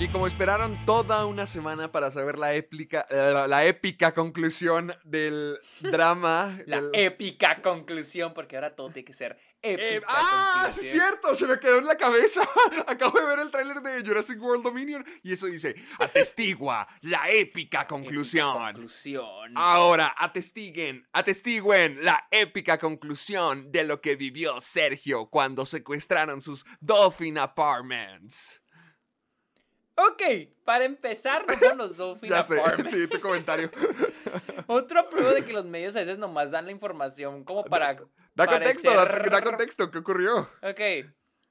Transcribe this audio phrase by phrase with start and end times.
[0.00, 6.58] Y como esperaron toda una semana para saber la épica, la épica conclusión del drama.
[6.64, 10.70] La del- épica conclusión, porque ahora todo tiene que ser épica Eh, ¡Ah!
[10.72, 11.02] ¡Sí es conclusión.
[11.02, 11.36] cierto!
[11.36, 12.40] Se me quedó en la cabeza.
[12.86, 17.86] Acabo de ver el tráiler de Jurassic World Dominion y eso dice: Atestigua la épica
[17.86, 18.54] conclusión.
[18.56, 19.52] Conclusión.
[19.54, 27.36] Ahora, atestiguen, atestiguen la épica conclusión de lo que vivió Sergio cuando secuestraron sus Dolphin
[27.36, 28.59] Apartments.
[30.08, 30.22] Ok,
[30.64, 32.90] para empezar, no son los Dolphin Ya sé, Apartments.
[32.92, 33.70] sí, tu comentario.
[34.66, 37.94] Otro prueba de que los medios a veces nomás dan la información como para.
[38.34, 40.48] Da contexto, da, parecer- da contexto, ¿qué ocurrió?
[40.62, 40.80] Ok.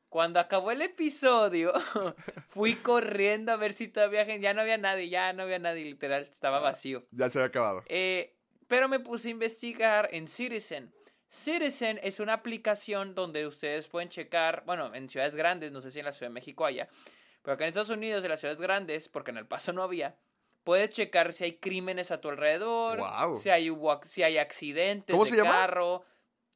[0.08, 1.72] Cuando acabó el episodio,
[2.50, 4.42] fui corriendo a ver si todavía gente.
[4.44, 6.28] Ya no había nadie, ya no había nadie, literal.
[6.32, 7.06] Estaba vacío.
[7.12, 7.84] Ya se había acabado.
[7.88, 8.36] Eh,
[8.68, 10.92] pero me puse a investigar en Citizen.
[11.30, 16.00] Citizen es una aplicación donde ustedes pueden checar, bueno, en ciudades grandes, no sé si
[16.00, 16.88] en la Ciudad de México haya,
[17.42, 20.18] pero acá en Estados Unidos, en las ciudades grandes, porque en El Paso no había,
[20.64, 23.02] puedes checar si hay crímenes a tu alrededor,
[23.42, 23.72] si, hay,
[24.04, 25.52] si hay accidentes ¿Cómo de se llama?
[25.52, 26.06] carro.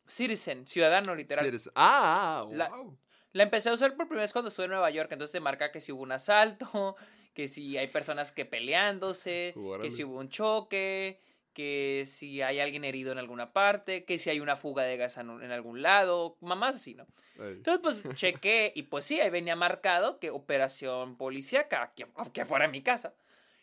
[0.05, 1.45] Citizen, ciudadano, literal.
[1.45, 1.71] Citizen.
[1.75, 2.97] Ah, wow.
[3.31, 5.71] La empecé a usar por primera vez cuando estuve en Nueva York, entonces te marca
[5.71, 6.95] que si hubo un asalto,
[7.33, 11.19] que si hay personas que peleándose, que si hubo un choque,
[11.53, 15.17] que si hay alguien herido en alguna parte, que si hay una fuga de gas
[15.17, 17.07] en, algún lado, mamás así, ¿no?
[17.37, 17.53] Ey.
[17.63, 22.65] Entonces pues chequé y pues sí, ahí venía marcado que operación policíaca, que, que fuera
[22.65, 23.13] en mi casa.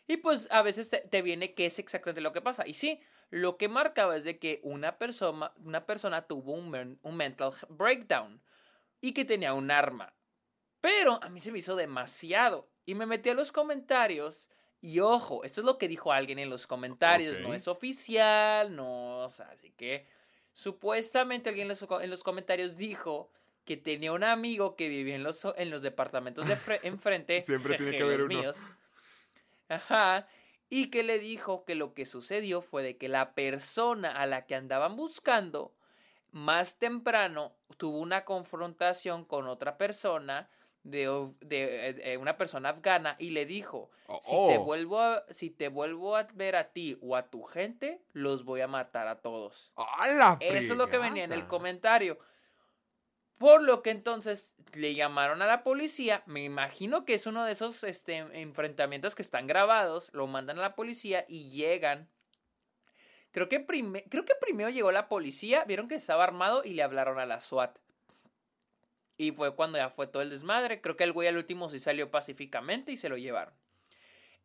[0.07, 2.67] Y pues a veces te, te viene qué es exactamente lo que pasa.
[2.67, 6.99] Y sí, lo que marcaba es de que una persona, una persona tuvo un, men-
[7.01, 8.41] un mental breakdown
[8.99, 10.13] y que tenía un arma.
[10.81, 12.69] Pero a mí se me hizo demasiado.
[12.85, 14.49] Y me metí a los comentarios.
[14.81, 17.39] Y ojo, esto es lo que dijo alguien en los comentarios.
[17.39, 19.19] No es oficial, no.
[19.19, 20.07] O sea, así que
[20.53, 23.31] supuestamente alguien en los, co- en los comentarios dijo
[23.63, 27.41] que tenía un amigo que vivía en los, en los departamentos de fre- enfrente.
[27.43, 28.39] Siempre tiene que haber uno.
[28.39, 28.57] míos.
[29.69, 30.27] Ajá.
[30.69, 34.45] Y que le dijo que lo que sucedió fue de que la persona a la
[34.45, 35.73] que andaban buscando
[36.31, 40.49] más temprano tuvo una confrontación con otra persona
[40.83, 44.63] de, de, eh, eh, una persona afgana y le dijo Oh, si te oh.
[44.65, 48.59] vuelvo a, si te vuelvo a ver a ti o a tu gente los voy
[48.59, 52.19] a matar a todos ¡A la eso es lo que venía en el comentario
[53.41, 56.21] por lo que entonces le llamaron a la policía.
[56.27, 60.11] Me imagino que es uno de esos este, enfrentamientos que están grabados.
[60.13, 62.07] Lo mandan a la policía y llegan.
[63.31, 67.17] Creo que, creo que primero llegó la policía, vieron que estaba armado y le hablaron
[67.17, 67.79] a la SWAT.
[69.21, 70.81] Y fue cuando ya fue todo el desmadre.
[70.81, 73.53] Creo que el güey al último sí salió pacíficamente y se lo llevaron.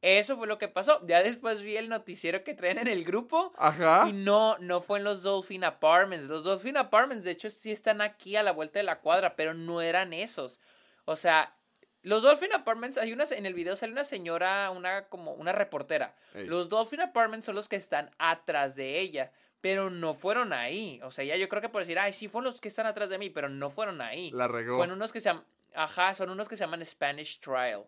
[0.03, 1.01] Eso fue lo que pasó.
[1.07, 3.55] Ya después vi el noticiero que traen en el grupo.
[3.57, 4.05] Ajá.
[4.07, 6.27] Y no, no fue en los Dolphin Apartments.
[6.27, 9.55] Los Dolphin Apartments, de hecho, sí están aquí a la vuelta de la cuadra, pero
[9.55, 10.61] no eran esos.
[11.07, 11.57] O sea,
[12.03, 16.15] los Dolphin Apartments, hay una, en el video sale una señora, una como una reportera.
[16.35, 16.47] Ey.
[16.47, 19.33] Los Dolphin Apartments son los que están atrás de ella,
[19.67, 21.01] pero no fueron ahí.
[21.03, 23.09] O sea, ya yo creo que por decir, ay, sí fueron los que están atrás
[23.09, 24.31] de mí, pero no fueron ahí.
[24.31, 24.77] La regó.
[24.77, 25.45] Fueron unos que se llaman,
[25.75, 27.83] ajá, son unos que se llaman Spanish Trail.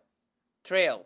[0.61, 1.03] Trail.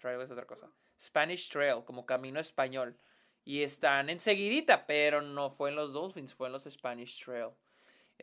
[0.00, 0.68] Trail es otra cosa.
[1.00, 2.96] Spanish Trail, como camino español.
[3.44, 7.50] Y están enseguidita, pero no fue en los Dolphins, fue en los Spanish Trail.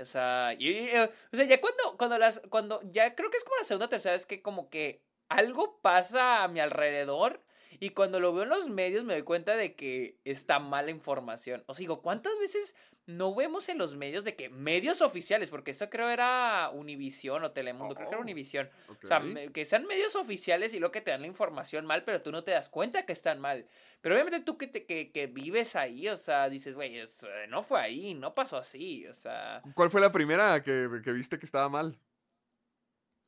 [0.02, 3.38] O sea, y- y, eh, o sea, ya cuando, cuando las, cuando, ya creo que
[3.38, 7.42] es como la segunda o tercera vez que como que algo pasa a mi alrededor
[7.80, 11.64] y cuando lo veo en los medios me doy cuenta de que está mala información.
[11.68, 12.76] O sea, digo, ¿cuántas veces
[13.10, 17.52] no vemos en los medios de que medios oficiales, porque esto creo era Univisión o
[17.52, 18.70] Telemundo, creo que era Oh, Univisión.
[18.88, 22.22] O sea, que sean medios oficiales y lo que te dan la información mal, pero
[22.22, 23.66] tú no te das cuenta que están mal.
[24.02, 27.08] Pero obviamente tú que, te, que, que vives ahí, o sea, dices, güey, eh,
[27.50, 29.64] no fue ahí, no pasó así, o sea...
[29.74, 31.98] ¿Cuál fue la primera que, que viste que estaba mal?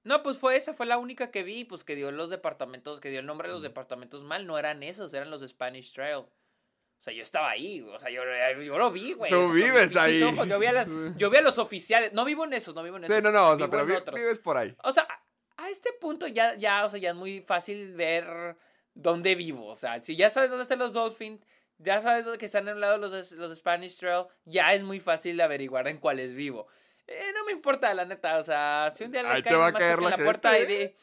[0.03, 3.09] No, pues fue esa, fue la única que vi, pues que dio los departamentos, que
[3.09, 6.15] dio el nombre de los departamentos mal, no eran esos, eran los de Spanish Trail.
[6.25, 8.21] O sea, yo estaba ahí, o sea, yo,
[8.63, 9.31] yo lo vi, güey.
[9.31, 10.21] Tú vives ahí.
[10.24, 10.86] ojos, Yo vi, a
[11.18, 13.15] yo vi a los oficiales, no vivo en esos, no vivo en esos.
[13.15, 14.75] Sí, no, no, o sea, pero vi- vives por ahí.
[14.83, 18.56] O sea, a- a este punto ya, ya, o sea, ya es muy fácil ver
[18.94, 19.68] dónde vivo.
[19.68, 21.45] O sea, si ya sabes dónde están los Dolphins,
[21.77, 25.00] ya sabes dónde que están en un lado los, los Spanish Trail, ya es muy
[25.00, 26.68] fácil averiguar en cuáles vivo.
[27.12, 30.04] Eh, no me importa, la neta, o sea, si un día le caen, nomás toquen
[30.04, 30.96] la la, puerta y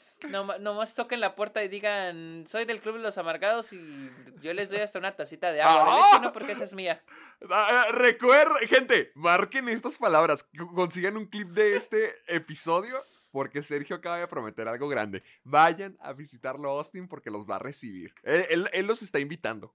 [0.59, 4.11] nomás toquen la puerta y digan, soy del Club de los Amargados y
[4.41, 5.85] yo les doy hasta una tacita de agua.
[5.87, 6.21] ¡Ah!
[6.23, 7.03] no, porque esa es mía.
[7.53, 10.45] Ah, ah, Recuerden, gente, marquen estas palabras.
[10.75, 13.01] Consigan un clip de este episodio
[13.31, 15.23] porque Sergio acaba de prometer algo grande.
[15.45, 18.13] Vayan a visitarlo a Austin porque los va a recibir.
[18.25, 19.73] Él, él- él los está invitando.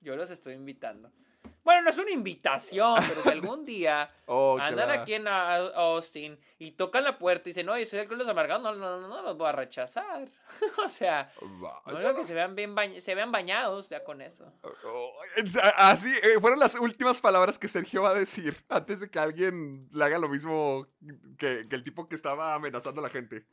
[0.00, 1.12] Yo los estoy invitando.
[1.64, 6.72] Bueno, no es una invitación, pero si algún día Oh, andan aquí en Austin y
[6.72, 9.08] tocan la puerta y dicen, oye, soy del Club de los Amargados, no, no, no,
[9.08, 10.30] no los voy a rechazar.
[10.86, 14.50] o sea, no digo que se vean, bien bañ- se vean bañados ya con eso.
[14.84, 19.00] Oh, es- a- Así eh, fueron las últimas palabras que Sergio va a decir antes
[19.00, 20.86] de que alguien le haga lo mismo
[21.38, 23.44] que, que el tipo que estaba amenazando a la gente.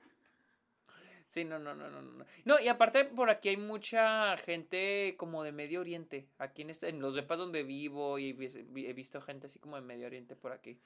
[1.31, 2.25] Sí, no, no, no, no, no.
[2.43, 6.27] No, y aparte por aquí hay mucha gente como de Medio Oriente.
[6.37, 9.47] Aquí en, este, en los depas donde vivo y he vis- vi- he visto gente
[9.47, 10.81] así como de Medio Oriente por aquí.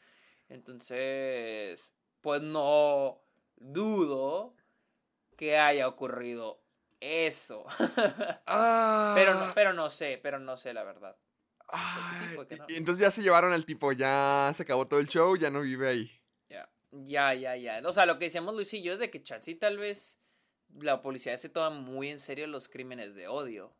[0.47, 3.21] Entonces, pues no
[3.55, 4.55] dudo
[5.35, 6.61] que haya ocurrido
[6.99, 7.65] eso.
[8.45, 11.17] pero no, pero no sé, pero no sé la verdad.
[11.69, 12.65] Ay, sí, no.
[12.69, 15.87] entonces ya se llevaron al tipo, ya se acabó todo el show, ya no vive
[15.87, 16.11] ahí.
[16.49, 17.81] Ya, ya, ya, ya.
[17.87, 20.19] O sea, lo que decíamos Luis y yo es de que chance y tal vez
[20.79, 23.71] la policía se toma muy en serio los crímenes de odio.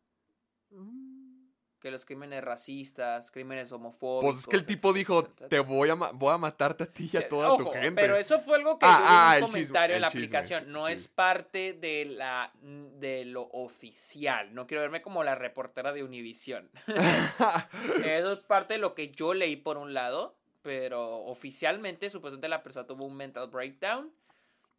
[1.80, 4.24] Que los crímenes racistas, crímenes homofóbicos.
[4.33, 5.77] Pues es que el tipo etcétera, dijo, etcétera, te etcétera.
[5.77, 7.92] voy a, voy a matarte a ti y a toda tu gente.
[8.01, 10.38] Pero eso fue algo que Ah, ah, en el un chisme, comentario en la chisme,
[10.38, 10.71] aplicación.
[10.71, 10.94] no sí.
[10.94, 14.53] es parte de la de lo oficial.
[14.56, 16.71] No quiero verme como la reportera de Univision.
[18.03, 22.63] Eso es parte de lo que yo leí por un lado, pero oficialmente supuestamente la
[22.63, 24.12] persona tuvo un mental breakdown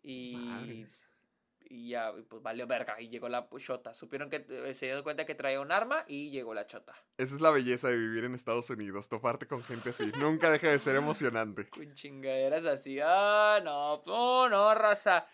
[0.02, 1.06] y, Madres.
[1.68, 3.94] Y ya pues valió verga y llegó la chota.
[3.94, 6.94] Supieron que eh, se dieron cuenta que traía un arma y llegó la chota.
[7.16, 10.06] Esa es la belleza de vivir en Estados Unidos, toparte con gente así.
[10.18, 11.68] Nunca deja de ser emocionante.
[11.68, 12.98] Con chingaderas así.
[13.02, 15.26] Ah, no, no, no, raza.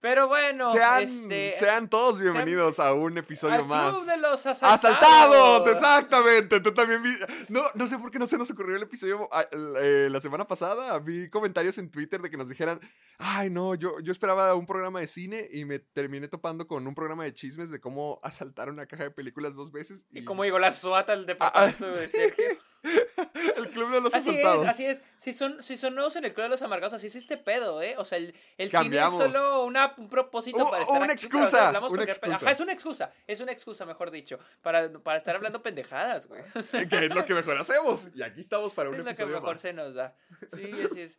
[0.00, 3.94] Pero bueno, Sean, este sean todos bienvenidos a un episodio al más.
[3.94, 4.84] club de los asaltados.
[4.84, 5.66] ¡Asaltados!
[5.66, 6.58] Exactamente.
[6.60, 7.10] Tú también vi.
[7.50, 10.46] No, no sé por qué no se nos ocurrió el episodio ah, eh, la semana
[10.46, 10.98] pasada.
[11.00, 12.80] Vi comentarios en Twitter de que nos dijeran:
[13.18, 16.94] Ay, no, yo, yo esperaba un programa de cine y me terminé topando con un
[16.94, 20.06] programa de chismes de cómo asaltar una caja de películas dos veces.
[20.12, 22.08] Y como llegó la SWAT al Ah, departamento de sí.
[22.10, 22.44] Sergio.
[23.56, 24.66] El club de los Así es, asaltados.
[24.66, 25.02] así es.
[25.16, 27.82] Si son, si son nuevos en el Club de los Amargados, así es este pedo,
[27.82, 27.94] ¿eh?
[27.98, 31.24] O sea, el, el cine es solo una, un propósito U- para estar una aquí,
[31.26, 32.34] excusa, una excusa.
[32.36, 33.12] Ajá, es una excusa.
[33.26, 34.38] Es una excusa, mejor dicho.
[34.62, 36.42] Para, para estar hablando pendejadas, güey.
[36.88, 38.08] Que es lo que mejor hacemos.
[38.14, 39.60] Y aquí estamos para un es lo que episodio mejor más.
[39.60, 40.14] se nos da.
[40.54, 41.18] Sí, así es.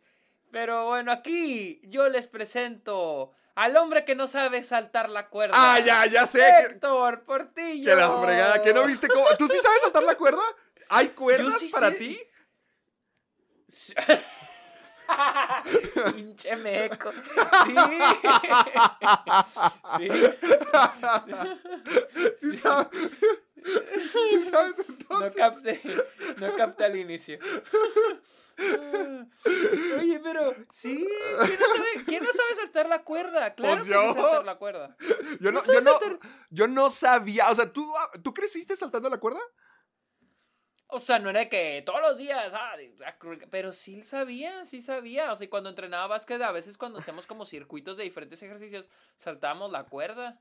[0.50, 5.54] Pero bueno, aquí yo les presento al hombre que no sabe saltar la cuerda.
[5.56, 6.42] Ah, ya, ya sé.
[6.66, 7.88] Héctor Portillo.
[7.90, 8.62] que la fregada.
[8.62, 9.26] ¿Que no viste cómo?
[9.38, 10.42] ¿Tú sí sabes saltar la cuerda?
[10.94, 11.96] ¿Hay cuerdas sí para sé.
[11.96, 12.20] ti?
[16.14, 17.10] Pinche meco.
[17.12, 17.74] Sí.
[19.98, 20.08] sí.
[22.40, 22.88] ¿Sí sabes?
[24.30, 25.34] ¿Sí sabes No entonces?
[25.36, 25.80] capté,
[26.38, 27.38] no capté al inicio.
[29.98, 31.06] Oye, pero sí,
[31.46, 33.54] ¿quién no sabe, quién no sabe saltar la cuerda?
[33.54, 34.12] Claro Pues que yo.
[34.14, 34.96] saltar la cuerda.
[35.40, 35.98] Yo no, ¿No yo, no,
[36.50, 37.48] yo no sabía.
[37.50, 37.90] O sea, ¿tú,
[38.22, 39.40] ¿tú creciste saltando la cuerda?
[40.94, 42.76] O sea, no era que todos los días, ah,
[43.50, 45.32] pero sí sabía, sí sabía.
[45.32, 48.90] O sea, y cuando entrenaba básquet, a veces cuando hacíamos como circuitos de diferentes ejercicios,
[49.16, 50.38] saltábamos la cuerda.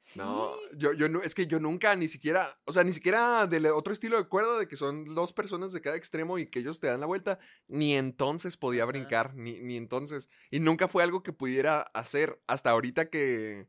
[0.00, 0.18] Sí.
[0.18, 3.66] No, yo, yo no, es que yo nunca ni siquiera, o sea, ni siquiera del
[3.66, 6.80] otro estilo de cuerda de que son dos personas de cada extremo y que ellos
[6.80, 10.30] te dan la vuelta, ni entonces podía brincar, ni, ni entonces.
[10.50, 13.68] Y nunca fue algo que pudiera hacer hasta ahorita que,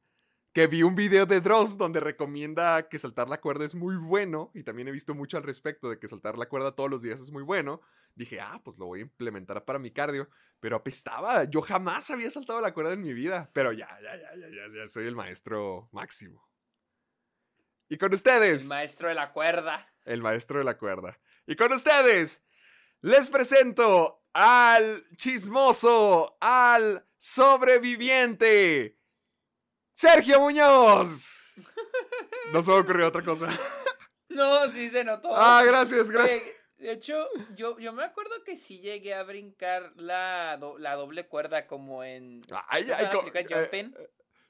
[0.53, 4.51] que vi un video de Dross donde recomienda que saltar la cuerda es muy bueno
[4.53, 7.19] y también he visto mucho al respecto de que saltar la cuerda todos los días
[7.19, 7.81] es muy bueno.
[8.13, 10.29] Dije, ah, pues lo voy a implementar para mi cardio,
[10.59, 11.45] pero apestaba.
[11.45, 14.77] Yo jamás había saltado la cuerda en mi vida, pero ya, ya, ya, ya, ya,
[14.81, 16.47] ya soy el maestro máximo.
[17.89, 19.91] Y con ustedes, El maestro de la cuerda.
[20.05, 21.19] el maestro de la cuerda.
[21.47, 22.43] Y con ustedes,
[23.01, 28.99] les presento al chismoso, al sobreviviente,
[29.93, 31.29] Sergio Muñoz.
[32.51, 33.47] No se me ocurrió otra cosa.
[34.29, 35.29] No, sí se notó.
[35.31, 36.41] Ah, gracias, gracias.
[36.41, 37.13] Eh, De hecho,
[37.55, 42.03] yo, yo me acuerdo que sí llegué a brincar la, do- la doble cuerda como
[42.03, 42.41] en...
[42.67, 43.95] Ay, ¿Cómo se ay, co- película eh, Jumping?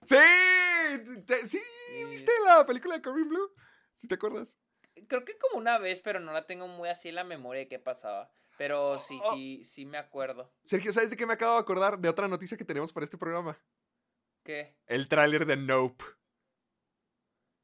[0.05, 1.61] Sí, te- sí,
[2.09, 3.51] ¿viste la película de Corbin Blue?
[3.91, 4.57] ¿Sí te acuerdas?
[5.09, 7.67] creo que como una vez, pero no la tengo muy así en la memoria de
[7.67, 8.31] qué pasaba.
[8.57, 9.33] Pero sí, Oh.
[9.33, 10.53] sí, sí me acuerdo.
[10.63, 11.99] Sergio, ¿sabes de qué me acabo de acordar?
[11.99, 13.59] De otra noticia que tenemos para este programa.
[14.43, 14.75] ¿Qué?
[14.87, 16.03] El tráiler de Nope.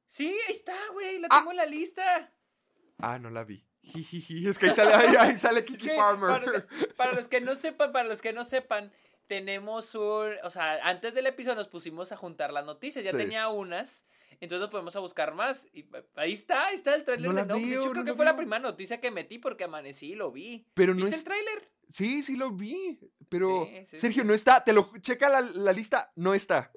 [0.05, 1.38] Sí, ahí está, güey, la Ah.
[1.39, 2.33] tengo en la lista.
[2.98, 3.65] Ah, no la vi.
[4.48, 6.41] Es que ahí sale, ahí, ahí sale Es Kiki que Palmer.
[6.41, 8.91] Para, para los que no sepan, para los que no sepan,
[9.27, 13.17] tenemos un, o sea, antes del episodio nos pusimos a juntar las noticias, ya Sí.
[13.17, 14.05] tenía unas,
[14.41, 17.45] entonces nos podemos a buscar más y ahí está, ahí está el tráiler No de
[17.45, 17.62] Nope.
[17.65, 20.31] De hecho, no creo que fue la primera noticia que metí porque amanecí y lo
[20.31, 20.65] vi.
[20.74, 21.21] Pero no ¿Viste es.
[21.21, 21.69] el tráiler?
[21.89, 23.00] Sí, sí lo vi.
[23.27, 23.65] Pero.
[23.65, 24.27] Sí, sí, Sergio, sí.
[24.27, 24.63] no está.
[24.63, 24.91] Te lo.
[25.01, 26.12] Checa la, la lista.
[26.15, 26.72] No está.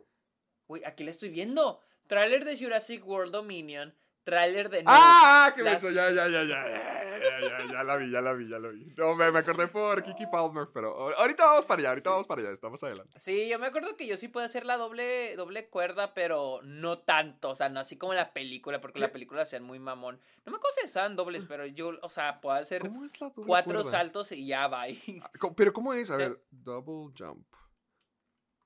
[0.67, 1.81] Uy, aquí la estoy viendo.
[2.07, 4.97] Tráiler de Jurassic World Dominion, tráiler de Nope.
[4.97, 5.53] ¡Ah!
[5.55, 5.91] ¡Qué menso!
[5.91, 7.09] Ya, ya, ya, ya.
[7.23, 8.85] Ya, ya, ya la vi, ya la vi, ya la vi.
[8.97, 12.41] No, me, me acordé por Kiki Palmer, pero ahorita vamos para allá, ahorita vamos para
[12.43, 13.21] allá, estamos adelante.
[13.21, 16.99] Sí, yo me acuerdo que yo sí puedo hacer la doble, doble cuerda, pero no
[16.99, 20.21] tanto, o sea, no así como la película, porque la película hacían muy mamón.
[20.45, 23.29] No me acuerdo si estaban dobles, pero yo, o sea, puedo hacer ¿Cómo es la
[23.31, 24.87] doble cuatro saltos y ya va.
[25.23, 26.11] Ah, Pero ¿cómo es?
[26.11, 27.47] A ver, double jump.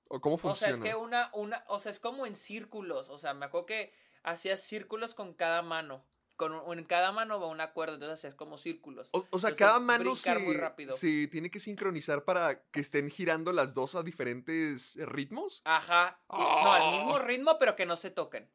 [0.09, 0.75] ¿O cómo O sea, funciona?
[0.75, 3.93] es que una, una, o sea, es como en círculos, o sea, me acuerdo que
[4.27, 6.05] hacías círculos con cada mano.
[6.37, 9.09] Con un- en cada mano va una cuerda, entonces hacías como círculos.
[9.13, 10.93] O, o sea, Entonces, cada mano brincar muy se, rápido.
[10.95, 15.63] se tiene que sincronizar para que estén girando las dos a diferentes ritmos.
[15.65, 16.21] Ajá.
[16.31, 17.23] y- No, al mismo Ah.
[17.23, 18.51] ritmo, pero que no se toquen.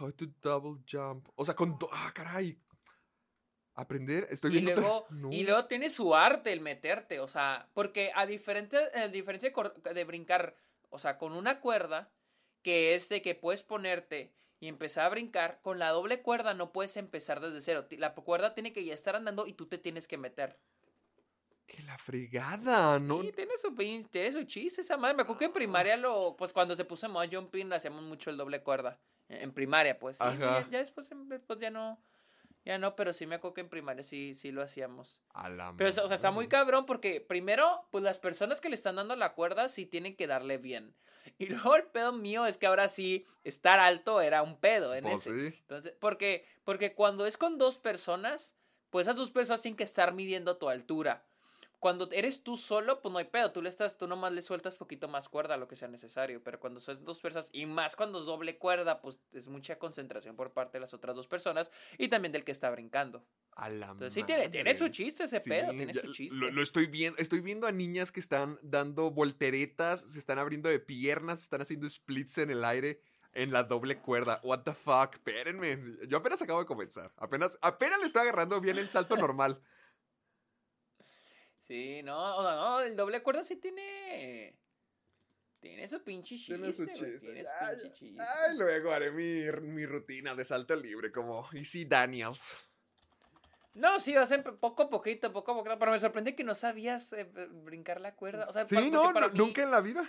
[0.00, 1.28] How to double jump.
[1.34, 1.78] O sea, con...
[1.92, 2.58] Ah, caray.
[3.74, 4.26] Aprender.
[4.30, 4.80] Estoy Y viendo...
[4.80, 5.30] luego, No.
[5.32, 9.92] y luego tiene su arte el meterte, o sea, porque a diferente, a diferencia de,
[9.94, 10.56] de brincar,
[10.88, 12.10] o sea, con una cuerda,
[12.66, 16.72] que es de que puedes ponerte y empezar a brincar, con la doble cuerda no
[16.72, 17.86] puedes empezar desde cero.
[17.90, 20.58] La cuerda tiene que ya estar andando y tú te tienes que meter.
[21.64, 23.22] Que la fregada, ¿no?
[23.22, 23.72] Sí, tiene su,
[24.10, 25.14] tiene su chiste esa madre.
[25.14, 28.30] Me acuerdo que en primaria lo, pues cuando se puso en moda jumping hacíamos mucho
[28.30, 28.98] el doble cuerda.
[29.28, 30.20] En, primaria, pues.
[30.20, 30.36] Ajá.
[30.36, 32.00] Ya, ya después, después ya no,
[32.66, 35.22] ya no, pero sí me acuerdo que en primaria sí, sí lo hacíamos.
[35.32, 38.74] A la Pero, o sea, está muy cabrón porque primero, pues las personas que le
[38.74, 40.94] están dando la cuerda sí tienen que darle bien.
[41.38, 45.04] Y luego el pedo mío es que ahora sí, estar alto era un pedo en
[45.04, 45.50] Pues ese.
[45.50, 45.58] sí.
[45.60, 48.54] Entonces, porque, porque cuando es con dos personas,
[48.90, 51.24] pues esas dos personas tienen que estar midiendo tu altura.
[51.86, 53.52] Cuando eres tú solo, pues no hay pedo.
[53.52, 56.42] Tú le estás, tú nomás le sueltas poquito más cuerda a lo que sea necesario.
[56.42, 60.34] Pero cuando son dos personas, y más cuando es doble cuerda, pues es mucha concentración
[60.34, 63.24] por parte de las otras dos personas y también del que está brincando.
[63.52, 66.36] A la Entonces, sí, tiene- tiene su chiste ese pedo, tiene su chiste.
[66.36, 70.68] Lo, lo estoy viendo, estoy viendo a niñas que están dando volteretas, se están abriendo
[70.68, 73.00] de piernas, están haciendo splits en el aire
[73.32, 74.40] en la doble cuerda.
[74.42, 75.78] What the fuck, espérenme.
[76.08, 77.12] Yo apenas acabo de comenzar.
[77.18, 79.60] Apenas, apenas le estoy agarrando bien el salto normal.
[81.68, 84.56] Sí, no, o sea, no, el doble cuerda sí tiene.
[85.60, 86.54] Tiene su pinche chiste.
[86.54, 87.18] Tiene su chiste.
[87.20, 88.22] Tiene su Ay, pinche chiste.
[88.22, 92.58] ay, luego haré mi, mi rutina de salto libre como Easy Daniels.
[93.74, 95.78] No, sí, va a ser poco a poquito, poco a poquito.
[95.78, 98.46] Pero me sorprende que no sabías eh, brincar la cuerda.
[98.48, 100.08] O sea, Sí, para- no, para no, mí- nunca en la vida.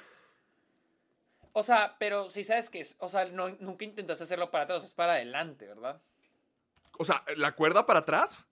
[1.53, 2.95] O sea, pero si sabes que es.
[2.99, 5.99] O sea, no, nunca intentaste hacerlo para atrás, es para adelante, ¿verdad?
[6.99, 8.47] O sea, ¿la cuerda para atrás?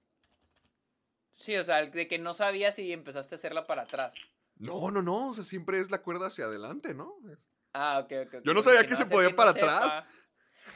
[1.38, 4.16] Sí, o sea, de que no sabías y empezaste a hacerla para atrás.
[4.58, 5.30] No, no, no.
[5.30, 7.14] O sea, siempre es la cuerda hacia adelante, ¿no?
[7.74, 8.36] Ah, ok, ok.
[8.44, 9.78] Yo no sabía que que se podía no para sepa.
[9.86, 10.04] atrás.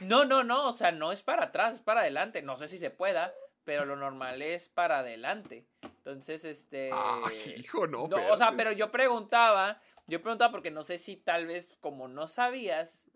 [0.00, 2.42] No, no, no, o sea, no es para atrás, es para adelante.
[2.42, 3.32] No sé si se pueda,
[3.64, 5.66] pero lo normal es para adelante.
[5.82, 6.90] Entonces, este...
[6.92, 11.46] Ay, hijo, no, o sea, pero yo preguntaba, yo preguntaba porque no sé si tal
[11.46, 13.10] vez como no sabías,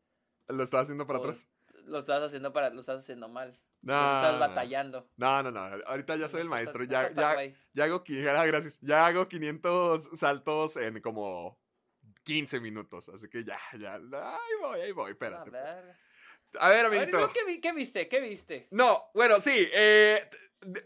[0.48, 1.46] Lo estaba haciendo para atrás.
[1.84, 3.58] lo estás haciendo para, lo estás haciendo mal.
[3.84, 5.10] No, estás batallando.
[5.16, 5.60] No, no, no.
[5.86, 6.84] Ahorita ya soy el maestro.
[6.84, 7.36] Ya, ya,
[7.72, 8.02] ya hago,
[8.46, 8.80] gracias.
[8.80, 11.60] Ya hago 500 saltos en como
[12.22, 13.08] 15 minutos.
[13.10, 13.94] Así que ya, ya.
[13.94, 15.08] Ahí voy, ahí voy.
[15.08, 15.50] A Espérate.
[15.56, 15.96] A ver,
[16.60, 17.18] A ver, amiguito.
[17.18, 18.08] luego, ¿qué, vi- qué viste?
[18.08, 18.68] ¿Qué viste?
[18.70, 19.68] No, bueno, sí.
[19.72, 20.28] eh,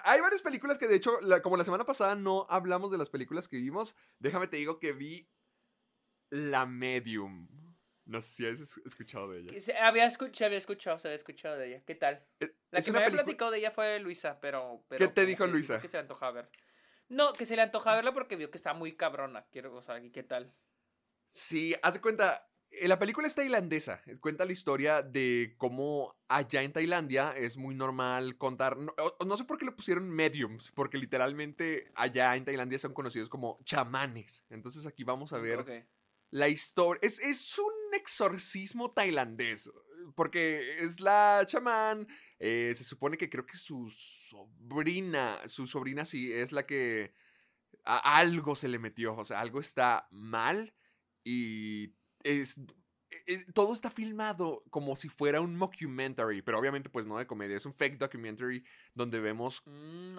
[0.01, 3.11] hay varias películas que, de hecho, la- como la semana pasada no hablamos de las
[3.11, 5.29] películas que vimos, déjame te digo que vi
[6.31, 7.49] La Medium.
[8.09, 9.61] No sé si has es- escuchado de ella.
[9.61, 11.83] Se había, escuch- se había escuchado, se había escuchado de ella.
[11.87, 12.25] ¿Qué tal?
[12.41, 14.85] Es- La es que me había platicado de ella fue Luisa, pero...
[14.89, 15.81] pero ¿Qué te dijo que Luisa?
[15.81, 16.51] Que se le antojaba ver.
[17.09, 19.47] No, que se le antojaba verla porque vio que está muy cabrona.
[19.53, 20.53] Quiero, o sea, ¿y qué tal?
[21.27, 22.51] Sí, haz de cuenta.
[22.71, 24.03] eh, La película es tailandesa.
[24.21, 28.77] Cuenta la historia de cómo allá en Tailandia es muy normal contar.
[28.79, 28.95] No,
[29.27, 33.59] no sé por qué le pusieron mediums, porque literalmente allá en Tailandia son conocidos como
[33.65, 34.45] chamanes.
[34.51, 35.71] Entonces aquí vamos a ver Ok.
[36.31, 37.01] La historia.
[37.03, 39.71] Es, es un exorcismo tailandés.
[40.15, 42.07] Porque es la chamán.
[42.39, 45.41] eh, se supone que creo que su sobrina.
[45.47, 47.13] Su sobrina sí es la que.
[47.85, 49.17] a- algo se le metió.
[49.17, 50.75] O sea, algo está mal.
[51.25, 51.95] Y
[52.25, 52.61] es.
[53.55, 57.67] Todo está filmado como si fuera un mockumentary, pero obviamente pues no de comedia, es
[57.67, 60.19] un fake documentary donde vemos Mm,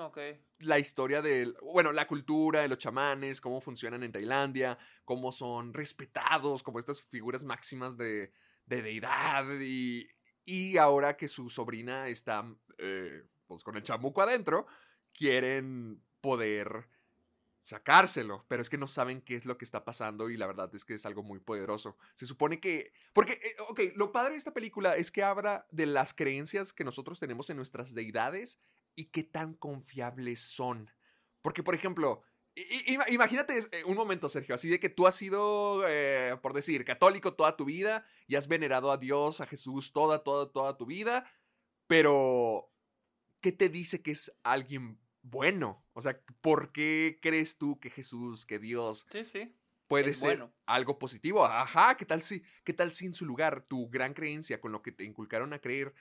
[0.59, 5.73] la historia de, bueno, la cultura de los chamanes, cómo funcionan en Tailandia, cómo son
[5.73, 8.31] respetados como estas figuras máximas de,
[8.65, 10.07] de deidad y,
[10.45, 12.45] y ahora que su sobrina está
[12.77, 14.67] eh, pues con el chamuco adentro,
[15.13, 16.87] quieren poder
[17.69, 20.73] sacárselo, pero es que no saben qué es lo que está pasando y la verdad
[20.73, 21.97] es que es algo muy poderoso.
[22.15, 25.85] Se supone que, porque, eh, ok, lo padre de esta película es que habla de
[25.85, 28.59] las creencias que nosotros tenemos en nuestras deidades
[28.95, 30.91] y qué tan confiables son.
[31.41, 32.23] Porque, por ejemplo,
[33.07, 37.35] imagínate eh, un momento, Sergio, así de que tú has sido, eh, por decir, católico
[37.35, 41.31] toda tu vida y has venerado a Dios, a Jesús toda, toda, toda tu vida,
[41.87, 42.71] pero
[43.41, 45.85] ¿qué te dice que es alguien bueno?
[45.93, 49.55] O sea, ¿por qué crees tú que Jesús, que Dios Sí, sí.
[49.87, 50.53] puede Es ser bueno.
[50.65, 51.45] algo positivo?
[51.45, 54.81] Ajá, ¿qué tal si, qué tal si en su lugar tu gran creencia con lo
[54.81, 55.93] que te inculcaron a creer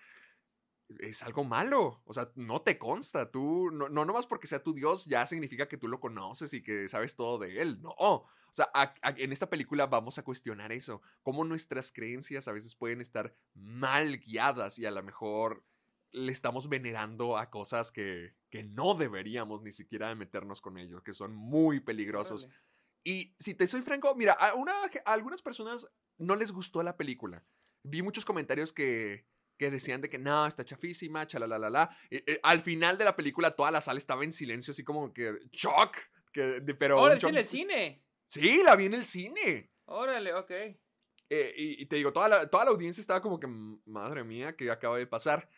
[1.00, 2.02] es algo malo?
[2.04, 5.68] O sea, no te consta, tú, no, no nomás porque sea tu Dios ya significa
[5.68, 7.94] que tú lo conoces y que sabes todo de él, no.
[7.98, 12.52] O sea, a- a- en esta película vamos a cuestionar eso, cómo nuestras creencias a
[12.52, 15.64] veces pueden estar mal guiadas y a lo mejor
[16.12, 21.12] le estamos venerando a cosas que, que no deberíamos ni siquiera meternos con ellos, que
[21.14, 22.44] son muy peligrosos.
[22.44, 22.60] Órale.
[23.04, 24.72] Y si te soy franco, mira, a, una,
[25.04, 25.86] a algunas personas
[26.18, 27.44] no les gustó la película.
[27.84, 31.88] Vi muchos comentarios que, que decían de que no, está chafísima, chalalalala.
[32.10, 35.12] Eh, eh, al final de la película toda la sala estaba en silencio, así como
[35.12, 35.96] que shock.
[36.32, 38.04] Que, de- pero Órale, en el cine.
[38.26, 39.70] Sí, la vi en el cine.
[39.86, 40.50] Órale, ok.
[41.30, 44.24] Eh, y, y te digo, toda la, toda la audiencia estaba como que, "M- madre
[44.24, 45.48] mía, ¿qué acaba de pasar?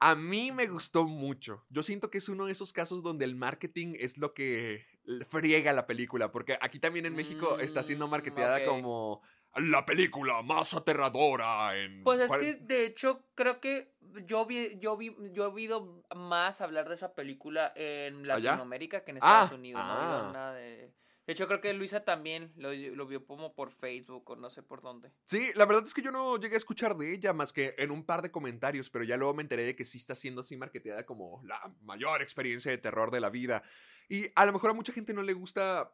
[0.00, 1.64] A mí me gustó mucho.
[1.70, 4.84] Yo siento que es uno de esos casos donde el marketing es lo que
[5.28, 8.64] friega la película, porque aquí también en México está siendo Mm, marketeada ok.
[8.66, 9.22] como
[9.56, 12.04] la película más aterradora en...
[12.04, 13.94] Pues es que de hecho creo que
[14.26, 18.50] yo vi, yo vi, yo he oído más hablar de esa película en ¿Allá?
[18.50, 19.82] Latinoamérica que en Ah, Estados Unidos.
[19.82, 20.30] No ah.
[20.32, 20.92] nada de...
[21.28, 24.80] de hecho creo que Luisa también lo, vio como por Facebook o no sé por
[24.80, 25.12] dónde.
[25.26, 27.90] Sí, la verdad es que yo no llegué a escuchar de ella más que en
[27.90, 30.56] un par de comentarios, pero ya luego me enteré de que sí está siendo así
[30.56, 33.62] marketeada como la mayor experiencia de terror de la vida.
[34.08, 35.92] Y a lo mejor a mucha gente no le gusta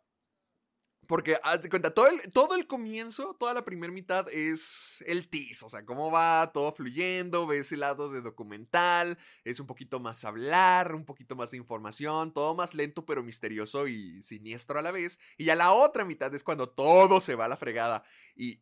[1.06, 5.28] porque, haz de cuenta, todo el, todo el comienzo, toda la primera mitad es el
[5.28, 10.00] tease, o sea, cómo va todo fluyendo, ves el lado de documental, es un poquito
[10.00, 14.82] más hablar, un poquito más de información, todo más lento pero misterioso y siniestro a
[14.82, 15.18] la vez.
[15.36, 18.04] Y ya la otra mitad es cuando todo se va a la fregada.
[18.34, 18.60] Y,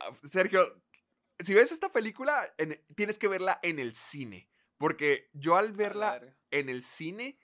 [0.00, 0.82] ah, Sergio,
[1.38, 6.20] si ves esta película, en- tienes que verla en el cine, porque yo al verla
[6.50, 7.38] en el cine,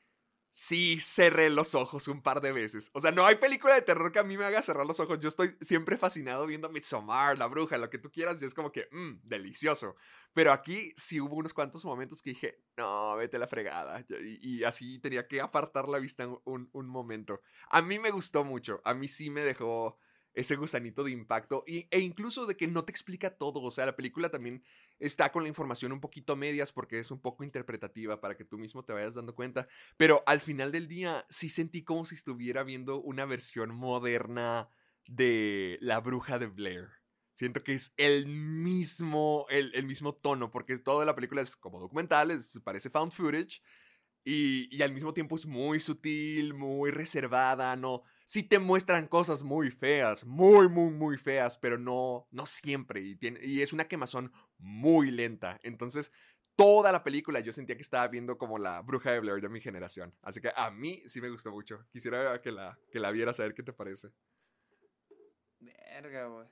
[0.59, 2.91] sí cerré los ojos un par de veces.
[2.95, 5.21] O sea, no hay película de terror que a mí me haga cerrar los ojos.
[5.21, 8.41] Yo estoy siempre fascinado viendo Midsommar, La Bruja, lo que tú quieras.
[8.41, 9.97] Y es como que, mmm, delicioso.
[10.33, 14.01] Pero aquí sí hubo unos cuantos momentos que dije, no, vete la fregada.
[14.09, 17.43] Yo- Y, y así tenía que apartar la vista un- un momento.
[17.69, 18.81] A mí me gustó mucho.
[18.85, 19.99] A mí sí me dejó
[20.37, 23.61] ese gusanito de impacto y, e incluso de que no te explica todo.
[23.63, 24.63] O sea, la película también
[25.01, 28.59] está con la información un poquito medias porque es un poco interpretativa para que tú
[28.59, 29.67] mismo te vayas dando cuenta.
[29.97, 34.69] Pero al final del día sí sentí como si estuviera viendo una versión moderna
[35.07, 36.89] de La Bruja de Blair.
[37.35, 41.81] Siento que es el mismo, el, el mismo tono, porque toda la película es como
[41.81, 43.61] documental, es- parece found footage,
[44.29, 48.03] y, al mismo tiempo es muy sutil, muy reservada, no...
[48.25, 53.63] Sí te muestran cosas muy feas, muy, muy, muy feas, pero no, no siempre, y
[53.63, 55.61] es una quemazón muy lenta.
[55.63, 56.11] Entonces,
[56.57, 59.61] toda la película yo sentía que estaba viendo como la bruja de Blair de mi
[59.61, 60.13] generación.
[60.23, 61.87] Así que a mí sí me gustó mucho.
[61.93, 64.09] Quisiera que la, que la vieras a ver qué te parece.
[65.61, 66.49] Verga, güey.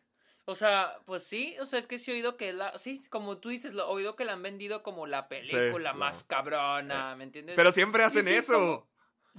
[0.46, 3.38] O sea, pues sí, o sea, es que sí he oído que la, sí, como
[3.38, 7.24] tú dices, lo he oído que la han vendido como la película más cabrona, ¿me
[7.24, 7.56] entiendes?
[7.56, 8.86] Pero siempre hacen sí, eso.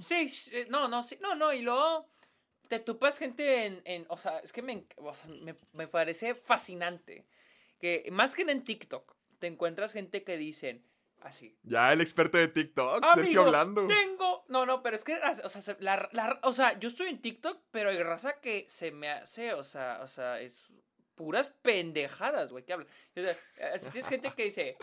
[0.04, 2.08] Sí, sí, no, no, sí, no, no, y luego
[2.68, 6.34] te tupas gente en, en o sea, es que me, o sea, me, me parece
[6.34, 7.24] fascinante
[7.78, 10.84] que más que en TikTok te encuentras gente que dicen
[11.22, 13.86] así, Ya el experto de TikTok, Sergio hablando.
[13.86, 14.44] tengo.
[14.48, 17.20] No, no, pero es que, o sea, se- la, la- o sea, yo estoy en
[17.20, 20.64] TikTok, pero hay raza que se me hace, o sea, o sea, es
[21.16, 22.88] puras pendejadas, güey, que hablan.
[23.16, 24.76] O sea, eh, si tienes gente que dice,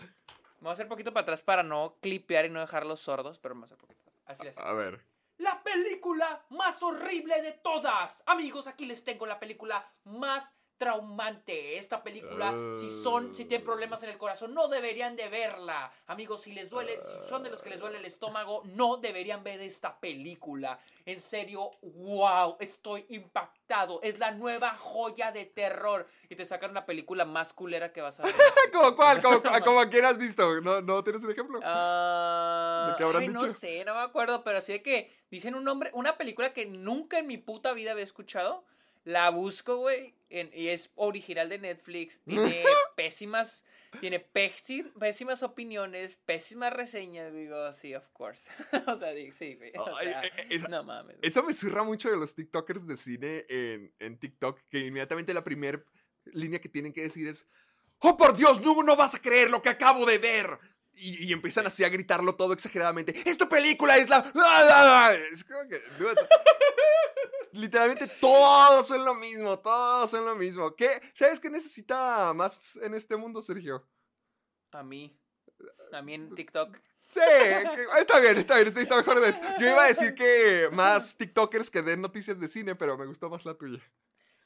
[0.58, 3.54] me voy a hacer poquito para atrás para no clipear y no dejarlos sordos, pero
[3.54, 4.12] me voy a hacer poquito.
[4.26, 4.60] Así, así.
[4.62, 5.00] A ver.
[5.38, 8.22] La película más horrible de todas.
[8.26, 11.78] Amigos, aquí les tengo la película más traumante.
[11.78, 15.92] Esta película, si son, si tienen problemas en el corazón, no deberían de verla.
[16.06, 19.42] Amigos, si les duele, si son de los que les duele el estómago, no deberían
[19.44, 20.78] ver esta película.
[21.06, 24.00] En serio, wow, estoy impactado.
[24.02, 26.06] Es la nueva joya de terror.
[26.28, 28.34] Y te sacan una película más culera que vas a ver.
[28.72, 29.22] ¿Cómo cuál?
[29.22, 30.60] ¿Cómo, cómo a quién has visto?
[30.60, 31.60] ¿No, ¿No tienes un ejemplo?
[31.62, 33.54] Ah, ¿De qué habrán ay, No dicho?
[33.54, 37.18] sé, no me acuerdo, pero sí de que dicen un nombre, una película que nunca
[37.18, 38.64] en mi puta vida había escuchado.
[39.04, 42.20] La busco, güey, y es original de Netflix.
[42.26, 42.64] Tiene
[42.96, 43.64] pésimas,
[44.00, 47.32] tiene pési- pésimas opiniones, pésimas reseñas.
[47.32, 48.42] Digo, sí, of course.
[48.88, 49.72] o sea, digo, sí, güey.
[49.76, 51.16] O sea, eh, eh, esa- no mames.
[51.22, 55.44] Eso me surra mucho de los TikTokers de cine en, en TikTok, que inmediatamente la
[55.44, 55.84] primera
[56.24, 57.46] línea que tienen que decir es,
[57.98, 60.58] ¡Oh, por Dios, no, no vas a creer lo que acabo de ver!
[60.96, 63.14] Y, y empiezan así a gritarlo todo exageradamente.
[63.24, 64.18] ¡Esta película es la...
[65.32, 65.80] Es como que...
[67.54, 70.74] Literalmente todos son lo mismo, todos son lo mismo.
[70.74, 71.00] ¿Qué?
[71.14, 73.86] ¿Sabes qué necesita más en este mundo, Sergio?
[74.72, 75.16] A mí.
[75.92, 76.76] A mí en TikTok.
[77.06, 79.42] Sí, que- está bien, está bien, está mejor de eso.
[79.60, 83.28] Yo iba a decir que más TikTokers que den noticias de cine, pero me gustó
[83.30, 83.80] más la tuya.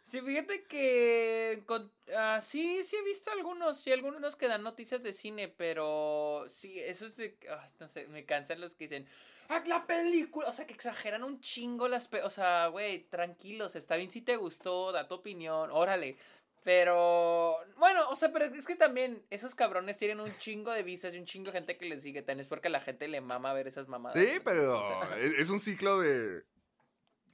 [0.08, 5.02] Sí, fíjate que con- ah, sí, sí he visto algunos, sí, algunos que dan noticias
[5.02, 7.36] de cine, pero sí, eso es de,
[7.78, 9.06] no sé, me cansan los que dicen,
[9.50, 10.48] ¡ah, la película!
[10.48, 14.22] O sea, que exageran un chingo las, pe- o sea, güey, tranquilos, está bien si
[14.22, 16.16] te gustó, da tu opinión, órale.
[16.64, 21.14] Pero, bueno, o sea, pero es que también esos cabrones tienen un chingo de vistas
[21.14, 23.20] y un chingo de gente que les sigue, también es porque a la gente le
[23.20, 24.18] mama ver esas mamadas.
[24.18, 26.44] Sí, pero O sea, es, es un ciclo de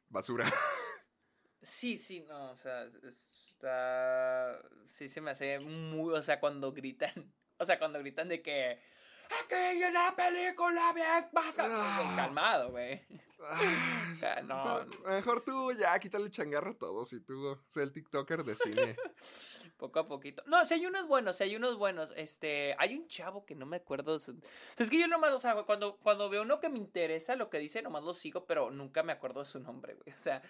[0.09, 0.45] basura.
[1.65, 4.61] Sí, sí, no, o sea, está...
[4.89, 6.15] Sí se me hace muy...
[6.15, 7.13] O sea, cuando gritan...
[7.57, 8.81] O sea, cuando gritan de que...
[9.45, 11.57] ¡Aquella es la película bien más...
[11.61, 12.13] Ah.
[12.17, 13.01] Calmado, güey.
[13.49, 13.77] Ay,
[14.13, 14.85] O sea, no.
[14.85, 18.97] tú- mejor tú ya quítale changarro a todos y tú soy el TikToker de cine.
[19.77, 20.43] Poco a poquito.
[20.47, 22.13] No, si hay unos buenos, si hay unos buenos.
[22.17, 24.19] Este, hay un chavo que no me acuerdo.
[24.19, 24.37] Su...
[24.77, 27.59] Es que yo nomás, o sea, cuando, cuando veo uno que me interesa lo que
[27.59, 30.15] dice, nomás lo sigo, pero nunca me acuerdo de su nombre, güey.
[30.17, 30.43] O sea,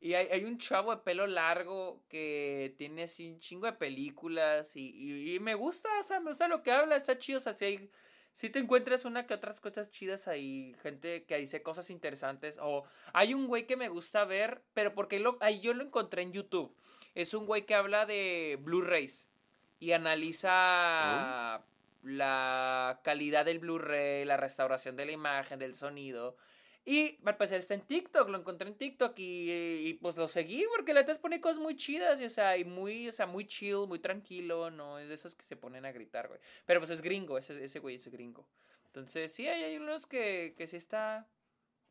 [0.00, 4.76] y hay, hay un chavo de pelo largo que tiene así un chingo de películas
[4.76, 7.42] y, y- y me gusta, o sea, me gusta lo que habla, está chido, o
[7.42, 7.90] sea, si hay...
[8.32, 12.58] Si te encuentras una que otras cosas chidas ahí, gente que dice cosas interesantes.
[12.60, 16.22] O hay un güey que me gusta ver, pero porque lo, ahí yo lo encontré
[16.22, 16.74] en YouTube.
[17.14, 19.30] Es un güey que habla de Blu-rays
[19.78, 21.64] y analiza
[22.02, 26.36] la calidad del Blu-ray, la restauración de la imagen, del sonido.
[26.86, 29.50] Y al parecer está en TikTok, lo encontré en TikTok y,
[29.88, 32.64] y, pues lo seguí porque la neta pone cosas muy chidas, y, o sea, y
[32.64, 35.92] muy, o sea, muy chill, muy tranquilo, no es de esos que se ponen a
[35.92, 36.40] gritar, güey.
[36.66, 38.46] Pero pues es gringo, ese, ese güey es gringo.
[38.86, 41.26] Entonces, sí, hay, hay unos que, que sí está.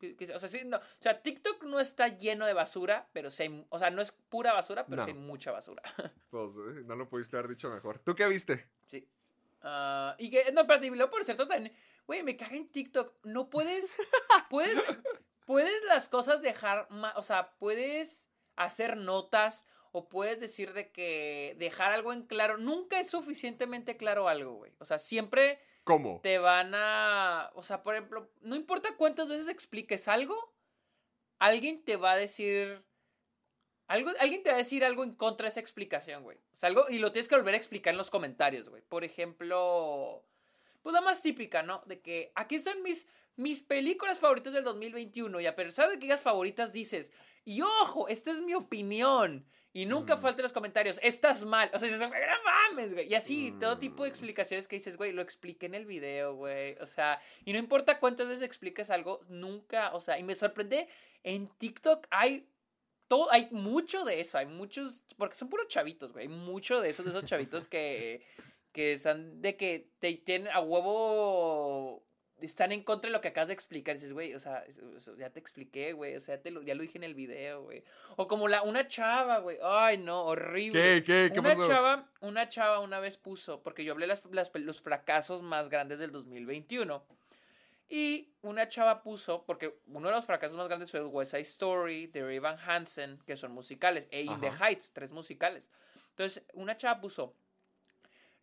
[0.00, 3.66] o, sea, sí, no, o sea, TikTok no está lleno de basura, pero sí hay,
[3.70, 5.82] o sea, no es pura basura, pero sí hay mucha basura.
[6.30, 6.52] Pues
[6.84, 8.00] no lo pudiste haber dicho mejor.
[8.00, 8.66] ¿Tú qué viste?
[8.86, 9.08] Sí.
[9.62, 11.72] Ah, y que, no, espérate, y luego, por cierto, también,
[12.06, 13.14] güey, me caga en TikTok.
[13.24, 13.94] No puedes,
[14.50, 14.82] puedes,
[15.46, 21.92] puedes las cosas dejar, o sea, puedes hacer notas o puedes decir de que dejar
[21.92, 22.58] algo en claro.
[22.58, 24.72] Nunca es suficientemente claro algo, güey.
[24.78, 26.20] O sea, siempre ¿Cómo?
[26.20, 30.54] te van a, o sea, por ejemplo, no importa cuántas veces expliques algo,
[31.38, 32.84] alguien te va a decir...
[33.86, 36.38] Algo, alguien te va a decir algo en contra de esa explicación, güey.
[36.54, 38.82] O sea, algo, y lo tienes que volver a explicar en los comentarios, güey.
[38.82, 40.26] Por ejemplo,
[40.84, 41.82] pues la más típica, ¿no?
[41.86, 46.02] De que aquí están mis, mis películas favoritas del 2021 y a pesar de que
[46.02, 47.10] digas favoritas dices,
[47.44, 49.44] y ojo, esta es mi opinión.
[49.72, 50.20] Y nunca Mm.
[50.20, 51.68] falta en los comentarios, estás mal.
[51.74, 53.08] O sea, dices, "Güey, no mames, güey.
[53.10, 54.12] Y así, todo tipo de Mm.
[54.12, 56.76] explicaciones que dices, güey, lo expliqué en el video, güey.
[56.80, 60.86] O sea, y no importa cuántas veces expliques algo, nunca, o sea, y me sorprende,
[61.24, 62.46] en TikTok hay
[63.08, 66.88] todo, hay mucho de eso, hay muchos, porque son puros chavitos, güey, hay mucho de
[66.90, 68.22] esos, de esos chavitos que,
[68.74, 72.02] que están, de que te tienen a huevo,
[72.40, 74.64] están en contra de lo que acabas de explicar, dices, güey, o sea,
[75.16, 77.84] ya te expliqué, güey, o sea, te lo, ya lo dije en el video, güey,
[78.16, 81.02] o como la, una chava, güey, ay, no, horrible.
[81.02, 81.68] ¿Qué, qué, qué una pasó?
[81.68, 85.98] chava, una chava una vez puso, porque yo hablé las, las- los fracasos más grandes
[86.00, 87.02] del 2021.
[87.88, 92.06] Y una chava puso, porque uno de los fracasos más grandes fue West Side Story,
[92.08, 94.68] de Ray Van Hansen, que son musicales, e In the Ajá.
[94.70, 95.68] Heights, tres musicales.
[96.10, 97.34] Entonces, una chava puso,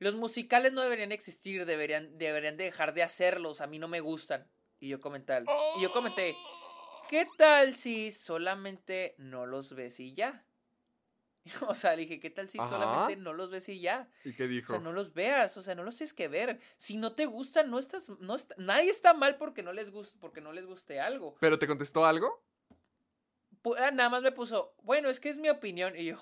[0.02, 4.00] los musicales no deberían existir, deberían, deberían de dejar de hacerlos, a mí no me
[4.00, 4.50] gustan.
[4.80, 5.44] Y yo comenté,
[5.78, 6.36] y yo comenté,
[7.08, 10.44] ¿qué tal si solamente no los ves y ya?
[11.70, 12.68] O sea, dije, ¿qué tal si Ajá.
[12.70, 14.10] solamente no los ves y ya?
[14.24, 14.74] ¿Y qué O dijo?
[14.74, 16.60] sea, no los veas, o sea, no los tienes que ver.
[16.78, 20.18] Si no te gustan, no estás, no está- nadie está mal porque no les guste,
[20.20, 21.36] porque no les guste algo.
[21.40, 22.44] ¿Pero te contestó algo?
[23.78, 25.96] Ah, nada más me puso, bueno, es que es mi opinión.
[25.96, 26.18] Y yo,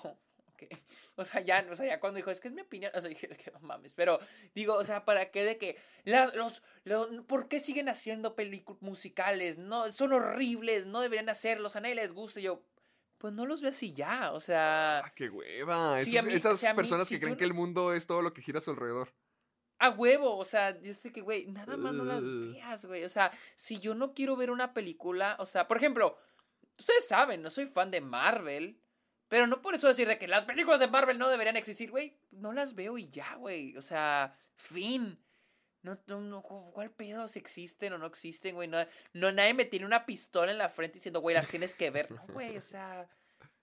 [1.16, 3.08] O sea, ya, o sea, ya cuando dijo, es que es mi opinión, o sea,
[3.10, 4.18] dije, que no mames, pero
[4.54, 8.80] digo, o sea, ¿para qué de que las, los, los, ¿por qué siguen haciendo películas
[8.80, 9.58] musicales?
[9.58, 12.62] No, son horribles, no deberían hacerlos, a nadie les gusta, y yo,
[13.18, 16.02] pues no los ve así ya, o sea, Ah, qué hueva.
[16.04, 18.06] Sí, a Esos- mí- esas mí- personas si que creen no- que el mundo es
[18.06, 19.12] todo lo que gira a su alrededor.
[19.78, 23.08] a huevo, o sea, yo sé que, güey, nada más no las veas, güey, o
[23.10, 26.16] sea, si yo no quiero ver una película, o sea, por ejemplo,
[26.78, 28.78] ustedes saben, no soy fan de Marvel,
[29.30, 32.18] pero no por eso decir de que las películas de Marvel no deberían existir, güey,
[32.32, 35.18] no las veo y ya, güey, o sea, fin.
[35.82, 38.66] No, no, no, ¿cuál pedo si existen o no existen, güey?
[38.66, 41.90] No, no, nadie me tiene una pistola en la frente diciendo, güey, las tienes que
[41.90, 42.10] ver.
[42.10, 43.08] No, güey, o sea,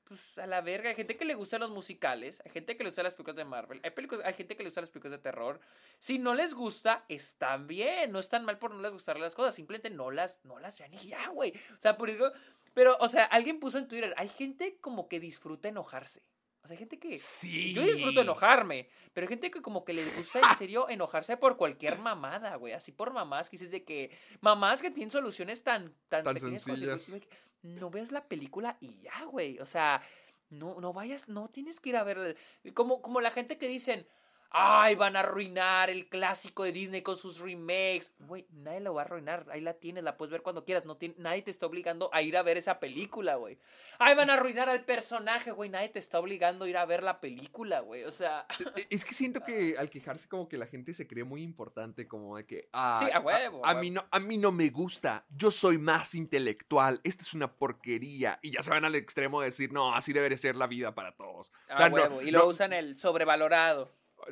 [0.07, 0.89] pues a la verga.
[0.89, 3.45] Hay gente que le gustan los musicales, hay gente que le gustan las películas de
[3.45, 5.59] Marvel, hay, películas, hay gente que le gustan las películas de terror.
[5.99, 9.53] Si no les gusta, están bien, no están mal por no les gustar las cosas,
[9.53, 11.53] simplemente no las, no las vean y ya, güey.
[11.77, 12.31] O sea, por eso,
[12.73, 16.23] pero, o sea, alguien puso en Twitter, hay gente como que disfruta enojarse.
[16.63, 17.17] O sea, hay gente que...
[17.17, 17.73] Sí.
[17.73, 21.55] Yo disfruto enojarme, pero hay gente que como que les gusta en serio enojarse por
[21.55, 22.73] cualquier mamada, güey.
[22.73, 24.11] Así por mamás que dices de que...
[24.41, 27.09] Mamás que tienen soluciones tan, tan, Tan pequeñas sencillas.
[27.09, 27.23] güey,
[27.61, 29.59] No veas la película y ya, güey.
[29.59, 30.01] O sea,
[30.49, 32.35] no, no vayas, no tienes que ir a ver...
[32.73, 34.05] Como, como la gente que dicen...
[34.49, 38.11] Ay, van a arruinar el clásico de Disney con sus remakes.
[38.21, 39.45] Güey, nadie lo va a arruinar.
[39.51, 40.85] Ahí la tienes, la puedes ver cuando quieras.
[40.85, 43.57] No tiene- nadie te está obligando a ir a ver esa película, güey.
[43.99, 45.69] Ay, van a arruinar al personaje, güey.
[45.69, 48.03] Nadie te está obligando a ir a ver la película, güey.
[48.05, 51.23] O sea, E- Es que siento que al quejarse como que la gente se cree
[51.23, 52.69] muy importante, como de que...
[52.73, 55.77] ah, Sí, a huevo, A, a mí no, a mí no me gusta, yo soy
[55.77, 58.39] más intelectual, esta es una porquería.
[58.41, 61.15] Y ya se van al extremo de decir, no, así debería ser la vida para
[61.15, 61.51] todos.
[61.69, 62.21] O a no- huevo.
[62.21, 63.91] y no- lo usan el sobrevalorado.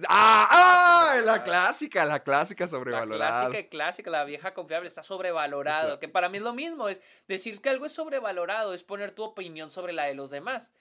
[0.10, 0.48] ¡Ah!
[0.50, 1.22] ¡Ah!
[1.24, 3.32] La clásica, la clásica La sobrevalorada.
[3.42, 5.86] clásica y clásica, la vieja confiable, está sobrevalorado.
[5.88, 6.00] Exacto.
[6.00, 9.24] Que para mí es lo mismo, es decir que algo es sobrevalorado, es poner tu
[9.24, 10.72] opinión sobre la de los demás.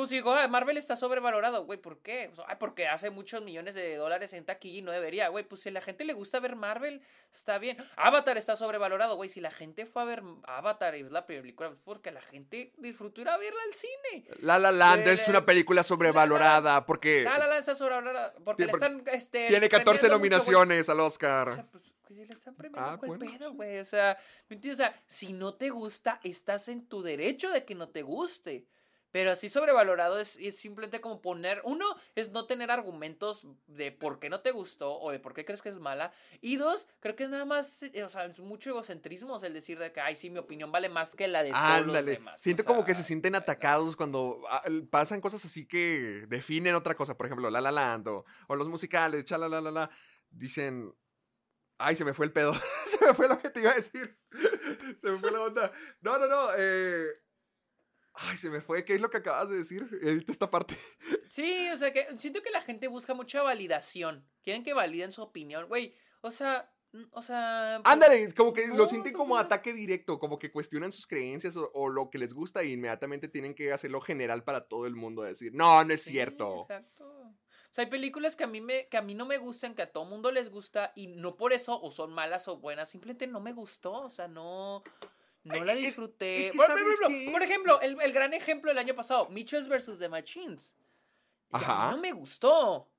[0.00, 2.28] Como si digo, "Ah, Marvel está sobrevalorado, güey, ¿por qué?
[2.32, 5.44] O sea, "Ay, porque hace muchos millones de dólares en taquilla y no debería, güey.
[5.44, 7.76] Pues si a la gente le gusta ver Marvel, está bien.
[7.96, 9.28] Avatar está sobrevalorado, güey.
[9.28, 12.72] Si la gente fue a ver Avatar y es la película, pues porque la gente
[12.78, 14.24] disfrutó ir a verla al cine.
[14.40, 18.64] La La Land Le- es una película sobrevalorada porque La La Land está sobrevalorada porque
[18.64, 20.30] le porque están, este, tiene 14 premiando mucho, güey.
[20.30, 21.54] nominaciones al O Oscar.
[21.54, 23.56] sea, pues, que si le están premiando Ah, ¿cuál bueno, pedo, sí.
[23.56, 23.78] güey.
[23.80, 24.16] O sea,
[24.48, 24.80] ¿me entiendes?
[24.80, 28.64] O sea, si no te gusta, estás en tu derecho de que no te guste.
[29.10, 31.60] Pero así sobrevalorado es, es simplemente como poner.
[31.64, 35.44] Uno es no tener argumentos de por qué no te gustó o de por qué
[35.44, 36.12] crees que es mala.
[36.40, 39.78] Y dos, creo que es nada más, eh, o sea, es mucho egocentrismo el decir
[39.78, 42.12] de que, ay, sí, mi opinión vale más que la de todos los Ándale.
[42.12, 42.40] demás.
[42.40, 43.42] Siento O como que se sienten ay, no.
[43.42, 47.16] atacados cuando ah, pasan cosas así que definen otra cosa.
[47.16, 49.90] Por ejemplo, La La Land o, o los musicales, chala la la la.
[50.30, 50.94] Dicen.
[51.82, 52.52] Ay, se me fue el pedo.
[52.84, 54.18] se me fue lo que te iba a decir.
[54.98, 55.72] se me fue la onda.
[56.02, 56.48] No, no, no.
[56.56, 57.06] eh,
[58.22, 58.84] Ay, se me fue.
[58.84, 59.88] ¿Qué es lo que acabas de decir?
[60.02, 60.76] Edita esta parte.
[61.30, 64.26] Sí, o sea, que siento que la gente busca mucha validación.
[64.42, 65.68] Quieren que validen su opinión.
[65.68, 66.68] Güey, o sea,
[67.12, 67.80] o sea...
[67.84, 71.06] pues, Ándale, como que lo no, sienten tú como ataque directo, como que cuestionan sus
[71.06, 74.86] creencias o, o lo que les gusta y inmediatamente tienen que hacerlo general para todo
[74.86, 76.62] el mundo, decir, no, no es Sí, cierto.
[76.62, 77.06] Exacto.
[77.70, 79.82] O sea, hay películas que a mí me, que a mí no me gustan, que
[79.82, 83.28] a todo mundo les gusta, y no por eso, o son malas o buenas, simplemente
[83.28, 83.92] no me gustó.
[83.92, 84.82] O sea, no.
[85.42, 86.40] No Ay, la disfruté.
[86.40, 86.84] es que por, ¿sabes
[87.40, 89.98] ejemplo, por el, el gran ejemplo del año pasado, Mitchells vs.
[89.98, 90.76] The Machines.
[91.52, 91.86] Y a Ajá.
[91.86, 92.90] mí no me gustó.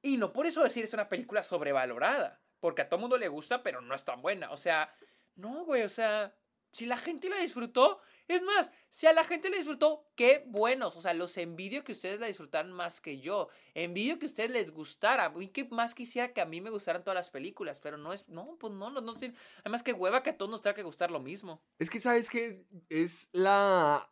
[0.00, 2.40] Y no por eso decir es una película sobrevalorada.
[2.60, 4.50] Porque a todo mundo le gusta, pero no es tan buena.
[4.52, 4.92] O sea,
[5.36, 6.34] no, güey, o sea,
[6.72, 10.96] si la gente la disfrutó, es más, si a la gente le disfrutó, qué buenos.
[10.96, 13.48] O sea, los envidio que ustedes la disfrutaran más que yo.
[13.74, 15.30] Envidio que a ustedes les gustara.
[15.30, 18.28] Mí que más quisiera que a mí me gustaran todas las películas, pero no es,
[18.28, 19.34] no, pues no, no, no tiene.
[19.60, 21.62] Además que hueva que a todos nos tenga que gustar lo mismo.
[21.78, 22.46] Es que, ¿sabes qué?
[22.46, 22.60] Es,
[22.90, 24.10] es la...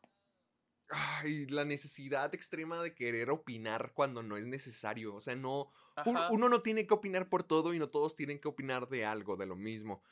[0.88, 5.14] Ay, la necesidad extrema de querer opinar cuando no es necesario.
[5.14, 5.72] O sea, no...
[6.06, 6.16] un-.
[6.30, 9.36] Uno no tiene que opinar por todo y no todos tienen que opinar de algo,
[9.36, 10.02] de lo mismo.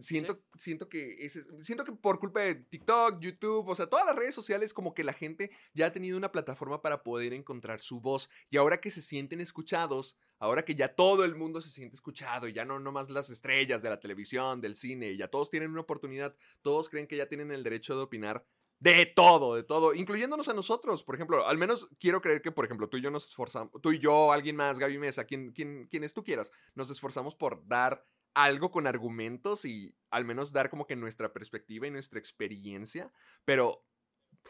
[0.00, 1.28] Siento, siento que
[1.60, 5.04] siento que por culpa de TikTok, YouTube, o sea, todas las redes sociales, como que
[5.04, 8.28] la gente ya ha tenido una plataforma para poder encontrar su voz.
[8.50, 12.48] Y ahora que se sienten escuchados, ahora que ya todo el mundo se siente escuchado
[12.48, 15.82] y ya no nomás las estrellas de la televisión, del cine, ya todos tienen una
[15.82, 18.44] oportunidad, todos creen que ya tienen el derecho de opinar.
[18.78, 21.04] De todo, de todo, incluyéndonos a nosotros.
[21.04, 23.92] Por ejemplo, al menos quiero creer que, por ejemplo, tú y yo nos esforzamos, tú
[23.92, 28.06] y yo, alguien más, Gaby Mesa, quien, quien, quienes tú quieras, nos esforzamos por dar
[28.34, 33.12] algo con argumentos y al menos dar como que nuestra perspectiva y nuestra experiencia,
[33.44, 33.84] pero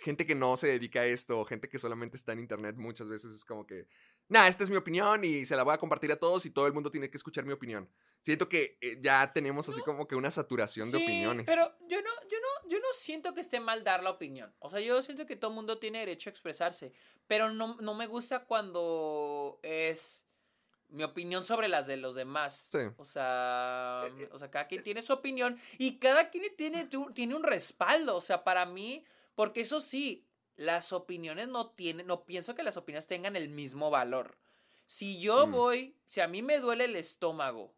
[0.00, 3.32] gente que no se dedica a esto, gente que solamente está en internet, muchas veces
[3.32, 3.86] es como que,
[4.28, 6.66] nah, esta es mi opinión y se la voy a compartir a todos y todo
[6.66, 7.88] el mundo tiene que escuchar mi opinión.
[8.22, 11.46] Siento que eh, ya tenemos así como que una saturación de opiniones.
[11.46, 14.54] Pero yo no, yo no, yo no siento que esté mal dar la opinión.
[14.58, 16.92] O sea, yo siento que todo el mundo tiene derecho a expresarse.
[17.26, 20.26] Pero no, no me gusta cuando es
[20.90, 22.68] mi opinión sobre las de los demás.
[22.70, 22.79] Sí.
[22.96, 27.42] O sea, o sea, cada quien tiene su opinión y cada quien tiene, tiene un
[27.42, 28.16] respaldo.
[28.16, 30.26] O sea, para mí, porque eso sí,
[30.57, 34.37] las opiniones no tienen, no pienso que las opiniones tengan el mismo valor.
[34.87, 35.53] Si yo Mm.
[35.53, 37.74] voy, si a mí me duele el estómago,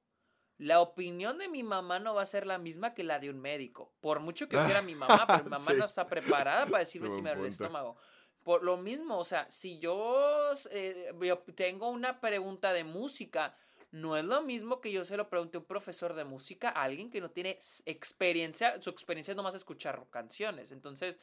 [0.58, 3.40] la opinión de mi mamá no va a ser la misma que la de un
[3.40, 3.92] médico.
[4.00, 5.76] Por mucho que quiera mi mamá, pero mi mamá Sí.
[5.78, 7.96] no está preparada para decirme si me duele el estómago.
[8.44, 11.12] Por lo mismo, o sea, si yo, eh,
[11.54, 13.56] tengo una pregunta de música,
[13.92, 16.82] no es lo mismo que yo se lo pregunte a un profesor de música a
[16.82, 20.72] alguien que no tiene experiencia, su experiencia es nomás escuchar canciones.
[20.72, 21.20] Entonces,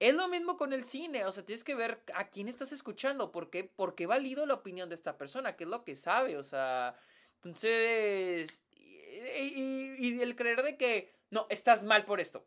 [0.00, 3.30] es lo mismo con el cine, o sea, tienes que ver a quién estás escuchando,
[3.30, 6.44] por qué, por valido la opinión de esta persona, qué es lo que sabe, o
[6.44, 6.96] sea,
[7.36, 12.46] entonces, y el creer de que, no, estás mal por esto,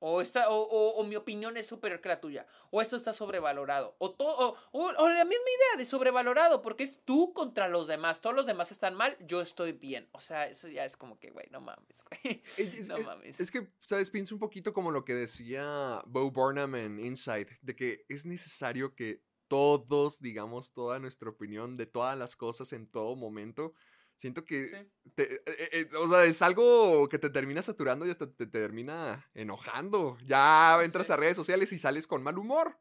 [0.00, 3.12] o, esta, o, o- o mi opinión es superior que la tuya, o esto está
[3.12, 8.20] sobrevalorado, o, to- o, la misma idea de sobrevalorado, porque es tú contra los demás,
[8.20, 11.30] todos los demás están mal, yo estoy bien, o sea, eso ya es como que,
[11.30, 13.38] güey, no mames, güey, es- no es- mames.
[13.40, 14.10] es que, ¿sabes?
[14.10, 18.94] Pienso un poquito como lo que decía Bo Burnham en Inside, de que es necesario
[18.94, 23.74] que todos digamos toda nuestra opinión de todas las cosas en todo momento.
[24.20, 25.10] Siento que, Sí.
[25.14, 28.46] te- eh, eh, eh, o sea, es algo que te termina saturando y hasta te
[28.46, 30.18] termina enojando.
[30.26, 31.12] Ya entras Sí.
[31.14, 32.78] a redes sociales y sales con mal humor.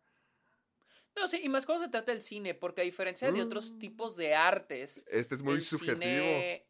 [1.16, 3.80] No, sí, y más cuando se trata del cine, porque a diferencia de otros Mm.
[3.80, 6.02] tipos de artes, Este es muy subjetivo.
[6.02, 6.66] cine-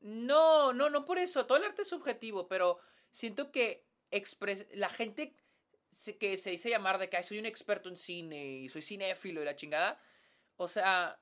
[0.00, 1.44] No, no, no por eso.
[1.44, 2.78] Todo el arte es subjetivo, pero
[3.10, 5.36] siento que expres- la gente
[6.18, 9.42] que se dice llamar de que "Ay, soy un experto en cine y soy cinéfilo
[9.42, 10.00] y la chingada.
[10.56, 11.20] O sea,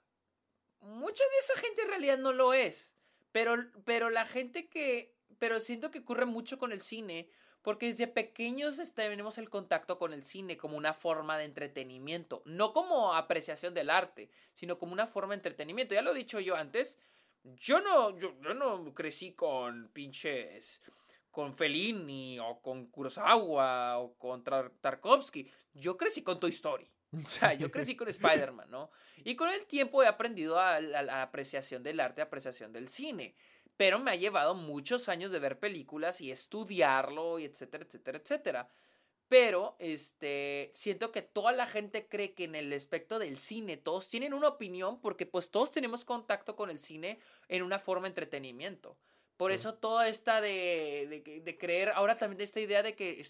[0.84, 2.94] mucha de esa gente en realidad no lo es.
[3.32, 5.14] Pero, pero la gente que.
[5.38, 7.28] Pero siento que ocurre mucho con el cine.
[7.62, 12.42] Porque desde pequeños este, tenemos el contacto con el cine como una forma de entretenimiento.
[12.44, 15.94] No como apreciación del arte, sino como una forma de entretenimiento.
[15.94, 16.98] Ya lo he dicho yo antes.
[17.42, 20.82] Yo no, yo, yo no crecí con pinches.
[21.30, 25.50] con Fellini o con Kurosawa o con Tar- Tarkovsky.
[25.72, 26.88] Yo crecí con Toy Story.
[27.24, 28.90] O sea, yo crecí con Spider-Man, ¿no?
[29.24, 33.35] Y con el tiempo he aprendido a la, apreciación del arte, apreciación del cine.
[33.77, 38.68] Pero me ha llevado muchos años de ver películas y estudiarlo y etcétera, etcétera, etcétera.
[39.29, 44.07] Pero, este, siento que toda la gente cree que en el aspecto del cine todos
[44.07, 48.09] tienen una opinión porque pues todos tenemos contacto con el cine en una forma de
[48.11, 48.96] entretenimiento.
[49.37, 49.57] Por Sí.
[49.57, 53.20] eso toda esta de, de, creer, ahora también esta idea de que,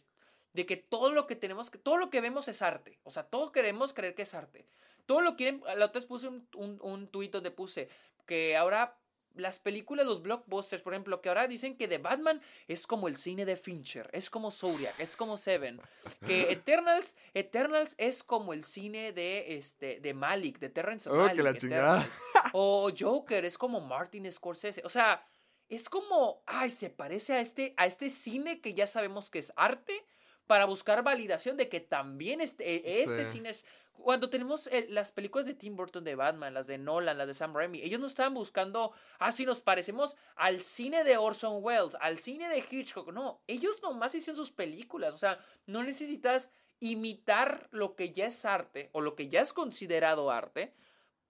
[0.54, 2.98] de que todo lo que tenemos, todo lo que vemos es arte.
[3.02, 4.64] O sea, todos queremos creer que es arte.
[5.04, 7.88] Todo lo quieren, la otra vez puse un, un, un tuit donde puse
[8.26, 8.96] que ahora
[9.34, 13.16] las películas, los blockbusters, por ejemplo, que ahora dicen que The Batman es como el
[13.16, 15.80] cine de Fincher, es como Zodiac, es como Seven,
[16.24, 21.36] que Eternals, Eternals es como el cine de este de Malik, de Terrence Oh, Malick,
[21.36, 22.08] que la chingada.
[22.52, 25.26] O Joker es como Martin Scorsese, o sea,
[25.68, 29.52] es como, ay, se parece a este a este cine que ya sabemos que es
[29.56, 30.06] arte
[30.46, 33.32] para buscar validación de que también este, este Sí.
[33.32, 37.16] cine es cuando tenemos el- las películas de Tim Burton de Batman, las de Nolan,
[37.16, 41.16] las de Sam Raimi, ellos no estaban buscando, ah, si nos parecemos al cine de
[41.16, 43.12] Orson Welles, al cine de Hitchcock.
[43.12, 45.14] No, ellos nomás hicieron sus películas.
[45.14, 49.52] O sea, no necesitas imitar lo que ya es arte o lo que ya es
[49.52, 50.74] considerado arte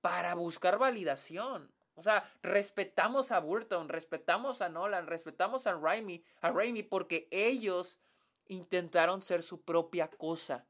[0.01, 1.71] para buscar validación.
[1.97, 8.01] O sea, respetamos a Burton, respetamos a Nolan, respetamos a Raimi, a Raimi porque ellos
[8.49, 10.67] intentaron ser su propia cosa.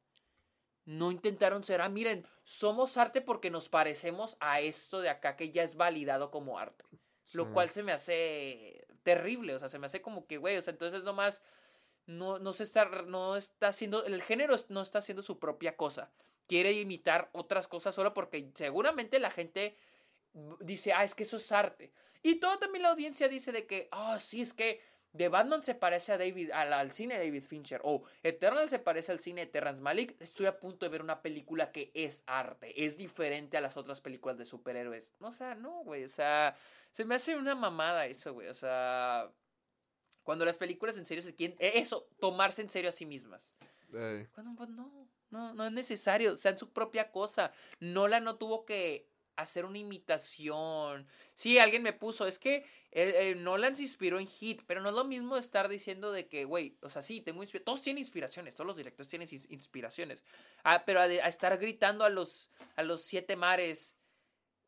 [0.85, 5.51] No intentaron ser, ah, miren, somos arte porque nos parecemos a esto de acá que
[5.51, 6.85] ya es validado como arte.
[7.33, 10.63] Lo cual se me hace terrible, o sea, se me hace como que, güey, o
[10.63, 11.43] sea, entonces nomás
[12.07, 16.13] no, no se está, no está haciendo, el género no está haciendo su propia cosa.
[16.47, 19.77] Quiere imitar otras cosas solo porque seguramente la gente
[20.61, 21.93] dice, ah, es que eso es arte.
[22.23, 24.81] Y toda también la audiencia dice de que, ah, sí, es que
[25.17, 27.81] The Batman se parece a David, al, al cine de David Fincher.
[27.85, 30.21] O Eternal se parece al cine de Terrence Malick.
[30.21, 32.85] Estoy a punto de ver una película que es arte.
[32.85, 35.13] Es diferente a las otras películas de superhéroes.
[35.21, 36.05] O sea, no, güey.
[36.05, 36.57] O sea,
[36.91, 38.49] se me hace una mamada eso, güey.
[38.49, 39.31] O sea,
[40.25, 41.57] cuando las películas en serio se quieren...
[41.61, 43.55] eh, Eso, tomarse en serio a sí mismas.
[44.35, 47.53] Cuando, pues no, no, no es necesario, sean su propia cosa.
[47.79, 51.07] Nolan no tuvo que hacer una imitación.
[51.35, 52.57] Sí, alguien me puso, es que
[52.93, 56.27] eh, eh, Nolan se inspiró en Hit, pero no es lo mismo estar diciendo de
[56.29, 57.43] que, güey, o sea, sí, tengo.
[57.65, 60.23] Todos tienen inspiraciones, todos los directores tienen ins- inspiraciones.
[60.63, 63.97] Ah, pero a, de- a estar gritando a los, a los siete mares.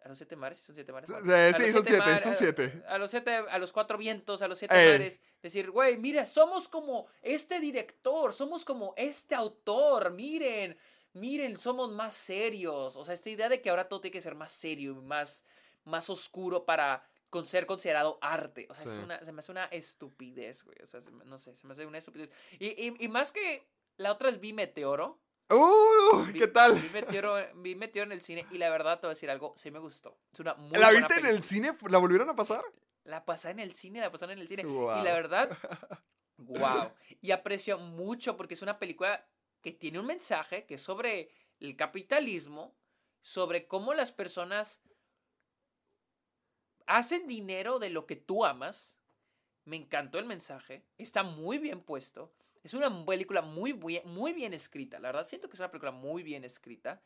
[0.02, 0.58] ¿A los siete mares?
[0.58, 1.08] ¿Sí ¿Son siete mares?
[1.08, 2.82] Sí, A sí, los son siete, mar- son a- siete.
[2.86, 5.20] A, los siete, a los cuatro vientos, a los siete mares.
[5.42, 10.76] Decir, güey, mira, somos como este director, somos como este autor, miren,
[11.16, 12.96] miren, somos más serios.
[12.96, 15.44] O sea, esta idea de que ahora todo tiene que ser más serio y más,
[15.84, 18.66] más oscuro para con ser considerado arte.
[18.70, 20.76] O sea, es una, se me hace una estupidez, güey.
[20.82, 22.30] O sea, se me- no sé, se me hace una estupidez.
[22.58, 25.18] Y, y, y más que la otra es Vi Meteoro.
[25.50, 26.24] ¡Uh!
[26.32, 26.74] Vi- ¿Qué tal?
[26.74, 29.54] Vi Meteoro, vi Meteoro en el cine y la verdad te voy a decir algo,
[29.56, 30.18] sí me gustó.
[30.32, 31.76] Es una muy ¿La buena viste en el cine?
[31.88, 32.64] ¿La volvieron a pasar?
[33.04, 34.62] La pasé en el cine, la pasaron en el cine.
[34.62, 35.50] Y la verdad,
[36.38, 36.90] wow.
[37.20, 39.24] Y aprecio mucho porque es una película
[39.66, 42.76] que tiene un mensaje que es sobre el capitalismo,
[43.20, 44.80] sobre cómo las personas
[46.86, 48.96] hacen dinero de lo que tú amas.
[49.64, 52.32] Me encantó el mensaje, está muy bien puesto.
[52.62, 55.90] Es una película muy, buen- muy bien escrita, la verdad siento que es una película
[55.90, 57.02] muy bien escrita.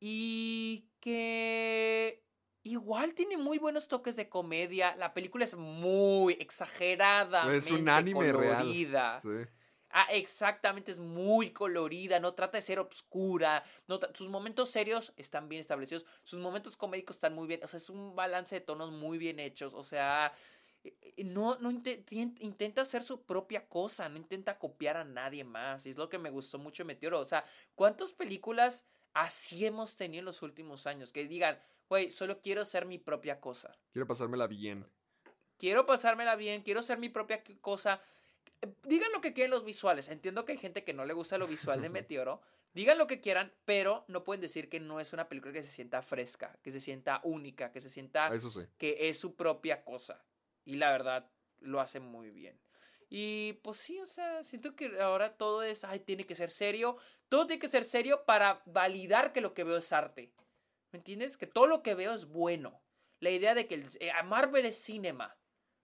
[0.00, 2.24] Y que
[2.62, 4.96] igual tiene muy buenos toques de comedia.
[4.96, 7.44] La película es muy exagerada.
[7.54, 8.66] Es un anime real.
[9.18, 9.28] Sí.
[9.92, 15.48] Ah, exactamente, es muy colorida, no trata de ser obscura, no sus momentos serios están
[15.48, 18.92] bien establecidos, sus momentos comédicos están muy bien, o sea, es un balance de tonos
[18.92, 20.32] muy bien hechos, o sea,
[20.84, 21.58] eh, eh, no,
[22.38, 26.18] intenta hacer su propia cosa, no intenta copiar a nadie más, y es lo que
[26.18, 30.86] me gustó mucho de Meteoro, o sea, ¿cuántas películas así hemos tenido en los últimos
[30.86, 31.12] años?
[31.12, 34.86] Que digan, güey, solo quiero ser mi propia cosa Quiero pasármela bien.
[35.58, 38.00] quiero pasármela bien, quiero ser mi propia cosa.
[38.84, 40.08] Digan lo que quieran los visuales.
[40.08, 42.40] Entiendo que hay gente que no le gusta lo visual de Meteoro.
[42.72, 45.70] Digan lo que quieran, pero no pueden decir que no es una película que se
[45.70, 48.60] sienta fresca, que se sienta única, que se sienta Eso sí.
[48.78, 50.24] que es su propia cosa.
[50.64, 52.60] Y la verdad, lo hace muy bien.
[53.08, 56.96] Y pues sí, o sea, siento que ahora todo es, ay, tiene que ser serio.
[57.28, 60.32] Todo tiene que ser serio para validar que lo que veo es arte.
[60.92, 61.36] ¿Me entiendes?
[61.36, 62.80] Que todo lo que veo es bueno.
[63.18, 65.36] La idea de que el, eh, Marvel es cinema.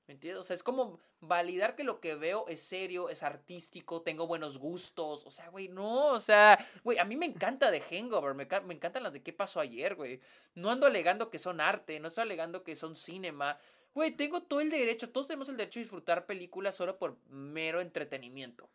[0.07, 0.41] ¿Me entiendes?
[0.41, 4.57] O sea, es como validar que lo que veo es serio, es artístico, tengo buenos
[4.59, 5.27] gustos.
[5.27, 8.75] O sea, güey, no, o sea, güey, a mí me encanta de Hangover, me, me
[8.75, 10.21] encantan las de qué pasó ayer, güey.
[10.55, 13.59] No ando alegando que son arte, no estoy alegando que son cinema.
[13.95, 17.81] Güey, tengo todo el derecho, todos tenemos el derecho a disfrutar películas solo por mero
[17.81, 18.71] entretenimiento.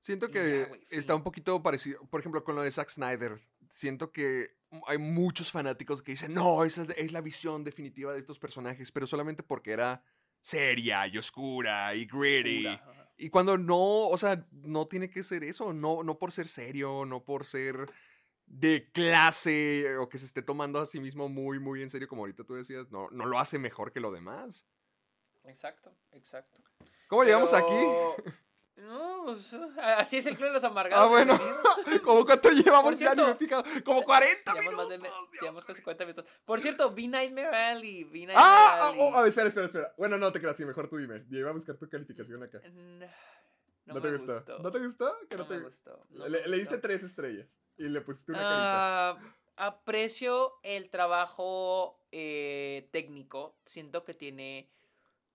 [0.00, 3.40] Siento que ya, güey, está un poquito parecido, por ejemplo, con lo de Zack Snyder.
[3.68, 4.56] Siento que
[4.88, 9.06] hay muchos fanáticos que dicen, no, esa es la visión definitiva de estos personajes, pero
[9.06, 10.02] solamente porque era
[10.42, 12.68] seria y oscura y gritty.
[13.16, 17.04] Y cuando no, o sea, no tiene que ser eso, no, no por ser serio,
[17.06, 17.90] no por ser
[18.46, 22.22] de clase o que se esté tomando a sí mismo muy, muy en serio, como
[22.22, 24.66] ahorita tú decías, no, no lo hace mejor que lo demás.
[25.44, 26.60] Exacto, exacto.
[27.08, 28.32] ¿Cómo llegamos aquí?
[28.76, 31.04] No, pues, ah, así es el club de los amargados.
[31.06, 31.38] Ah, bueno.
[32.04, 32.84] ¿Cómo cuánto llevamos?
[32.92, 33.64] Por ya ni me cierto, fijado.
[33.84, 34.98] Como 40 Llevamos minutos.
[34.98, 35.84] más de llevamos casi mío.
[35.84, 36.26] 40 minutos.
[36.44, 38.04] Por cierto, vi Nightmare Alley.
[38.04, 39.00] Vi Nightmare Ah, ah, Alley.
[39.14, 39.94] oh, espera, espera, espera.
[39.98, 41.24] Bueno, no te creas, sí, mejor tú dime.
[41.28, 42.60] Yo iba a buscar tu calificación acá.
[42.72, 43.06] No,
[43.86, 44.34] no ¿No, te gustó?
[44.34, 44.58] gustó.
[44.60, 45.12] ¿No te gustó?
[45.28, 47.46] ¿Que no No me te- gustó, no le, me le diste tres estrellas
[47.76, 49.10] y le pusiste una carita.
[49.10, 49.18] Ah,
[49.56, 53.56] aprecio el trabajo eh, técnico.
[53.66, 54.70] Siento que tiene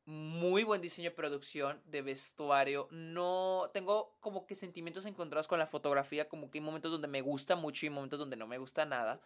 [0.08, 2.88] muy buen diseño de producción, de vestuario.
[2.92, 7.20] No tengo como que sentimientos encontrados con la fotografía, como que hay momentos donde me
[7.20, 9.20] gusta mucho y momentos donde no me gusta nada.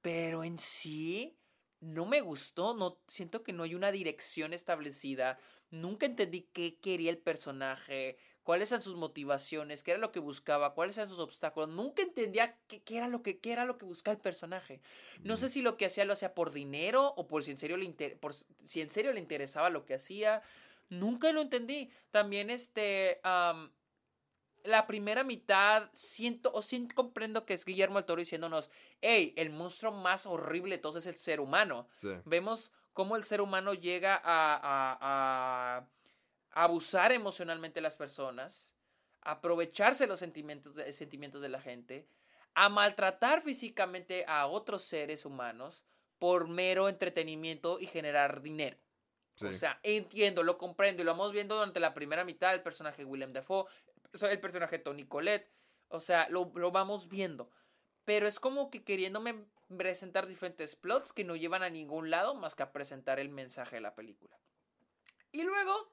[0.00, 1.36] Pero en sí
[1.80, 5.38] no me gustó, no siento que no hay una dirección establecida.
[5.70, 10.74] Nunca entendí qué quería el personaje, cuáles eran sus motivaciones, qué era lo que buscaba,
[10.74, 11.68] cuáles eran sus obstáculos.
[11.68, 14.80] Nunca entendía qué, qué era lo que qué era lo que buscaba el personaje.
[15.22, 17.76] No sé si lo que hacía lo hacía por dinero o por si en serio
[17.76, 18.34] le inter- por
[18.64, 20.42] si en serio le interesaba lo que hacía.
[20.88, 21.90] Nunca lo entendí.
[22.10, 23.70] También este am,
[24.64, 28.70] la primera mitad siento o sí comprendo que es Guillermo del Toro diciéndonos,
[29.00, 31.88] hey, el monstruo más horrible todos es el ser humano.
[31.92, 32.08] Sí.
[32.24, 34.20] Vemos cómo el ser humano llega a-
[34.56, 34.98] a-
[35.78, 35.86] a
[36.52, 38.72] abusar emocionalmente de las personas,
[39.22, 42.06] a aprovecharse los sentimientos de, sentimientos de la gente,
[42.54, 45.84] a maltratar físicamente a otros seres humanos
[46.18, 48.76] por mero entretenimiento y generar dinero.
[49.34, 49.46] sí.
[49.46, 53.04] O sea, entiendo, lo comprendo y lo vamos viendo durante la primera mitad, el personaje
[53.04, 53.66] William Dafoe,
[54.20, 55.50] el personaje Tony Collette,
[55.88, 57.50] o sea, lo, lo vamos viendo.
[58.04, 59.46] Pero es como que queriéndome
[59.76, 63.76] presentar diferentes plots que no llevan a ningún lado más que a presentar el mensaje
[63.76, 64.38] de la película.
[65.30, 65.88] Y luego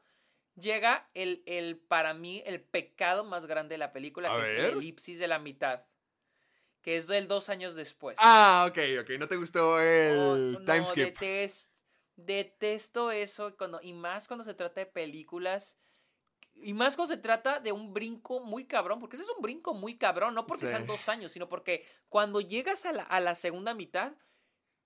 [0.60, 4.50] llega el, el para mí, el pecado más grande de la película, A que es
[4.50, 5.86] el elipsis de la mitad.
[6.82, 8.18] que es del dos años después.
[8.22, 9.10] Ah, ok, ok.
[9.20, 11.18] ¿No te gustó el No, time no, skip?
[11.18, 11.70] detes-
[12.16, 15.78] detesto eso cuando, y más cuando se trata de películas.
[16.54, 19.74] Y más cuando se trata de un brinco muy cabrón, porque ese es un brinco
[19.74, 20.72] muy cabrón, no porque Sí.
[20.72, 24.14] sean dos años, sino porque cuando llegas a la, a la segunda mitad,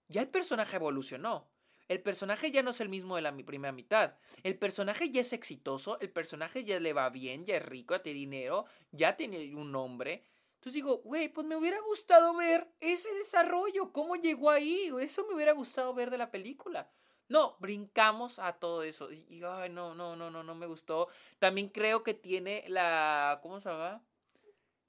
[0.08, 1.50] ya el personaje evolucionó.
[1.88, 4.16] El personaje ya no es el mismo de la primera mitad.
[4.44, 8.02] El personaje ya es exitoso, el personaje ya le va bien, ya es rico, ya
[8.02, 10.24] tiene dinero, ya tiene un nombre.
[10.56, 15.36] Entonces digo, güey, pues me hubiera gustado ver ese desarrollo, cómo llegó ahí, eso me
[15.36, 16.90] hubiera gustado ver de la película.
[17.28, 19.12] No, brincamos a todo eso.
[19.12, 21.08] Y, ay, no, no, no, no, no me gustó.
[21.40, 23.40] También creo que tiene la.
[23.42, 24.04] ¿Cómo se llama?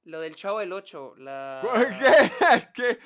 [0.05, 1.15] Lo del Chavo del 8.
[1.19, 1.63] La...
[2.75, 2.99] ¿Qué?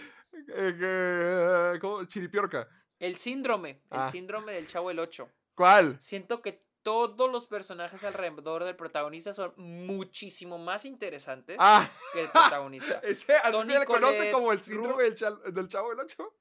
[0.46, 0.76] ¿Qué?
[0.78, 1.78] ¿Qué?
[1.80, 2.04] ¿Cómo?
[2.04, 2.68] Chiripiorca.
[2.98, 3.70] El síndrome.
[3.90, 4.10] El Ah.
[4.10, 5.28] síndrome del Chavo del 8.
[5.54, 6.00] ¿Cuál?
[6.00, 12.28] Siento que todos los personajes alrededor del protagonista son muchísimo más interesantes Ah, que el
[12.32, 13.00] protagonista.
[13.02, 16.34] ese, así Toni se le conoce Collette, como el síndrome del, del chavo del 8.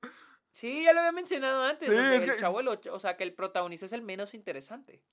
[0.52, 1.90] Sí, ya lo había mencionado antes.
[1.90, 4.34] Sí, es el que- Chavo del 8, o sea, que el protagonista es el menos
[4.34, 5.04] interesante.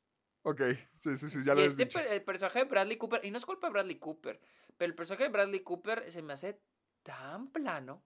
[0.42, 0.60] Ok,
[0.98, 1.98] sí, sí, sí, ya lo has este dicho.
[1.98, 4.38] el personaje de Bradley Cooper, y no es culpa de Bradley Cooper,
[4.76, 6.60] pero el personaje de Bradley Cooper se me hace
[7.02, 8.02] tan plano,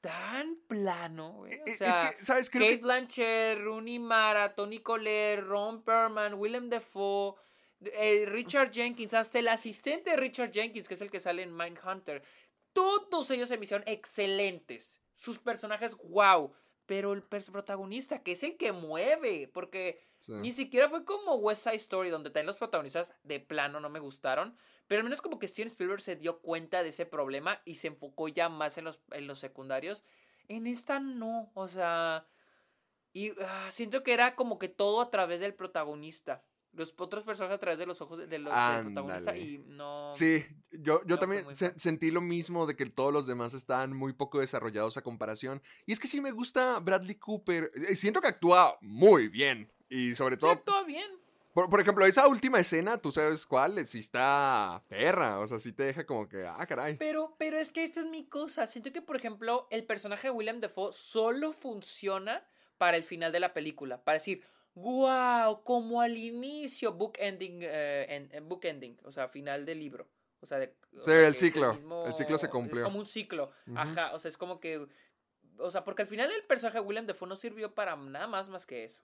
[0.00, 1.52] tan plano, güey.
[1.52, 2.50] E- O e- sea, es que, ¿sabes?
[2.50, 2.82] Creo Kate que...
[2.82, 7.34] Blanchett, Rooney Mara, Tony Collette, Ron Perlman, Willem Dafoe,
[7.80, 11.56] eh, Richard Jenkins, hasta el asistente de Richard Jenkins, que es el que sale en
[11.56, 12.22] Mindhunter,
[12.72, 15.00] todos ellos se me hicieron excelentes.
[15.14, 16.52] Sus personajes, wow.
[16.86, 20.32] Pero el protagonista, que es el que mueve, porque Sí.
[20.32, 24.00] ni siquiera fue como West Side Story, donde también los protagonistas de plano no me
[24.00, 24.56] gustaron.
[24.88, 27.86] Pero al menos como que Steven Spielberg se dio cuenta de ese problema y se
[27.86, 30.02] enfocó ya más en los, en los secundarios.
[30.48, 32.26] En esta no, o sea...
[33.12, 36.44] Y ah, siento que era como que todo a través del protagonista.
[36.72, 40.10] Los otros personajes a través de los ojos de- los- del protagonista y no...
[40.12, 43.94] Sí, yo, yo No también se- sentí lo mismo de que todos los demás estaban
[43.96, 45.62] muy poco desarrollados a comparación.
[45.86, 47.70] Y es que sí me gusta Bradley Cooper.
[47.74, 49.72] eh, Siento que actúa muy bien.
[49.88, 51.08] Y sobre Sí, todo, actúa bien.
[51.58, 55.40] Por, por ejemplo, esa última escena, tú sabes cuál, sí está perra.
[55.40, 56.94] O sea, sí te deja como que, ah, caray.
[56.96, 58.68] Pero, pero es que esta es mi cosa.
[58.68, 62.46] Siento que, por ejemplo, el personaje de William Defoe solo funciona
[62.76, 64.04] para el final de la película.
[64.04, 64.44] Para decir,
[64.74, 70.08] wow, como al inicio, book ending, eh, en, book ending, o sea, final del libro.
[70.38, 72.84] O sea, de- o Sí, sea, el que es ciclo, el ciclo se Es cumplió.
[72.84, 73.50] como un ciclo.
[73.74, 74.86] Ajá, o sea, es como que.
[75.58, 78.48] O sea, porque al final el personaje de William Defoe no sirvió para nada más
[78.48, 79.02] más que eso.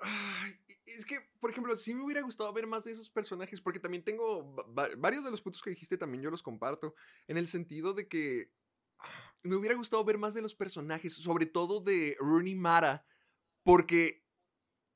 [0.00, 3.80] Ay, Es que, por ejemplo, sí me hubiera gustado ver más de esos personajes, porque
[3.80, 6.94] también tengo va- va- varios de los puntos que dijiste, también yo los comparto,
[7.26, 8.52] en el sentido de que
[8.98, 13.04] ah, me hubiera gustado ver más de los personajes, sobre todo de Rooney Mara,
[13.62, 14.24] porque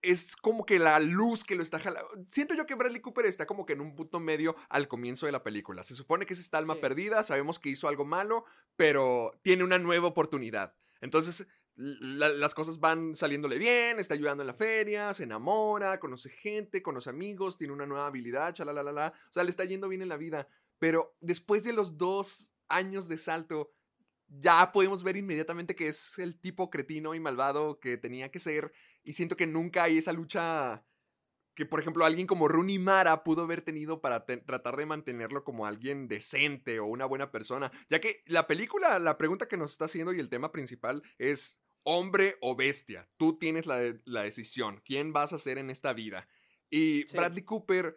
[0.03, 2.09] es como que la luz que lo está jalando.
[2.31, 5.33] Siento yo que Bradley Cooper está como que en un punto medio al comienzo de
[5.33, 5.83] la película.
[5.83, 6.81] Se supone que es esta alma Sí.
[6.81, 8.45] perdida, sabemos que hizo algo malo,
[8.77, 10.75] pero tiene una nueva oportunidad.
[11.03, 11.47] Entonces,
[11.81, 16.83] la- las cosas van saliéndole bien, está ayudando en la feria, se enamora, conoce gente,
[16.83, 19.15] conoce amigos, tiene una nueva habilidad, chalalala.
[19.29, 20.47] O sea, le está yendo bien en la vida.
[20.79, 23.73] Pero después de los dos años de salto,
[24.29, 28.73] ya podemos ver inmediatamente que es el tipo cretino y malvado que tenía que ser.
[29.03, 30.85] Y siento que nunca hay esa lucha
[31.55, 35.67] que, por ejemplo, alguien como Rooney Mara pudo haber tenido para tratar de mantenerlo como
[35.67, 37.71] alguien decente o una buena persona.
[37.89, 41.60] Ya que la película, la pregunta que nos está haciendo y el tema principal es
[41.83, 43.09] hombre o bestia.
[43.17, 44.81] Tú tienes la, la decisión.
[44.85, 46.29] ¿Quién vas a ser en esta vida?
[46.69, 47.17] Y Sí.
[47.17, 47.97] Bradley Cooper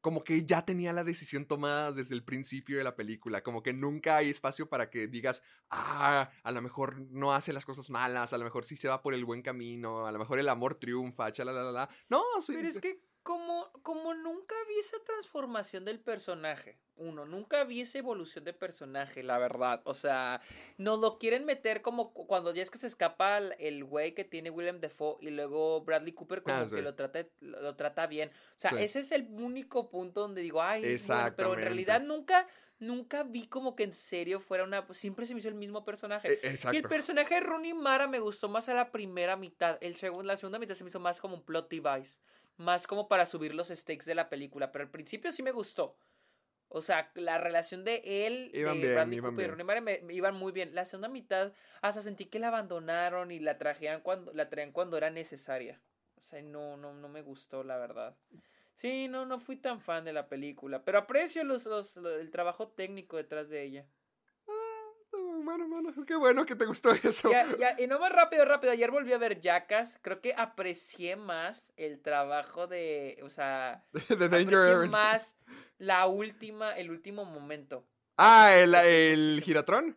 [0.00, 3.72] como que ya tenía la decisión tomada desde el principio de la película, como que
[3.74, 8.32] nunca hay espacio para que digas, ah, a lo mejor no hace las cosas malas,
[8.32, 10.76] a lo mejor sí se va por el buen camino, a lo mejor el amor
[10.76, 11.90] triunfa, chalalala.
[12.08, 12.54] No, sí.
[12.54, 17.98] Pero es que como, como nunca vi esa transformación del personaje, uno, nunca vi esa
[17.98, 19.80] evolución de personaje, la verdad.
[19.84, 20.40] O sea,
[20.76, 24.14] nos lo quieren meter como cu- cuando ya es que se escapa el- el güey
[24.14, 28.06] que tiene William Defoe y luego Bradley Cooper como Ah, que lo, trata, lo, trata
[28.06, 28.28] bien.
[28.30, 28.76] O sea, Sí.
[28.80, 32.46] ese es el único punto donde digo, ay, bueno", pero en realidad nunca...
[32.82, 34.86] Nunca vi como que en serio fuera una...
[34.94, 36.28] Siempre se me hizo el mismo personaje.
[36.32, 36.88] E- Y el Exacto.
[36.88, 39.76] personaje de Rooney Mara me gustó más a la primera mitad.
[39.82, 42.16] El segundo, la segunda mitad se me hizo más como un plot device.
[42.60, 44.70] Más como para subir los stakes de la película.
[44.70, 45.96] Pero al principio sí me gustó.
[46.68, 49.48] O sea, la relación de él, Iban de bien, Bradley iban Cooper y.
[49.48, 50.74] Rooney Mara me, me iban muy bien.
[50.74, 54.96] La segunda mitad, hasta sentí que la abandonaron y la traían cuando, la traían cuando
[54.98, 55.80] era necesaria.
[56.16, 58.14] O sea, no, no, no me gustó, la verdad.
[58.74, 60.84] Sí, no, no fui tan fan de la película.
[60.84, 63.86] Pero aprecio los, los, lo- el trabajo técnico detrás de ella.
[65.44, 67.30] Bueno, bueno, qué bueno que te gustó eso.
[67.30, 68.72] Ya, ya, y no más rápido, rápido.
[68.72, 69.98] Ayer volví a ver Jackass.
[70.02, 73.18] Creo que aprecié más el trabajo de.
[73.22, 75.36] O sea, The Danger más
[75.78, 77.86] la última, el último momento.
[78.16, 79.96] Ah, el, el giratrón.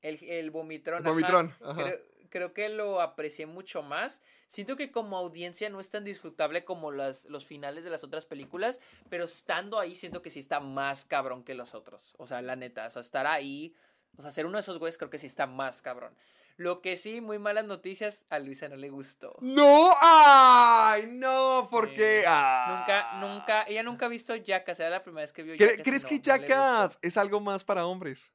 [0.00, 0.98] El, el vomitrón.
[0.98, 1.10] El ajá.
[1.10, 1.82] vomitrón, ajá.
[1.82, 1.98] Creo,
[2.30, 4.20] creo que lo aprecié mucho más.
[4.48, 8.26] Siento que como audiencia no es tan disfrutable como las, los finales de las otras
[8.26, 12.14] películas, pero estando ahí siento que sí está más cabrón que los otros.
[12.18, 13.74] O sea, la neta, o sea, estar ahí,
[14.16, 16.14] o sea, ser uno de esos güeyes creo que sí está más cabrón.
[16.56, 19.34] Lo que sí, muy malas noticias, a Luisa no le gustó.
[19.40, 21.96] No, ay, no, ¿por Sí.
[21.96, 22.24] qué?
[22.28, 22.76] Ah.
[22.78, 25.82] Nunca, nunca, ella nunca ha visto Jackass, era la primera vez que vio ¿Cre- Jackass.
[25.84, 26.22] ¿Crees no, que no.
[26.22, 28.32] Jackass es algo más para hombres?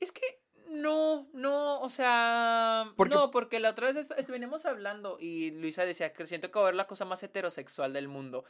[0.00, 0.39] Es que
[0.70, 5.50] no, no, o sea, Porque- no, porque la otra vez est- est- venimos hablando y
[5.50, 8.44] Luisa decía que siento que va a ver la cosa más heterosexual del mundo.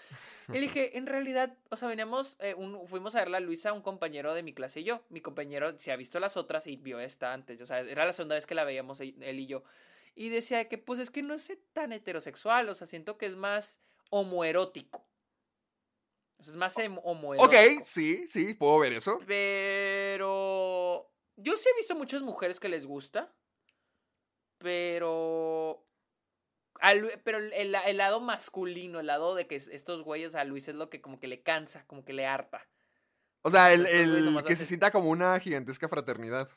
[0.52, 3.80] Y dije, en realidad, o sea, veníamos, eh, un- fuimos a verla a Luisa, un
[3.82, 5.00] compañero de mi clase y yo.
[5.08, 8.12] Mi compañero se ha visto las otras y vio esta antes, o sea, era la
[8.12, 9.62] segunda vez que la veíamos e- él y yo.
[10.14, 13.36] Y decía que, pues es que no es tan heterosexual, o sea, siento que es
[13.36, 15.06] más homoerótico.
[16.38, 17.44] O sea, es más homoerótico.
[17.44, 19.20] Ok, sí, sí, puedo ver eso.
[19.26, 20.79] Pero
[21.36, 23.32] yo sí he visto muchas mujeres que les gusta.
[24.58, 25.82] Pero.
[26.80, 30.44] a Lu- pero el, el- lado masculino, el lado de que es- estos güeyes a
[30.44, 32.66] Luis es lo que como que le cansa, como que le harta.
[33.42, 36.48] O sea, el, el que se sienta como una gigantesca fraternidad.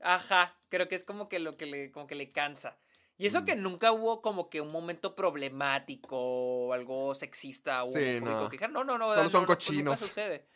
[0.00, 2.76] Ajá, creo que es como que lo que le, como que le cansa.
[3.16, 3.44] Y eso Mm.
[3.46, 8.48] que nunca hubo como que un momento problemático o algo sexista o Sí, no.
[8.48, 9.06] Que no, no, no.
[9.14, 9.98] Son no, pues nunca cochinos.
[9.98, 10.46] sucede.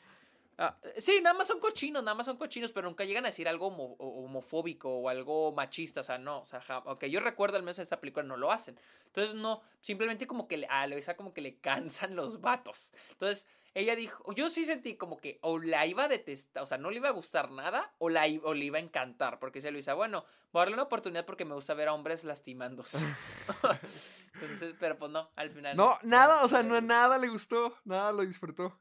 [0.59, 3.48] Ah, sí, nada más son cochinos, nada más son cochinos, pero nunca llegan a decir
[3.48, 7.62] algo homo- homofóbico o algo machista, o sea, no, o sea, aunque yo recuerdo al
[7.62, 8.78] menos en esta película no lo hacen.
[9.07, 12.92] Entonces, no, simplemente como que le- a Luisa como que le cansan los vatos.
[13.11, 16.76] Entonces, ella dijo, yo sí sentí como que o la iba a detestar, o sea,
[16.76, 19.70] no le iba a gustar nada o, la, o le iba a encantar, porque dice
[19.70, 22.98] Luisa, bueno, voy a darle una oportunidad porque me gusta ver a hombres lastimándose.
[24.34, 25.76] Entonces, pero pues no, al final.
[25.76, 28.78] No, nada, o sea, no nada le gustó, nada lo disfrutó.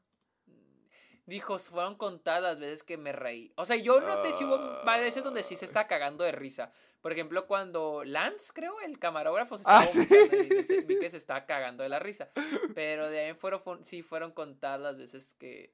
[1.32, 3.54] Dijo, fueron contadas las veces que me reí.
[3.56, 6.70] O sea, yo noté si hubo varias veces donde sí se está cagando de risa.
[7.00, 10.06] Por ejemplo, cuando Lance, creo, el camarógrafo, se estaba Ah, sí.
[10.06, 12.28] y vi que se estaba cagando de la risa.
[12.74, 15.72] Pero de ahí fueron, fue- sí fueron contadas las veces que,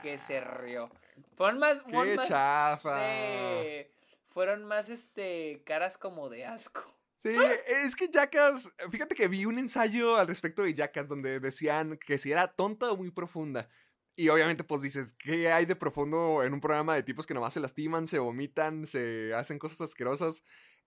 [0.00, 0.88] que se rió.
[1.36, 2.96] Fueron más, fueron ¡Qué más chafa!
[3.00, 3.90] de-
[4.28, 6.82] fueron más, este, caras como de asco.
[7.16, 7.34] Sí,
[7.84, 12.18] es que Jackass, fíjate que vi un ensayo al respecto de Jackass donde decían que
[12.18, 13.68] si era tonta o muy profunda.
[14.16, 17.52] Y obviamente pues dices, ¿qué hay de profundo en un programa de tipos que nomás
[17.52, 20.44] se lastiman, se vomitan, se hacen cosas asquerosas?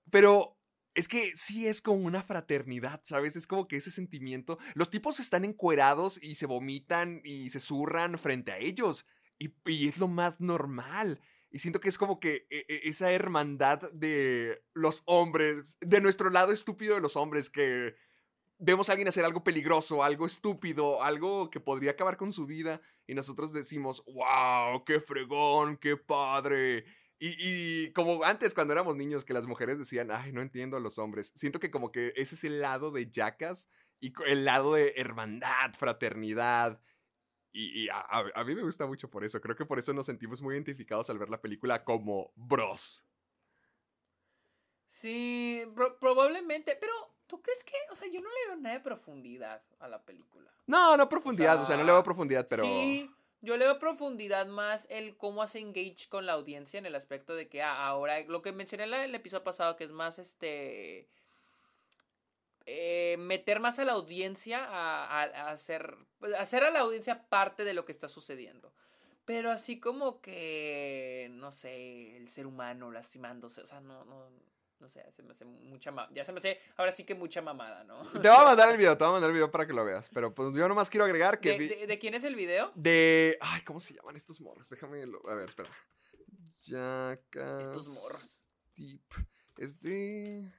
[0.10, 0.58] Pero
[0.96, 3.36] es que sí es como una fraternidad, ¿sabes?
[3.36, 4.58] Es como que ese sentimiento.
[4.74, 9.06] Los tipos están encuerados y se vomitan y se zurran frente a ellos.
[9.38, 11.20] Y, y es lo más normal.
[11.52, 16.30] Y siento que es como que e- e- esa hermandad de los hombres, de nuestro
[16.30, 17.96] lado estúpido de los hombres, que
[18.60, 22.82] vemos a alguien hacer algo peligroso, algo estúpido, algo que podría acabar con su vida,
[23.06, 26.86] y nosotros decimos, wow, qué fregón, qué padre.
[27.20, 30.80] Y, y como antes cuando éramos niños que las mujeres decían, ay, no entiendo a
[30.80, 31.32] los hombres.
[31.36, 35.74] Siento que como que ese es el lado de Jackass y el lado de hermandad,
[35.78, 36.80] fraternidad.
[37.52, 39.42] Y, a, mí me gusta mucho por eso.
[39.42, 43.04] Creo que por eso nos sentimos muy identificados al ver la película como bros.
[44.92, 46.94] Sí, pro- probablemente, pero
[47.28, 50.52] ¿tú crees que, o sea, yo no le veo nada de profundidad a la película?
[50.66, 52.64] No, no profundidad, o sea, no le veo profundidad, pero...
[52.64, 53.10] Sí,
[53.42, 57.36] yo le veo profundidad más el cómo hace engage con la audiencia en el aspecto
[57.36, 61.08] de que ah, ahora, lo que mencioné en el episodio pasado, que es más este...
[62.66, 67.28] eh, meter más a la audiencia a, a- a hacer, pues, hacer a la audiencia
[67.30, 68.74] parte de lo que está sucediendo.
[69.26, 74.30] Pero así como que, no sé, el ser humano lastimándose, o sea, no, no,
[74.80, 77.42] no sé, se me hace mucha, ma- ya se me hace, ahora sí que mucha
[77.42, 78.08] mamada, ¿no?
[78.12, 79.84] Te voy a mandar el video, te voy a mandar el video para que lo
[79.84, 80.10] veas.
[80.14, 82.72] Pero pues yo nomás quiero agregar que ¿De, vi- de- de quién es el video?
[82.76, 83.38] de...
[83.42, 84.70] Ay, ¿cómo se llaman estos morros?
[84.70, 85.06] Déjame...
[85.06, 85.70] lo- A ver, espera.
[86.62, 87.62] Jackass...
[87.62, 88.46] Estos morros.
[88.76, 89.02] Deep.
[89.58, 90.52] Es de...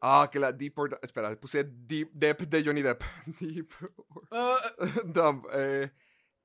[0.00, 0.98] Ah, que la Deep or...
[1.02, 3.02] Espera, puse Deep Depp de Johnny Depp.
[3.40, 3.92] Deep or...
[4.32, 4.72] Ah,
[5.04, 5.46] Dumb.
[5.52, 5.90] eh,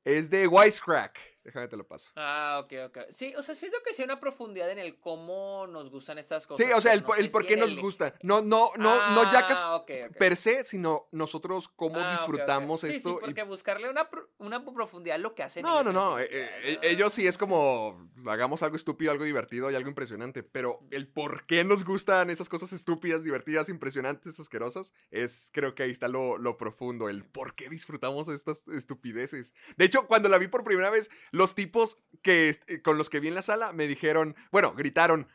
[0.04, 1.20] es de Wisecrack.
[1.48, 2.12] Déjame te lo paso.
[2.18, 2.98] Ah, ok, ok.
[3.10, 6.46] Sí, o sea, siento que sí hay una profundidad en el cómo nos gustan estas
[6.46, 6.66] cosas.
[6.68, 8.14] Sí, o sea, el, no el por si qué nos el- gusta.
[8.22, 10.18] No, no, no, no Jackass Ah, ok, ok.
[10.18, 13.12] per se, sino nosotros cómo Ah, disfrutamos Sí, esto.
[13.12, 16.20] Sí, y- porque buscarle una, una profundidad lo que hacen No, ellos no, no.
[16.20, 16.88] eh, eh, ¿no?
[16.90, 20.44] ellos sí es como hagamos algo estúpido, algo divertido y algo impresionante.
[20.44, 25.84] Pero el por qué nos gustan esas cosas estúpidas, divertidas, impresionantes, asquerosas, es creo que
[25.84, 27.08] ahí está lo, lo profundo.
[27.08, 29.54] El por qué disfrutamos estas estupideces.
[29.78, 33.20] De hecho, cuando la vi por primera vez, los tipos que eh, con los que
[33.20, 35.28] vi en la sala me dijeron, bueno, gritaron.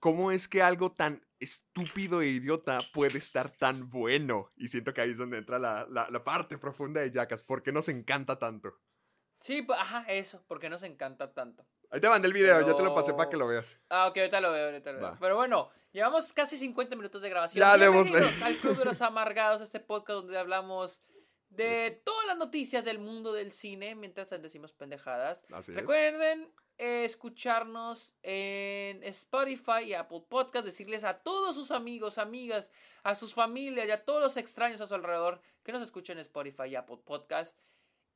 [0.00, 4.52] ¿Cómo es que algo tan estúpido e idiota puede estar tan bueno?
[4.56, 7.42] Y siento que ahí es donde entra la, la- la parte profunda de Jackass.
[7.42, 8.78] ¿Por qué nos encanta tanto?
[9.40, 11.66] Sí, pues, ajá, eso, porque nos encanta tanto.
[11.90, 13.76] Ahí te mandé el video, ya te lo pasé para que lo veas.
[13.88, 15.08] Ah, ok, ahorita lo veo, ahorita lo veo.
[15.10, 15.16] Va.
[15.18, 17.60] Pero bueno, llevamos casi 50 minutos de grabación.
[17.66, 17.76] Ya.
[17.76, 21.02] Bienvenidos al Club de los Amargados, este podcast donde hablamos
[21.50, 25.44] de todas las noticias del mundo del cine, mientras decimos pendejadas.
[25.52, 25.78] Así es.
[25.78, 32.70] Recuerden eh, escucharnos en Spotify y Apple Podcast, decirles a todos sus amigos, amigas,
[33.02, 36.22] a sus familias y a todos los extraños a su alrededor que nos escuchen en
[36.22, 37.58] Spotify y Apple Podcast.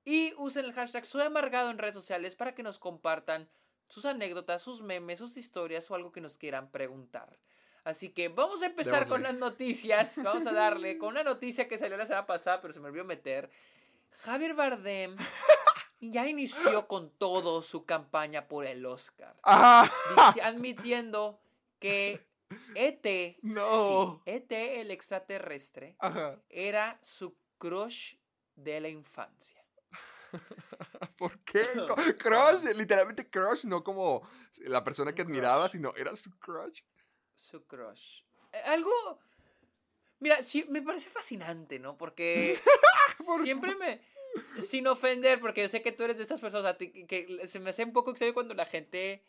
[0.04, 3.48] Y usen el hashtag Soy Amargado en redes sociales para que nos compartan
[3.88, 7.38] sus anécdotas, sus memes, sus historias o algo que nos quieran preguntar.
[7.84, 10.22] Así que vamos a empezar con las noticias.
[10.22, 13.04] Vamos a darle con una noticia que salió la semana pasada, pero se me olvidó
[13.04, 13.50] meter.
[14.22, 15.16] Javier Bardem
[16.00, 19.90] ya inició con todo su campaña por el Oscar, ¡Ah!
[20.14, 21.40] dici- admitiendo
[21.80, 22.24] que
[22.74, 24.20] ET, No.
[24.24, 26.38] sí, ET el extraterrestre, Ajá.
[26.50, 28.14] era su crush
[28.54, 29.60] de la infancia.
[31.16, 31.66] ¿Por qué?
[32.18, 34.22] Crush, literalmente crush, no como
[34.60, 36.82] la persona que admiraba, sino era su crush.
[37.34, 38.22] Su crush.
[38.52, 38.92] Eh, Algo.
[40.20, 41.96] Mira, sí, me parece fascinante, ¿no?
[41.98, 42.58] Porque
[43.26, 44.00] ¿Por siempre me.
[44.62, 47.70] Sin ofender, porque yo sé que tú eres de estas personas que, que se me
[47.70, 49.22] hace un poco extraño cuando la gente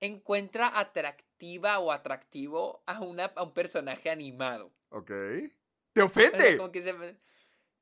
[0.00, 4.72] encuentra atractiva o atractivo a, una, a un personaje animado.
[4.90, 5.08] Ok.
[5.08, 5.50] ¿Te O
[5.94, 6.56] sea, ofende?
[6.56, 7.16] como que se me-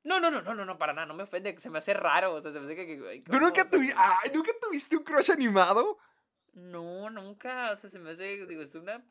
[0.03, 2.33] No, no, no, no, no, no, para nada, no me ofende, se me hace raro.
[2.33, 3.21] O sea, se me hace que.
[3.29, 3.93] ¿Tú nunca, tuvi-
[4.33, 5.99] ¿nunca tuviste un crush animado?
[6.53, 7.71] No, nunca.
[7.73, 8.45] O sea, se me hace.
[8.45, 9.05] Digo, es una.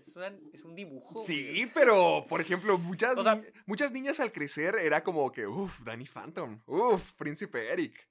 [0.00, 1.20] Es, una- es un dibujo.
[1.20, 5.46] Sí, pero, por ejemplo, muchas, O sea- ni- muchas niñas al crecer era como que,
[5.46, 8.08] uff, Danny Phantom, uff, Príncipe Eric.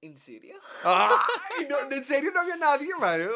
[0.00, 0.58] ¿En serio?
[0.82, 3.32] Ay, no, en serio no había nadie, Mario.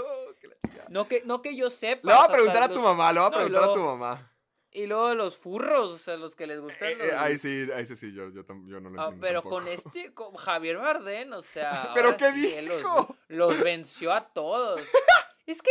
[0.62, 0.86] chingada.
[0.90, 2.06] No que, no que yo sepa.
[2.06, 3.72] Le voy o a preguntar a tu los- mamá, le voy a no, preguntar a
[3.74, 4.32] tu mamá.
[4.70, 6.88] Y luego los furros, o sea, los que les gustan.
[6.90, 9.40] Eh, los- eh, ahí sí, ahí sí, sí, yo, yo, yo no lo Ah, pero
[9.40, 9.56] tampoco.
[9.56, 11.92] con este, con Javier Bardem, o sea.
[11.94, 13.16] ¿Pero qué sí, él los, dijo?
[13.28, 14.82] los venció a todos.
[15.52, 15.70] es que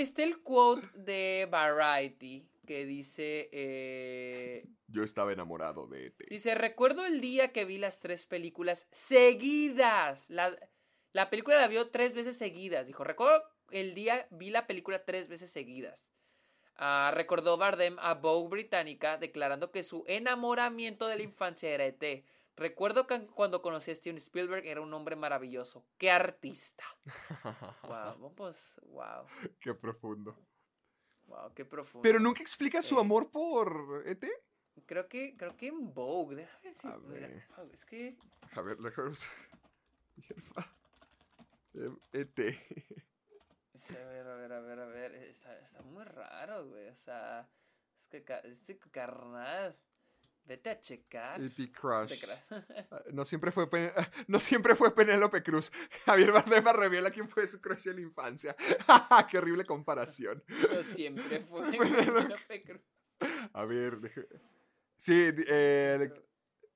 [0.00, 3.48] está el quote de Variety que dice.
[3.52, 6.28] eh, Yo estaba enamorado de ET.
[6.28, 10.30] Dice, recuerdo el día que vi las tres películas seguidas.
[10.30, 10.56] La,
[11.12, 12.86] la película la vio tres veces seguidas.
[12.86, 16.06] Dijo, recuerdo el día vi la película tres veces seguidas.
[16.76, 22.24] Ah, recordó Bardem a Vogue Británica declarando que su enamoramiento de la infancia era ET.
[22.56, 25.84] Recuerdo que cuando conocí a Steven Spielberg era un hombre maravilloso.
[25.98, 26.84] ¡Qué artista!
[27.82, 29.26] Wow, pues, wow,
[29.60, 30.36] Qué profundo.
[31.26, 32.02] wow, qué profundo.
[32.02, 34.24] Pero nunca explica su amor por ET.
[34.86, 36.88] Creo que, creo que en Vogue, déjame ver si...
[36.88, 37.44] A ver.
[37.72, 38.16] es que...
[38.52, 39.26] A ver, déjanos.
[42.12, 42.38] ET.
[43.90, 45.14] A ver, a ver, a ver, a ver.
[45.14, 46.88] Está, está muy raro, güey.
[46.88, 47.48] O sea,
[48.10, 49.76] es que, este carnal.
[50.46, 51.40] Vete a checar.
[51.42, 51.52] ET.
[52.90, 53.90] Ah, No siempre fue Pen-
[54.28, 55.72] no siempre fue Penélope Cruz.
[56.04, 58.56] Javier Bardem revela quién fue su crush en la infancia.
[59.30, 60.42] Qué horrible comparación.
[60.72, 61.62] No siempre fue.
[61.76, 62.62] Penélope.
[62.64, 62.80] Cruz.
[63.54, 63.98] A ver,
[64.98, 66.10] sí, eh,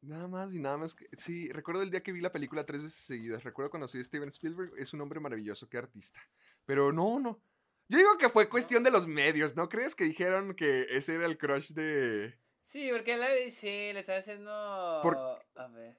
[0.03, 0.95] nada más y nada más.
[0.95, 3.45] que- Sí, recuerdo el día que vi la película tres veces seguidas.
[3.45, 4.73] Recuerdo cuando conocí a Steven Spielberg.
[4.79, 6.21] Es un hombre maravilloso, qué artista.
[6.65, 7.41] Pero no, no.
[7.89, 11.27] Yo digo que fue cuestión de los medios, ¿no crees que dijeron que ese era
[11.27, 12.39] el crush de...
[12.71, 15.01] Sí, porque la sí, le está haciendo.
[15.03, 15.17] Por-
[15.57, 15.97] A ver.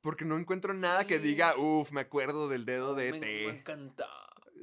[0.00, 4.06] Porque no encuentro nada que diga, uff, me acuerdo del dedo de me, me encanta.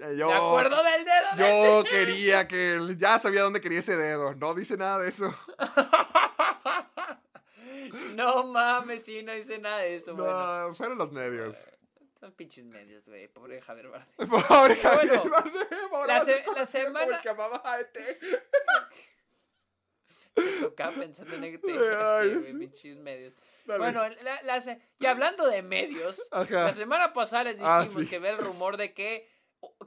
[0.02, 2.80] Eh, Yo, Me acuerdo del dedo de yo quería que...
[2.98, 4.34] Ya sabía dónde quería ese dedo.
[4.36, 5.36] No dice nada de eso.
[8.16, 10.68] No mames, sí, no hice nada de eso, bueno.
[10.70, 11.68] No, fueron los medios.
[12.20, 13.28] Son pinches medios, güey.
[13.28, 14.08] Pobre Javier Bardem.
[14.48, 17.30] Pobre Javier bueno, Bardem, la va a ser se- la conocido como el semana- que
[17.30, 17.98] amaba a ET.
[20.62, 21.44] Tocaba pensando en.
[21.62, 21.70] Sí,
[22.40, 23.34] güey, pinches medios.
[23.66, 23.80] Dale.
[23.80, 26.64] Bueno, la- y hablando de medios, Ajá.
[26.66, 28.10] la semana pasada les Ah, dijimos sí.
[28.10, 29.30] que ve el rumor de que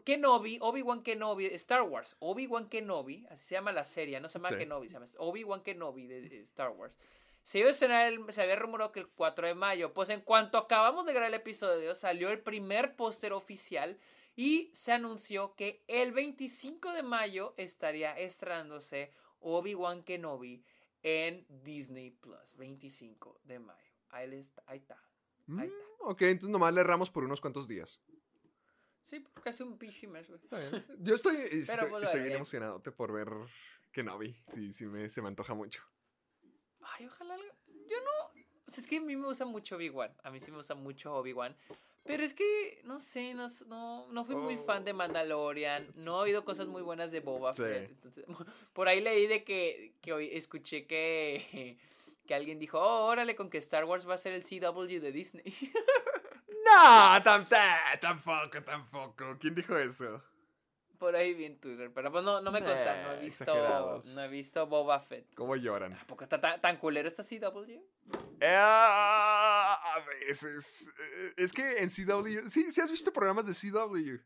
[0.04, 4.48] Kenobi, Obi-Wan Kenobi, Star Wars, Obi-Wan Kenobi, así se llama la serie, no se llama
[4.50, 4.56] Sí.
[4.56, 6.96] Kenobi, se llama Obi-Wan Kenobi de, de Star Wars.
[7.42, 9.92] Se iba a estrenar, el- se había rumorado que el 4 de mayo.
[9.92, 13.98] Pues en cuanto acabamos de grabar el episodio, salió el primer póster oficial
[14.34, 19.12] y se anunció que el 25 de mayo estaría estrenándose
[19.54, 20.64] Obi-Wan Kenobi
[21.02, 22.56] en Disney Plus.
[22.56, 23.92] 25 de mayo.
[24.10, 25.00] Ahí, les- ahí está.
[25.46, 25.84] Mm, Ahí está.
[26.00, 28.00] ok, entonces nomás le erramos por unos cuantos días.
[29.04, 30.40] Sí, porque hace un pinche mes, güey.
[30.42, 30.58] Está.
[30.98, 33.28] Yo estoy, estoy, pues, estoy bien emocionado por ver
[33.92, 34.36] Kenobi.
[34.48, 35.80] Sí, sí, me, se me antoja mucho.
[36.80, 37.36] Ay, ojalá.
[37.36, 38.42] Yo no.
[38.72, 40.12] sea, es que a mí me gusta mucho Obi-Wan.
[40.24, 41.56] A mí sí me gusta mucho Obi-Wan.
[42.06, 45.86] Pero es que, no sé, no, no, no fui muy fan de Mandalorian.
[45.96, 47.52] No he oído cosas muy buenas de Boba Oh.
[47.52, 47.62] Sí.
[47.62, 47.90] Fett.
[47.90, 48.24] Entonces,
[48.72, 51.76] por ahí leí de que, que hoy escuché que,
[52.26, 55.12] que alguien dijo, oh, órale, con que Star Wars va a ser el CW de
[55.12, 55.44] Disney.
[56.66, 59.36] No, tam- ta- tampoco, tampoco.
[59.38, 60.20] ¿Quién dijo eso?
[60.98, 64.06] Por ahí vi en Twitter, pero pues no, no me consta, no he visto, exagerados.
[64.06, 65.32] no he visto Boba Fett.
[65.34, 65.92] ¿Cómo lloran?
[65.92, 67.78] ¿A poco está tan, tan culero esta CW?
[68.40, 68.56] Eh,
[70.00, 70.88] veces.
[70.98, 72.48] Eh, Es que en CW.
[72.48, 74.18] Sí, sí has visto programas de CW.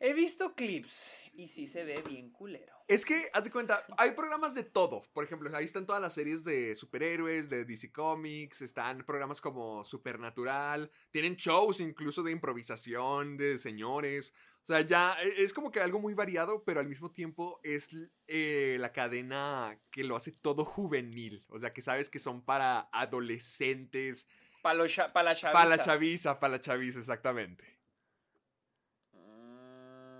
[0.00, 2.74] He visto clips y sí se ve bien culero.
[2.88, 5.02] Es que, haz de cuenta, hay programas de todo.
[5.12, 9.84] Por ejemplo, ahí están todas las series de superhéroes, de DC Comics, están programas como
[9.84, 14.32] Supernatural, tienen shows incluso de improvisación, de señores.
[14.68, 17.88] O sea, ya e- es como que algo muy variado, pero al mismo tiempo es
[18.26, 21.42] eh, la cadena que lo hace todo juvenil.
[21.48, 24.28] O sea, que sabes que son para adolescentes,
[24.60, 25.52] Para la chaviza.
[25.52, 27.64] para la chaviza, para la chaviza, exactamente.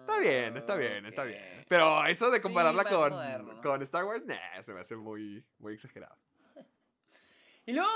[0.01, 1.61] Está bien, está bien, está bien.
[1.61, 1.65] Mm.
[1.69, 6.17] Pero eso de compararla con, con Star Wars, nah, se me hace muy, muy exagerado.
[7.67, 7.91] Y luego,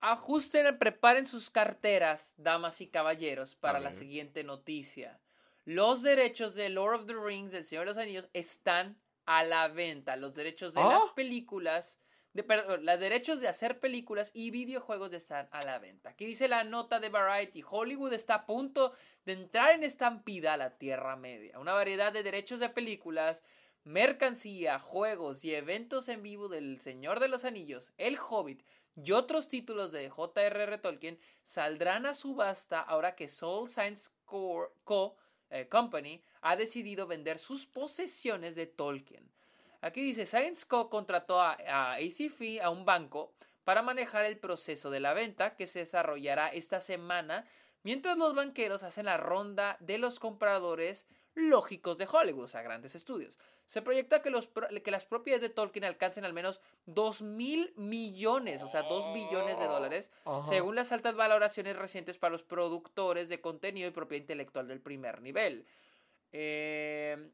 [0.00, 5.20] ajusten, preparen sus carteras, damas y caballeros, para la siguiente noticia.
[5.64, 9.68] Los derechos de Lord of the Rings, del Señor de los Anillos, están a la
[9.68, 10.16] venta.
[10.16, 10.98] Los derechos de ¿Ah?
[11.00, 11.98] las películas,
[12.34, 16.10] de, perdón, los derechos de hacer películas y videojuegos están a la venta.
[16.10, 17.64] Aquí dice la nota de Variety.
[17.68, 18.92] Hollywood está a punto
[19.24, 21.58] de entrar en estampida a la Tierra Media.
[21.58, 23.42] Una variedad de derechos de películas,
[23.84, 28.62] mercancía, juegos y eventos en vivo del Señor de los Anillos, El Hobbit
[28.96, 30.78] y otros títulos de J.R.R.
[30.78, 35.16] Tolkien saldrán a subasta ahora que Soul Science Co.
[35.54, 39.30] Eh, Company ha decidido vender sus posesiones de Tolkien.
[39.82, 40.90] Aquí dice, Science Co.
[40.90, 43.32] contrató a, a ACF, a un banco,
[43.62, 47.46] para manejar el proceso de la venta que se desarrollará esta semana
[47.84, 52.94] mientras los banqueros hacen la ronda de los compradores lógicos de Hollywood, o sea, grandes
[52.94, 53.38] estudios.
[53.66, 54.48] Se proyecta que, los,
[54.84, 59.58] que las propiedades de Tolkien alcancen al menos 2 mil millones, o sea, 2 billones
[59.58, 60.10] de dólares,
[60.44, 65.20] según las altas valoraciones recientes para los productores de contenido y propiedad intelectual del primer
[65.22, 65.66] nivel.
[66.32, 67.30] Eh,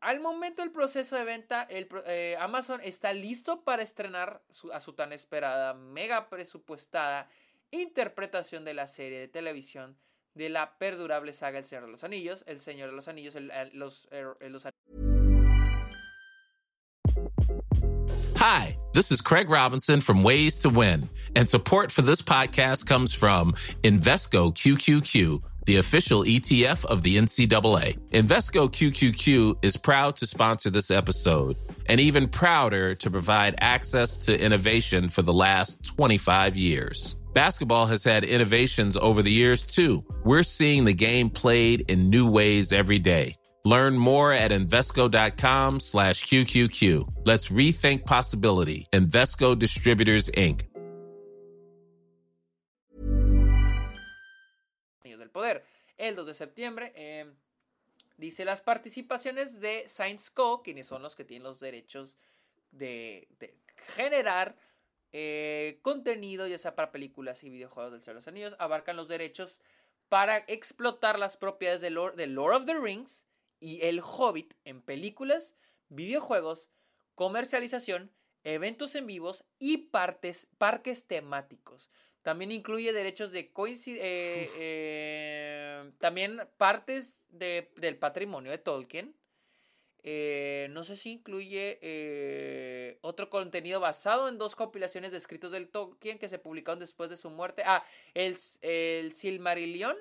[0.00, 4.80] al momento del proceso de venta, el eh, Amazon está listo para estrenar su- a
[4.80, 7.28] su tan esperada, mega presupuestada
[7.70, 9.96] interpretación de la serie de televisión
[10.34, 12.42] de la perdurable saga El Señor de los Anillos.
[12.46, 14.66] El Señor de los Anillos, el- los, er- los
[18.36, 23.12] Hi, this is Craig Robinson from Ways to Win, and support for this podcast comes
[23.12, 23.52] from
[23.82, 27.98] Invesco QQQ, the official ETF of the NCAA.
[28.12, 31.56] Invesco QQQ is proud to sponsor this episode
[31.86, 37.16] and even prouder to provide access to innovation for the last 25 years.
[37.32, 40.04] Basketball has had innovations over the years too.
[40.24, 43.36] We're seeing the game played in new ways every day.
[43.64, 47.26] Learn more at Invesco.com slash QQQ.
[47.26, 48.86] Let's rethink possibility.
[48.92, 50.64] Invesco Distributors, Inc.
[55.04, 55.62] Del Poder.
[55.98, 57.26] El 2 de septiembre eh,
[58.16, 62.16] dice las participaciones de Science Co., quienes son los que tienen los derechos
[62.72, 63.54] de, de
[63.94, 64.56] generar
[65.12, 69.08] eh, contenido, ya sea para películas y videojuegos del Señor de los Anillos, abarcan los
[69.08, 69.60] derechos
[70.08, 73.24] para explotar las propiedades de Lord, de Lord of the Rings
[73.60, 75.54] y El Hobbit en películas,
[75.88, 76.70] videojuegos,
[77.14, 78.10] comercialización,
[78.44, 81.90] eventos en vivos y partes, parques temáticos.
[82.22, 84.02] También incluye derechos de coincidencia.
[85.98, 89.14] también partes de- del patrimonio de Tolkien.
[90.02, 95.68] Eh, no sé si incluye eh, otro contenido basado en dos compilaciones de escritos del
[95.68, 97.62] Tolkien que se publicaron después de su muerte.
[97.66, 97.84] Ah,
[98.14, 99.96] el, el Silmarillion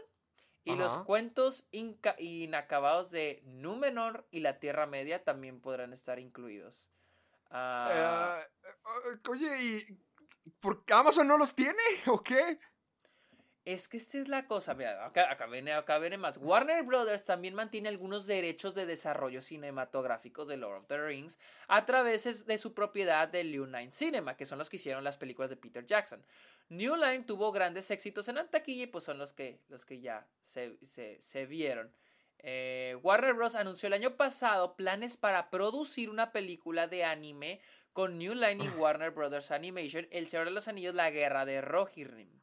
[0.65, 6.91] y los cuentos inca- inacabados de Númenor y la Tierra Media también podrán estar incluidos.
[7.49, 8.69] Ah, Eh,
[9.13, 9.97] eh, oye, ¿y
[10.59, 11.73] por Amazon no los tiene
[12.07, 12.59] o qué?
[13.71, 16.37] Es que esta es la cosa, mira, acá, acá viene, acá viene más.
[16.37, 21.85] Warner Brothers también mantiene algunos derechos de desarrollo cinematográficos de Lord of the Rings a
[21.85, 25.51] través de su propiedad de New Line Cinema, que son los que hicieron las películas
[25.51, 26.25] de Peter Jackson.
[26.69, 29.99] New Line tuvo grandes éxitos en la taquilla y pues son los que, los que
[30.01, 31.93] ya se, se- se vieron.
[32.39, 33.53] Eh, Warner Bros.
[33.53, 37.59] anunció el año pasado planes para producir una película de anime
[37.93, 41.61] con New Line y Warner Brothers Animation, El Señor de los Anillos, La Guerra de
[41.61, 42.39] Rohirrim.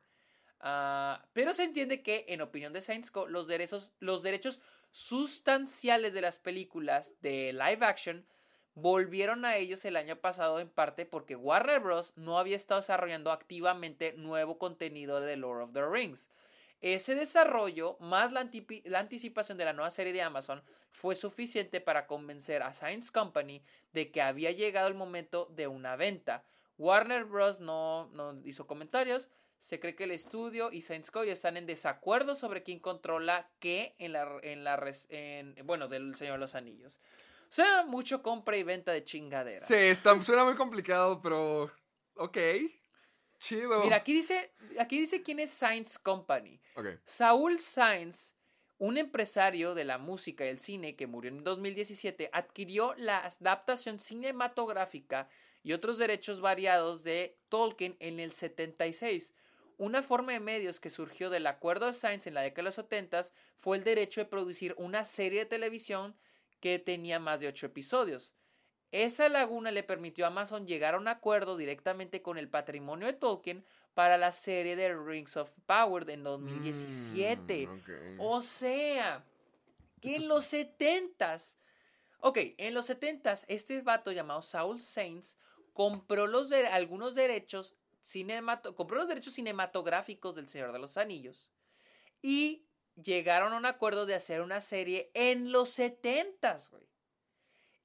[0.60, 6.14] Ah, pero se entiende que, en opinión de Science Co., los derechos, los derechos sustanciales
[6.14, 8.26] de las películas de live action
[8.74, 12.12] volvieron a ellos el año pasado en parte porque Warner Bros.
[12.16, 16.28] no había estado desarrollando activamente nuevo contenido de Lord of the Rings.
[16.82, 18.48] Ese desarrollo, más la,
[18.84, 23.62] la anticipación de la nueva serie de Amazon, fue suficiente para convencer a Science Company
[23.92, 26.44] de que había llegado el momento de una venta.
[26.76, 27.60] Warner Bros.
[27.60, 29.30] no, no hizo comentarios.
[29.66, 33.96] Se cree que el estudio y Science Code están en desacuerdo sobre quién controla qué
[33.98, 37.00] en la, en la en, bueno, del Señor de los Anillos.
[37.50, 39.66] O sea, mucho compra y venta de chingadera.
[39.66, 41.68] Sí, está, suena muy complicado, pero
[42.14, 42.38] ok.
[43.40, 43.82] Chido.
[43.82, 46.60] Mira, aquí dice, aquí dice quién es Science Company.
[46.76, 46.86] Ok.
[47.04, 48.36] Saúl Sainz,
[48.78, 53.98] un empresario de la música y el cine que murió en 2017, adquirió la adaptación
[53.98, 55.28] cinematográfica
[55.64, 59.34] y otros derechos variados de Tolkien en el 76.
[59.78, 62.74] Una forma de medios que surgió del acuerdo de Sainz en la década de los
[62.76, 63.22] 70
[63.58, 66.16] fue el derecho de producir una serie de televisión
[66.60, 68.32] que tenía más de ocho episodios.
[68.92, 73.12] Esa laguna le permitió a Amazon llegar a un acuerdo directamente con el patrimonio de
[73.12, 77.66] Tolkien para la serie de Rings of Power en 2017.
[77.66, 78.20] Mm.
[78.20, 79.24] O sea,
[80.00, 81.58] que en los 70s,
[82.20, 85.36] ok, en los 70s, este vato llamado Saul Sainz
[85.74, 87.74] compró los de- algunos derechos
[88.06, 91.50] cinemato- compró los derechos cinematográficos del Señor de los Anillos
[92.22, 92.66] y
[93.02, 96.86] llegaron a un acuerdo de hacer una serie en los 70s, güey.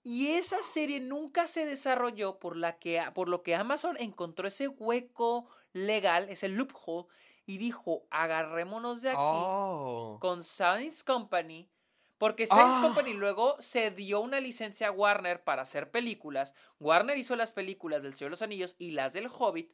[0.03, 4.67] Y esa serie nunca se desarrolló por, la que, por lo que Amazon encontró ese
[4.67, 7.07] hueco legal, ese loophole,
[7.45, 10.17] y dijo, agarrémonos de aquí Oh.
[10.21, 11.69] con Science Company,
[12.17, 12.81] porque Science Ah.
[12.81, 16.53] Company luego se dio una licencia a Warner para hacer películas.
[16.79, 19.71] Warner hizo las películas del Señor de los Anillos y las del Hobbit,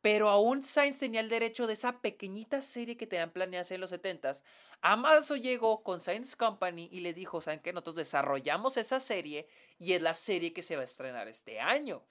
[0.00, 3.92] pero aún Science tenía el derecho de esa pequeñita serie que tenían planeadas en los
[3.92, 4.42] 70s.
[4.80, 7.72] Amazon llegó con Science Company y les dijo, ¿saben qué?
[7.72, 12.04] Nosotros desarrollamos esa serie y es la serie que se va a estrenar este año.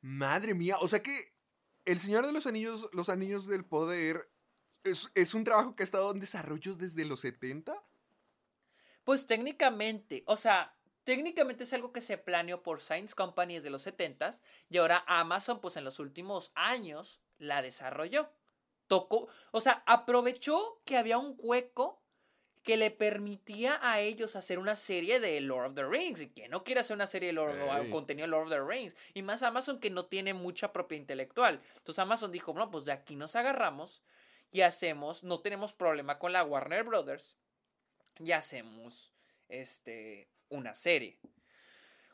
[0.00, 1.34] Madre mía, o sea que
[1.84, 4.30] El Señor de los Anillos, los Anillos del Poder,
[4.84, 7.74] es, es un trabajo que ha estado en desarrollos desde los 70.
[9.04, 10.72] Pues técnicamente, o sea,
[11.04, 15.60] técnicamente es algo que se planeó por Science Company desde los 70s y ahora Amazon,
[15.60, 18.30] pues en los últimos años, la desarrolló.
[18.86, 22.02] Tocó, o sea, aprovechó que había un hueco
[22.62, 26.20] que le permitía a ellos hacer una serie de Lord of the Rings.
[26.20, 28.60] Y que no quiere hacer una serie de Lord, o contenido de Lord of the
[28.60, 28.94] Rings.
[29.14, 31.60] Y más Amazon que no tiene mucha propiedad intelectual.
[31.76, 34.02] Entonces Amazon dijo, no, pues de aquí nos agarramos
[34.52, 37.36] y hacemos, no tenemos problema con la Warner Brothers
[38.20, 39.12] y hacemos
[39.48, 41.18] este, una serie.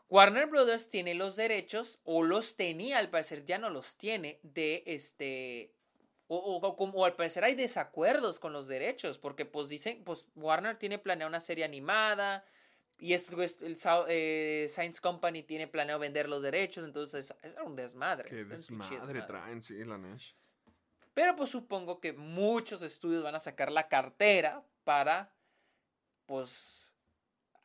[0.08, 4.82] Warner Brothers tiene los derechos, o los tenía, al parecer ya no los tiene, de
[4.86, 5.74] este.
[6.28, 10.98] O, o- al parecer hay desacuerdos con los derechos, porque pues dicen, pues Warner tiene
[10.98, 12.44] planeado una serie animada,
[13.00, 13.76] y es, el
[14.08, 18.28] eh, Science Company tiene planeado vender los derechos, entonces es, un desmadre.
[18.28, 20.32] Qué pinche desmadre traen, sí, la Nash.
[21.14, 25.32] pero pues supongo que muchos estudios van a sacar la cartera para,
[26.26, 26.87] pues,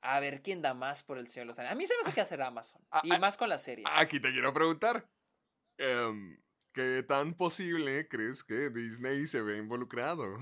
[0.03, 1.71] a ver quién da más por el Señor de los Anillos.
[1.73, 2.81] A mí se me hace que hacer Amazon.
[2.91, 3.85] Ah, Y ah, más con la serie.
[3.87, 5.07] Aquí te quiero preguntar.
[5.77, 6.37] em,
[6.73, 10.37] ¿Qué tan posible crees que Disney se ve involucrado?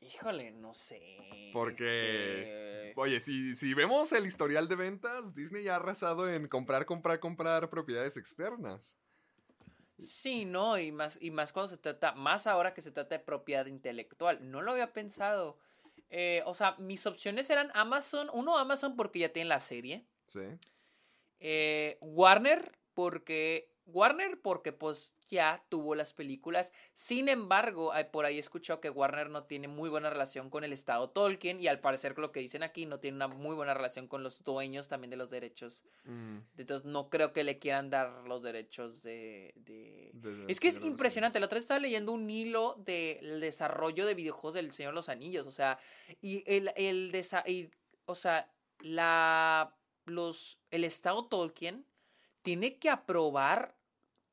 [0.00, 1.50] Híjole, no sé.
[1.52, 6.86] Porque, este, oye, si, si vemos el historial de ventas, Disney ha arrasado en comprar,
[6.86, 8.98] comprar, comprar propiedades externas.
[9.98, 13.24] Sí, no, y más, y más cuando se trata, más ahora que se trata de
[13.24, 14.50] propiedad intelectual.
[14.50, 15.58] No lo había pensado.
[16.10, 18.30] Eh, o sea, mis opciones eran Amazon.
[18.32, 20.06] Uno, Amazon porque ya tiene la serie.
[20.26, 20.40] Sí.
[21.40, 23.72] Eh, Warner, porque.
[23.86, 26.72] Warner, porque pues ya tuvo las películas.
[26.94, 30.64] Sin embargo, hay- por ahí he escuchado que Warner no tiene muy buena relación con
[30.64, 31.60] el Estado Tolkien.
[31.60, 34.22] Y al parecer, con lo que dicen aquí, no tiene una muy buena relación con
[34.22, 35.84] los dueños también de los derechos.
[36.04, 39.52] Mm, Entonces, no creo que le quieran dar los derechos de.
[39.56, 41.38] de- de- Es que es de impresionante.
[41.40, 45.08] La otra vez estaba leyendo un hilo del desarrollo de videojuegos del Señor de los
[45.08, 45.46] Anillos.
[45.46, 45.78] O sea,
[46.20, 47.70] y el, el desa- y,
[48.06, 48.50] o sea,
[48.80, 49.74] la
[50.06, 51.84] los el Estado Tolkien
[52.42, 53.74] tiene que aprobar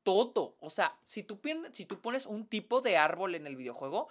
[0.06, 0.56] todo.
[0.60, 1.40] O sea, si tú,
[1.72, 4.08] si tú pones un tipo de árbol en el videojuego,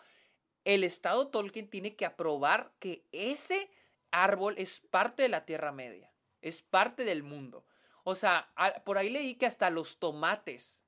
[0.65, 3.71] el Estado Tolkien tiene que aprobar que ese
[4.11, 7.65] árbol es parte de la Tierra Media, es parte del mundo.
[8.03, 8.51] O sea,
[8.83, 10.81] por ahí leí que hasta los tomates,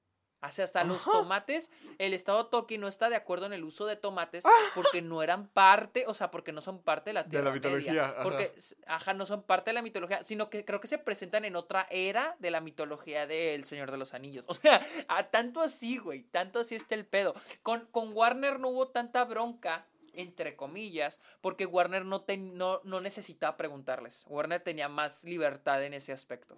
[0.47, 3.85] o sea, hasta los tomates, el Estado Tolkien no está de acuerdo en el uso
[3.85, 4.43] de tomates
[4.75, 7.51] porque no eran parte, o sea, porque no son parte de la De Tierra la
[7.53, 8.23] mitología, Media, ajá.
[8.23, 8.53] porque,
[8.85, 11.87] ajá, no son parte de la mitología, sino que creo que se presentan en otra
[11.89, 14.45] era de la mitología del Señor de los Anillos.
[14.57, 17.33] O sea, a tanto así, güey, tanto así está el pedo.
[17.63, 23.01] Con, con Warner no hubo tanta bronca, entre comillas, porque Warner no, ten- no, no
[23.01, 24.25] necesitaba preguntarles.
[24.27, 26.57] Warner tenía más libertad en ese aspecto.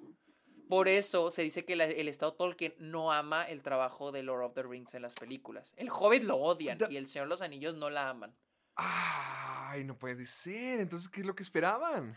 [0.70, 4.44] Por eso se dice que la- el Estado Tolkien no ama el trabajo de Lord
[4.44, 5.74] of the Rings en las películas.
[5.76, 8.36] El Hobbit lo odian y el Señor de los Anillos no la aman.
[8.76, 10.80] Ay, no puede ser.
[10.80, 12.16] Entonces, ¿qué es lo que esperaban?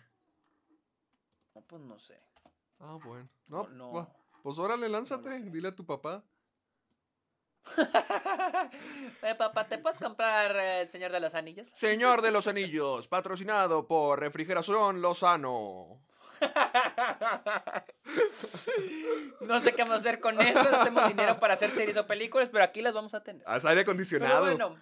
[1.54, 2.20] No, pues no sé.
[2.78, 3.26] Ah, bueno.
[3.46, 4.14] No, No, no.
[4.42, 5.40] pues órale, lánzate.
[5.50, 6.22] Dile a tu papá.
[9.22, 11.68] Eh, papá, ¿te puedes comprar eh, el Señor de los Anillos?
[11.74, 16.00] Señor de los Anillos, patrocinado por Refrigeración Lozano.
[19.40, 22.06] No sé qué vamos a hacer con eso, no tenemos dinero para hacer series o
[22.06, 23.42] películas, pero aquí las vamos a tener.
[23.46, 24.40] Haz aire Pero acondicionado.
[24.46, 24.76] bueno,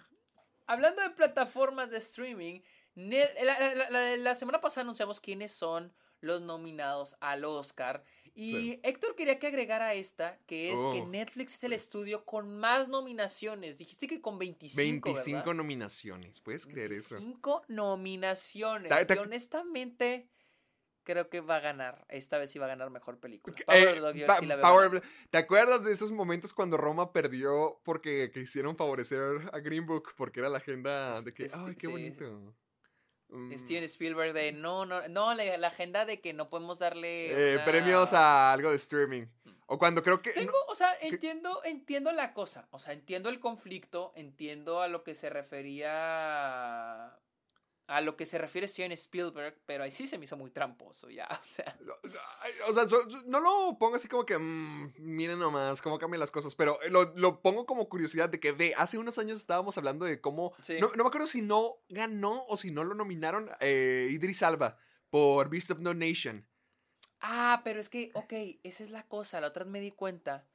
[0.67, 2.61] hablando de plataformas de streaming,
[2.95, 8.03] la, la- la- la semana pasada anunciamos quiénes son los nominados al Oscar.
[8.33, 8.79] Y Sí.
[8.83, 12.87] Héctor quería que agregara esta, que es que Oh, Netflix es el estudio con más
[12.87, 13.77] nominaciones.
[13.77, 14.77] Dijiste que con 25.
[15.09, 15.53] 25 ¿verdad?
[15.55, 17.15] nominaciones, ¿puedes creer eso?
[17.15, 18.89] 25 nominaciones.
[18.89, 20.29] Ta- ta- Y honestamente,
[21.03, 22.05] creo que va a ganar.
[22.09, 23.55] Esta vez sí va a ganar mejor película.
[23.59, 25.03] Eh, Power of the Dog, yo Pa- sí la veo Power ganar.
[25.03, 29.85] of the- ¿Te acuerdas de esos momentos cuando Roma perdió porque quisieron favorecer a Green
[29.85, 31.91] Book porque era la agenda de que, Este, ay, qué sí.
[31.93, 32.55] bonito?
[33.29, 37.51] Mm, Steven Spielberg de no, no, no, la, la agenda de que no podemos darle
[37.51, 39.25] eh, una- premios a algo de streaming.
[39.67, 40.31] O cuando creo que...
[40.33, 45.05] Tengo, o sea, entiendo, entiendo la cosa, o sea, entiendo el conflicto, entiendo a lo
[45.05, 47.17] que se refería
[47.91, 51.09] a lo que se refiere Steven Spielberg, pero ahí sí se me hizo muy tramposo
[51.09, 51.77] ya, o sea.
[52.69, 52.85] O sea,
[53.25, 57.13] no lo pongo así como que, mm, miren nomás cómo cambian las cosas, pero lo,
[57.15, 60.53] lo pongo como curiosidad de que, ve, hace unos años estábamos hablando de cómo...
[60.61, 60.77] Sí.
[60.79, 64.77] No, no me acuerdo si no ganó o si no lo nominaron eh, Idris Alba
[65.09, 66.47] por Beast of No Nation.
[67.19, 68.33] Ah, pero es que, ok,
[68.63, 70.47] esa es la cosa, la otra vez me di cuenta.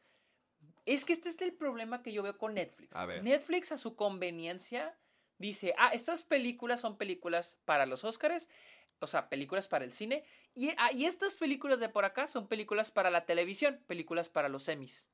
[0.86, 2.96] Es que este es el problema que yo veo con Netflix.
[2.96, 3.22] A ver.
[3.22, 4.96] Netflix a su conveniencia
[5.38, 8.48] dice, ah, estas películas son películas para los Óscares,
[9.00, 10.24] o sea, películas para el cine,
[10.54, 14.48] y, ah, y estas películas de por acá son películas para la televisión, películas para
[14.48, 15.08] los semis.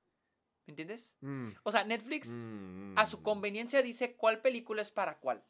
[0.66, 1.12] ¿Me entiendes?
[1.20, 5.42] Mm, O sea, Netflix mm, a su conveniencia dice cuál película es para cuál.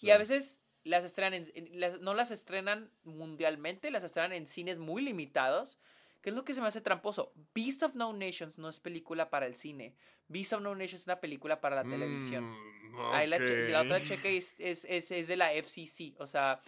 [0.00, 4.46] Y a veces las estrenan en- en- las- no las estrenan mundialmente, las estrenan en
[4.46, 5.78] cines muy limitados.
[6.20, 7.32] ¿Qué es lo que se me hace tramposo?
[7.54, 9.94] Beast of No Nations no es película para el cine.
[10.28, 12.44] Beast of No Nations es una película para la televisión.
[12.44, 13.36] mm, Ahí la,
[13.82, 16.14] otra cheque es, es, es- es de la FCC.
[16.18, 16.60] O sea,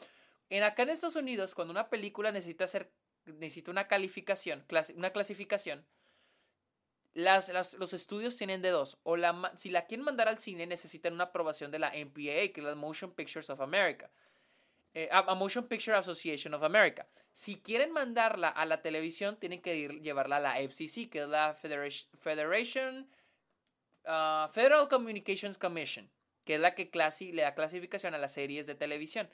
[0.49, 2.91] en acá en Estados Unidos, cuando una película necesita hacer,
[3.27, 4.65] necesita una calificación,
[4.97, 5.85] una clasificación,
[7.15, 8.99] las, las- los estudios tienen de dos.
[9.03, 12.55] O la, si la quieren mandar al cine, necesitan una aprobación de la MPAA, que
[12.57, 14.11] es la Motion Pictures of America.
[14.95, 17.07] Eh, a, Motion Picture Association of America.
[17.33, 21.29] Si quieren mandarla a la televisión, tienen que ir- llevarla a la FCC, que es
[21.29, 23.09] la Federation, Federation
[24.05, 26.11] ah, Federal Communications Commission,
[26.45, 29.29] que es la que clasi- le da clasificación a las series de televisión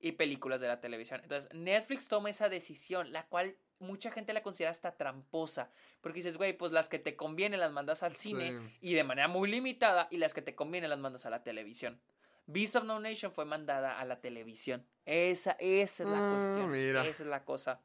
[0.00, 1.20] y películas de la televisión.
[1.22, 6.36] Entonces, Netflix toma esa decisión, la cual mucha gente la considera hasta tramposa, porque dices,
[6.36, 8.78] güey, pues las que te convienen las mandas al cine Sí.
[8.80, 12.00] y de manera muy limitada, y las que te convienen las mandas a la televisión.
[12.46, 14.86] Beast of No Nation fue mandada a la televisión.
[15.04, 16.70] Esa, esa es la Ah, cuestión.
[16.70, 17.06] mira.
[17.06, 17.80] Esa es la cosa.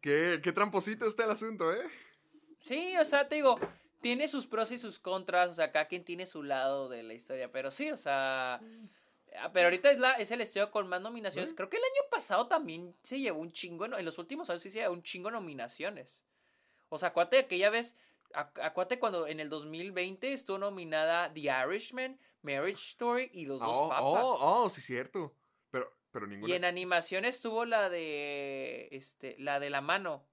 [0.00, 1.80] Qué, qué tramposito está el asunto, ¿eh?
[2.60, 3.56] Sí, o sea, te digo,
[4.00, 7.14] tiene sus pros y sus contras, o sea, cada quien tiene su lado de la
[7.14, 8.60] historia, pero sí, o sea,
[9.38, 11.54] ah, pero ahorita es, la, es el estudio con más nominaciones.
[11.54, 14.70] Creo que el año pasado también se llevó un chingo, en los últimos años sí
[14.70, 16.22] se llevó un chingo de nominaciones.
[16.88, 17.96] O sea, acuérdate de aquella vez, ac-
[18.34, 23.88] acuérdate cuando en el 2020 estuvo nominada The Irishman, Marriage Story y Los Dos Oh,
[23.88, 24.04] Papas.
[24.04, 25.34] oh, oh, sí, cierto.
[25.70, 26.52] Pero, pero ninguna.
[26.52, 30.24] Y en animación estuvo la de, este, la de la mano.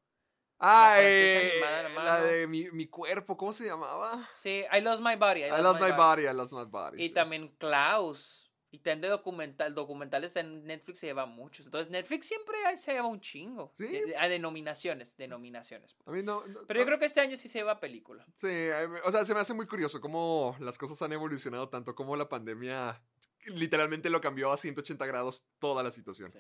[0.60, 2.26] ah, la eh, animada la la mano.
[2.26, 4.30] de mi, mi cuerpo, ¿cómo se llamaba?
[4.34, 5.44] Sí, I Lost My Body.
[5.44, 7.04] I lost my body, I lost my body.
[7.04, 7.14] Y sí.
[7.14, 8.43] también Klaus.
[8.74, 11.68] Y también de documental, documentales en Netflix se lleva muchos.
[11.68, 13.72] Entonces Netflix siempre se lleva un chingo.
[13.78, 13.86] Sí.
[13.86, 15.94] De- ah, de nominaciones, de nominaciones.
[16.00, 16.18] A pues.
[16.18, 16.44] mí no.
[16.48, 18.26] no- Pero yo no- creo que este año sí se lleva película.
[18.34, 21.94] Sí, a o sea, se me hace muy curioso cómo las cosas han evolucionado tanto,
[21.94, 23.00] como la pandemia
[23.46, 26.32] literalmente lo cambió a 180 grados toda la situación.
[26.32, 26.40] Sí.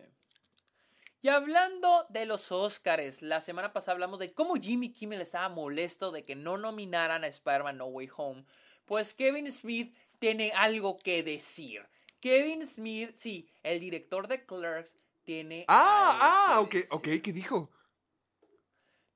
[1.21, 6.11] Y hablando de los Oscars, la semana pasada hablamos de cómo Jimmy Kimmel estaba molesto
[6.11, 8.43] de que no nominaran a Spider-Man No Way Home.
[8.85, 11.87] Pues Kevin Smith tiene algo que decir.
[12.23, 15.65] Kevin Smith, sí, el director de Clerks, tiene.
[15.67, 17.03] Ah, ah, ok, ok.
[17.21, 17.69] ¿qué dijo?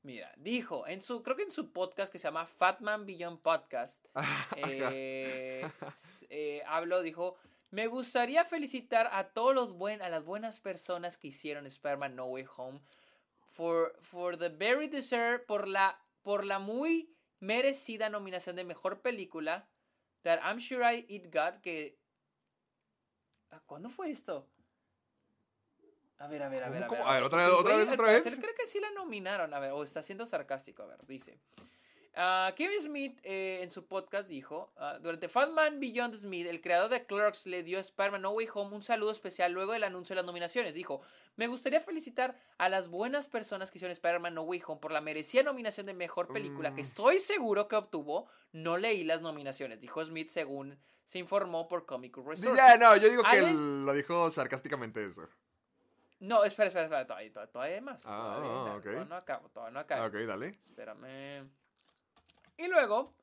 [0.02, 4.06] Mira, dijo en su, creo que en su podcast que se llama Fatman Beyond Podcast,
[4.58, 7.38] eh, s- eh, habló, dijo,
[7.72, 12.26] me gustaría felicitar a todos los buen, a las buenas personas que hicieron Spider-Man No
[12.26, 12.82] Way Home
[13.54, 17.10] for, for the very deserved, por la, por la muy
[17.40, 19.66] merecida nominación de mejor película
[20.24, 22.07] that I'm sure I it got que ¿Ah,
[23.66, 24.48] ¿Cuándo fue esto?
[26.20, 26.88] A ver, a ver, a ver.
[26.88, 27.12] ¿Cómo, A ver?
[27.12, 28.40] A ver, otra vez, otra vez, otra vez.
[28.40, 29.54] Creo que sí la nominaron.
[29.54, 30.84] A ver, o está siendo sarcástico.
[30.84, 31.38] A ver, dice.
[32.20, 36.90] Ah, Kevin Smith eh, en su podcast dijo, ah, durante Fatman Beyond Smith, el creador
[36.90, 40.16] de Clerks le dio a Spider-Man No Way Home un saludo especial luego del anuncio
[40.16, 40.74] de las nominaciones.
[40.74, 41.02] Dijo,
[41.36, 45.00] me gustaría felicitar a las buenas personas que hicieron Spider-Man No Way Home por la
[45.00, 46.86] merecida nominación de Mejor Película, que Mm.
[46.86, 48.28] estoy seguro que obtuvo.
[48.52, 52.56] No leí las nominaciones, dijo Smith según se informó por Comic Resources.
[52.58, 55.30] Ya, no, yo digo que él lo dijo sarcásticamente eso.
[56.20, 58.02] No, espera, espera, espera, todavía, todavía, hay más.
[58.08, 58.82] Ah, todavía, ok.
[58.82, 60.06] todavía no acabo, todavía no acabo.
[60.08, 60.48] Ok, dale.
[60.48, 61.48] Espérame.
[62.58, 63.14] Y luego,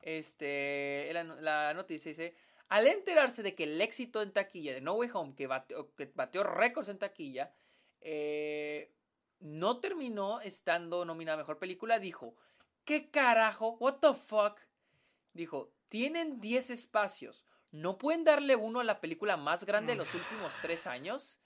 [0.00, 2.36] este, la, la noticia dice,
[2.72, 6.10] al enterarse de que el éxito en taquilla de No Way Home, que bateó, que
[6.14, 7.52] bateó récords en taquilla,
[8.00, 8.92] eh,
[9.40, 12.34] no terminó estando nominada a Mejor Película, dijo,
[12.84, 13.76] ¿qué carajo?
[13.78, 14.58] ¿What the fuck?
[15.34, 20.14] Dijo, tienen 10 espacios, ¿no pueden darle uno a la película más grande de los
[20.14, 21.38] últimos tres años?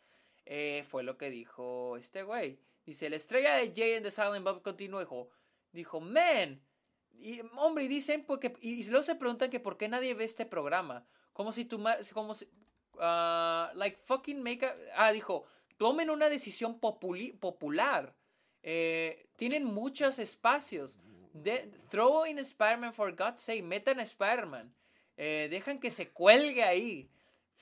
[0.45, 2.61] Eh, fue lo que dijo este güey.
[2.85, 5.31] Dice, la estrella de Jay and the Silent Bob continuó, dijo,
[5.73, 6.63] dijo, man,
[7.19, 10.47] y, hombre, y dicen, porque, y, luego se preguntan que por qué nadie ve este
[10.47, 11.07] programa.
[11.33, 11.83] Como si tu
[12.15, 12.49] como si,
[13.01, 15.45] ah, like fucking make a, ah, dijo,
[15.77, 18.15] tomen una decisión popular.
[18.63, 21.01] Eh, tienen muchos espacios.
[21.33, 24.75] De, throw in Spider-Man for God's sake, metan a Spider-Man.
[25.17, 27.11] Eh, dejan que se cuelgue ahí.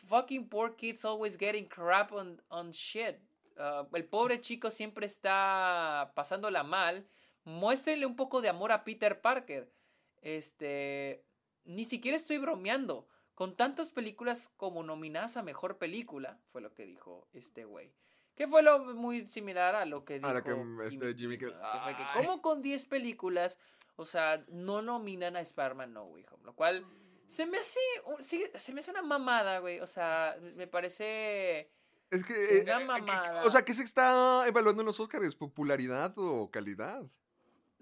[0.06, 3.18] Fucking poor kids always getting crap on, on shit.
[3.56, 7.06] Uh, el pobre chico siempre está pasándola mal.
[7.44, 9.70] Muéstrenle un poco de amor a Peter Parker.
[10.22, 11.24] Este.
[11.64, 13.06] Ni siquiera estoy bromeando.
[13.34, 17.92] Con tantas películas como nominadas a mejor película, fue lo que dijo este güey.
[18.36, 20.52] Que fue lo muy similar a lo que dijo A lo que,
[20.86, 21.52] este, Jimmy que
[22.16, 23.58] como con 10 películas,
[23.96, 26.84] o sea, no nominan a Spider-Man No Way Home, lo cual
[27.26, 27.80] se me hace
[28.20, 31.70] se me hace una mamada, güey, o sea, me parece
[32.10, 32.34] Es que.
[32.58, 33.42] eh, Una eh, que- mamada.
[33.46, 35.34] o sea, ¿qué se está evaluando en los Oscars?
[35.34, 37.02] ¿Popularidad o calidad?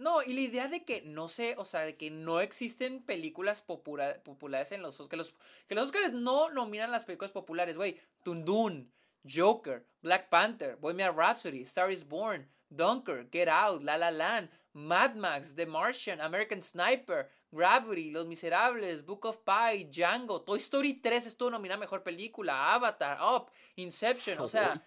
[0.02, 3.64] No, y la idea de que no sé, o sea, de que no existen películas
[3.66, 5.08] popula- populares en los Oscars.
[5.10, 5.34] Que los,
[5.68, 8.00] que los Oscars no nominan las películas populares, güey.
[8.24, 8.92] Tundun,
[9.24, 15.14] Joker, Black Panther, Bohemian Rhapsody, Star is Born, Dunker, Get Out, La La Land, Mad
[15.14, 21.26] Max, The Martian, American Sniper, Gravity, Los Miserables, Book of Pie, Django, Toy Story 3
[21.26, 24.82] estuvo nominada Mejor Película, Avatar, Up, Inception, o sea...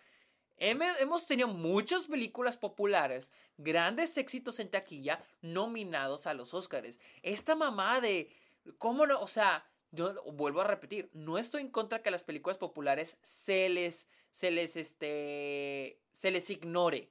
[0.57, 6.99] Hemos tenido muchas películas populares, grandes éxitos en taquilla, nominados a los Oscars.
[7.23, 8.30] Esta mamá de.
[8.77, 9.19] ¿Cómo no?
[9.22, 13.68] O sea, vuelvo a repetir, no estoy en contra que a las películas populares se
[13.69, 14.07] les.
[14.32, 15.99] se les este.
[16.14, 17.10] se les ignore.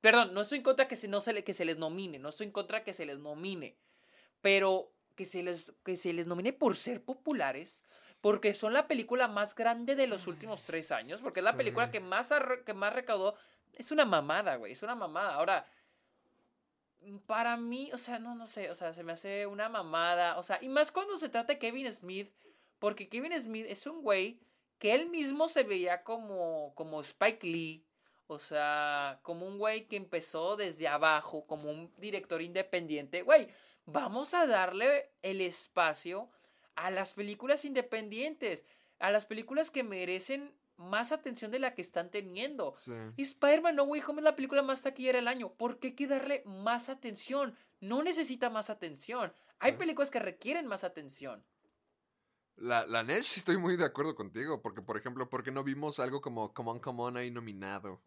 [0.00, 2.30] Perdón, no estoy en contra que se, no se, le- que se les nomine, no
[2.30, 3.76] estoy en contra que se les nomine.
[4.40, 7.82] Pero que se les, que se les nomine por ser populares,
[8.20, 11.56] porque son la película más grande de los últimos tres años, porque es la Sí.
[11.58, 12.32] película que más,
[12.66, 13.34] que más recaudó.
[13.72, 15.34] Es una mamada, güey, es una mamada.
[15.34, 15.66] Ahora,
[17.26, 20.42] para mí, o sea, no, no sé, o sea, se me hace una mamada, o
[20.42, 22.30] sea, y más cuando se trata de Kevin Smith,
[22.78, 24.38] porque Kevin Smith es un güey
[24.78, 27.86] que él mismo se veía como, como Spike Lee,
[28.26, 33.48] o sea, como un güey que empezó desde abajo, como un director independiente, güey,
[33.86, 36.30] vamos a darle el espacio
[36.76, 38.64] a las películas independientes,
[38.98, 42.74] a las películas que merecen más atención de la que están teniendo.
[42.74, 42.92] Sí.
[43.16, 45.52] Spider-Man No Way Home es la película más taquillera del año.
[45.52, 47.54] ¿Por qué hay que darle más atención?
[47.80, 49.32] No necesita más atención.
[49.58, 49.78] Hay Sí.
[49.78, 51.44] películas que requieren más atención.
[52.56, 55.64] La, la net sí estoy muy de acuerdo contigo, porque por ejemplo, ¿por qué no
[55.64, 58.02] vimos algo como Come On, Come On ahí nominado?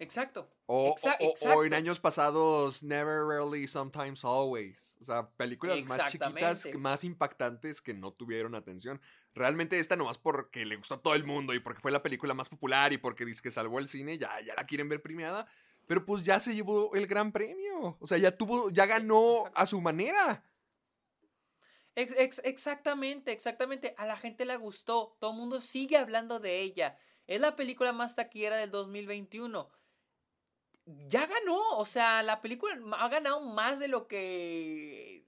[0.00, 0.50] Exacto.
[0.66, 1.16] O, Exa-
[1.54, 4.94] o- en años pasados, Never, Rarely, Sometimes, Always.
[5.00, 9.00] O sea, películas más chiquitas, más impactantes que no tuvieron atención.
[9.34, 12.34] Realmente esta nomás porque le gustó a todo el mundo y porque fue la película
[12.34, 15.46] más popular y porque dice que salvó el cine, ya, ya la quieren ver premiada.
[15.86, 17.96] Pero pues ya se llevó el gran premio.
[18.00, 20.44] O sea, ya tuvo, ya ganó a su manera.
[21.94, 23.94] Ex- ex- exactamente, exactamente.
[23.98, 25.16] A la gente le gustó.
[25.20, 26.96] Todo el mundo sigue hablando de ella.
[27.26, 29.68] Es la película más taquillera del 2021.
[31.08, 31.78] Ya ganó.
[31.78, 35.24] O sea, la película ha ganado más de lo que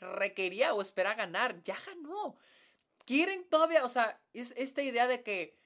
[0.00, 1.62] requería o espera ganar.
[1.62, 2.36] Ya ganó.
[3.04, 5.56] Quieren todavía, o sea, es esta idea de que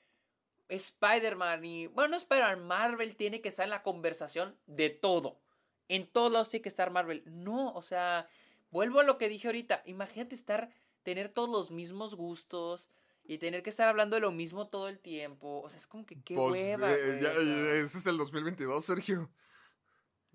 [0.68, 5.38] Spider-Man y, bueno, no Spider-Man, Marvel tiene que estar en la conversación de todo.
[5.88, 7.22] En todos lados tiene que estar Marvel.
[7.26, 8.28] No, o sea,
[8.70, 9.82] vuelvo a lo que dije ahorita.
[9.86, 10.70] Imagínate estar,
[11.02, 12.90] tener todos los mismos gustos
[13.28, 15.60] y tener que estar hablando de lo mismo todo el tiempo.
[15.62, 16.92] O sea, es como que qué pues hueva.
[16.92, 17.74] eh, ya- sea.
[17.74, 19.30] ese es el 2022, Sergio.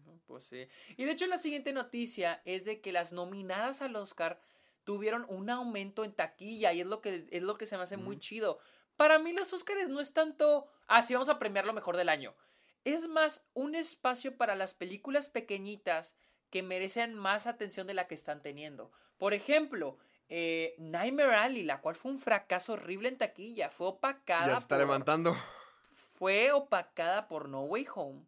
[0.06, 0.68] No, Pues sí.
[0.95, 4.40] Y de hecho la siguiente noticia es de que las nominadas al Oscar
[4.84, 7.98] tuvieron un aumento en taquilla y es lo que, es lo que se me hace
[7.98, 8.60] muy chido.
[8.95, 12.10] Para mí los Oscars no es tanto, ah, sí, vamos a premiar lo mejor del
[12.10, 12.36] año.
[12.84, 16.15] Es más un espacio para las películas pequeñitas
[16.52, 18.91] que merecen más atención de la que están teniendo.
[19.18, 19.98] Por ejemplo,
[20.30, 24.48] eh, Nightmare Alley, la cual fue un fracaso horrible en taquilla, fue opacada.
[24.48, 25.36] Ya se está por- levantando.
[26.18, 28.26] Fue opacada por No Way Home.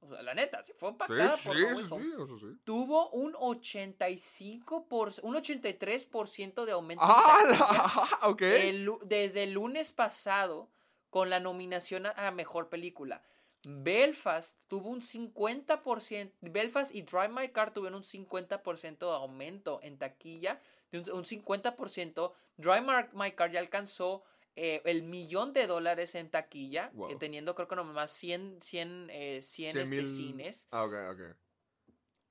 [0.00, 2.02] O sea, la neta, sí fue Sí, opacada sí, por No Way Home.
[2.04, 2.58] sí, eso sí.
[2.64, 7.04] Tuvo un 85%, por, un 83% de aumento.
[7.04, 7.38] en ¡Ah!
[7.48, 7.72] taquilla.
[7.72, 8.42] la- ok.
[8.42, 10.68] El lu- desde el lunes pasado
[11.10, 13.22] con la nominación a, a mejor película.
[13.64, 19.98] Belfast tuvo un 50%, Belfast y Drive My Car tuvieron un 50% de aumento en
[19.98, 20.60] taquilla,
[20.90, 22.32] de un, un 50%.
[22.56, 24.22] Drive My- Car ya alcanzó
[24.56, 27.10] eh, el millón de dólares en taquilla, Wow.
[27.10, 30.66] eh, teniendo creo que nomás 100, 100, eh, 100 Cien este, mil- cines.
[30.70, 31.20] Ah, ok, ok.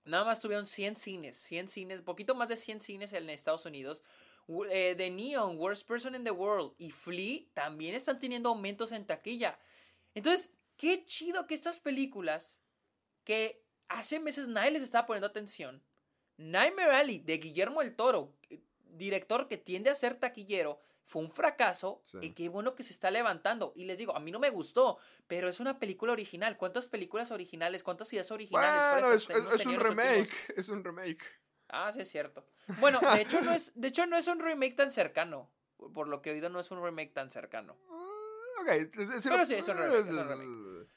[0.05, 4.03] Nada más tuvieron 100 cines, 100 cines, poquito más de 100 cines en Estados Unidos.
[4.47, 8.91] W- eh, The Neon, Worst Person in the World y Flea también están teniendo aumentos
[8.91, 9.57] en taquilla.
[10.13, 10.51] Entonces,
[10.81, 12.59] qué chido que estas películas
[13.23, 15.83] que hace meses nadie les estaba poniendo atención.
[16.37, 21.31] Nightmare Alley de Guillermo el Toro, eh, director que tiende a ser taquillero, fue un
[21.31, 22.17] fracaso Sí.
[22.21, 23.73] y qué bueno que se está levantando.
[23.75, 24.97] Y les digo, a mí no me gustó,
[25.27, 26.57] pero es una película original.
[26.57, 28.81] ¿Cuántas películas originales, cuántas ideas originales?
[29.01, 30.31] Bueno, es, es- es un últimos- remake.
[30.57, 31.23] Es un remake.
[31.69, 32.45] Ah, sí es cierto.
[32.79, 35.49] Bueno, de hecho no es, de hecho no es un remake tan cercano.
[35.93, 37.77] Por lo que he oído no es un remake tan cercano.
[38.59, 38.67] Ok.
[38.69, 40.87] es- es- Pero sí, es un remake, es un remake.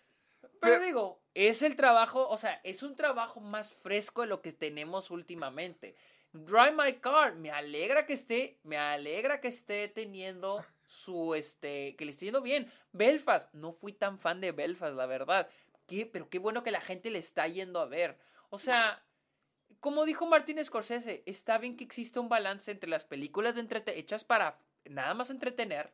[0.40, 4.40] Pero Pero- digo, es el trabajo, o sea, es un trabajo más fresco de lo
[4.42, 5.94] que tenemos últimamente.
[6.32, 12.04] Drive My Car, me alegra que esté, me alegra que esté teniendo su, este, que
[12.04, 12.70] le esté yendo bien.
[12.92, 15.48] Belfast, no fui tan fan de Belfast, la verdad.
[15.86, 18.18] Qué, pero qué bueno que la gente le está yendo a ver.
[18.50, 19.04] O sea,
[19.80, 23.66] como dijo Martin Scorsese, está bien que exista un balance entre las películas de
[23.98, 25.92] hechas para nada más entretener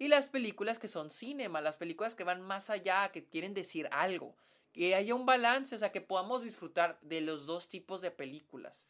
[0.00, 3.86] y las películas que son cinema, las películas que van más allá, que quieren decir
[3.92, 4.34] algo.
[4.72, 8.88] Que haya un balance, o sea, que podamos disfrutar de los dos tipos de películas.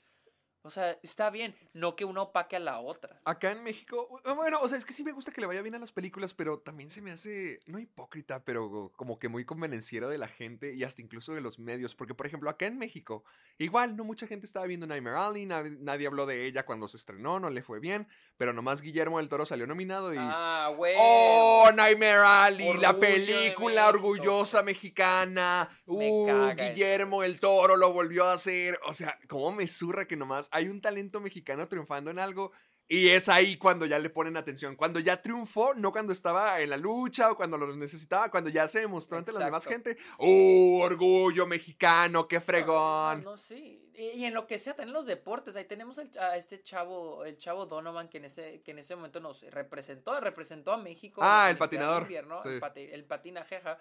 [0.63, 3.21] O sea, está bien, no que una opaque a la otra.
[3.25, 5.63] Acá en México, uh, bueno, o sea, es que sí me gusta que le vaya
[5.63, 9.45] bien a las películas, pero también se me hace, no hipócrita, pero como que muy
[9.45, 11.95] convenenciero de la gente y hasta incluso de los medios.
[11.95, 13.25] Porque, por ejemplo, acá en México,
[13.59, 16.97] igual no mucha gente estaba viendo Nightmare Alley, nadie, nadie habló de ella cuando se
[16.97, 18.07] estrenó, no le fue bien,
[18.37, 20.19] pero nomás Guillermo del Toro salió nominado y...
[20.21, 20.95] Ah, güey.
[20.99, 22.71] ¡Oh, Nightmare Alley!
[22.79, 25.69] la Orgullo película orgullosa mexicana.
[25.87, 26.55] Me Uh.
[26.57, 28.79] Guillermo el Toro lo volvió a hacer.
[28.87, 32.53] O sea, cómo me zurra que nomás hay un talento mexicano triunfando en algo.
[32.93, 34.75] Y es ahí cuando ya le ponen atención.
[34.75, 38.67] Cuando ya triunfó, no cuando estaba en la lucha o cuando lo necesitaba, cuando ya
[38.67, 39.97] se demostró ante la demás gente.
[40.19, 42.27] ¡Uh, orgullo mexicano!
[42.27, 43.23] ¡Qué No, fregón!
[43.23, 43.93] No, sí.
[43.95, 45.55] Y, y en lo que sea, también los deportes.
[45.55, 48.97] Ahí tenemos el- a este chavo, el chavo Donovan, que en ese, que en ese
[48.97, 51.21] momento nos representó, representó a México.
[51.23, 52.49] Ah, el patinador, invierno, sí.
[52.49, 53.79] el, pati- el patinaje, ajá.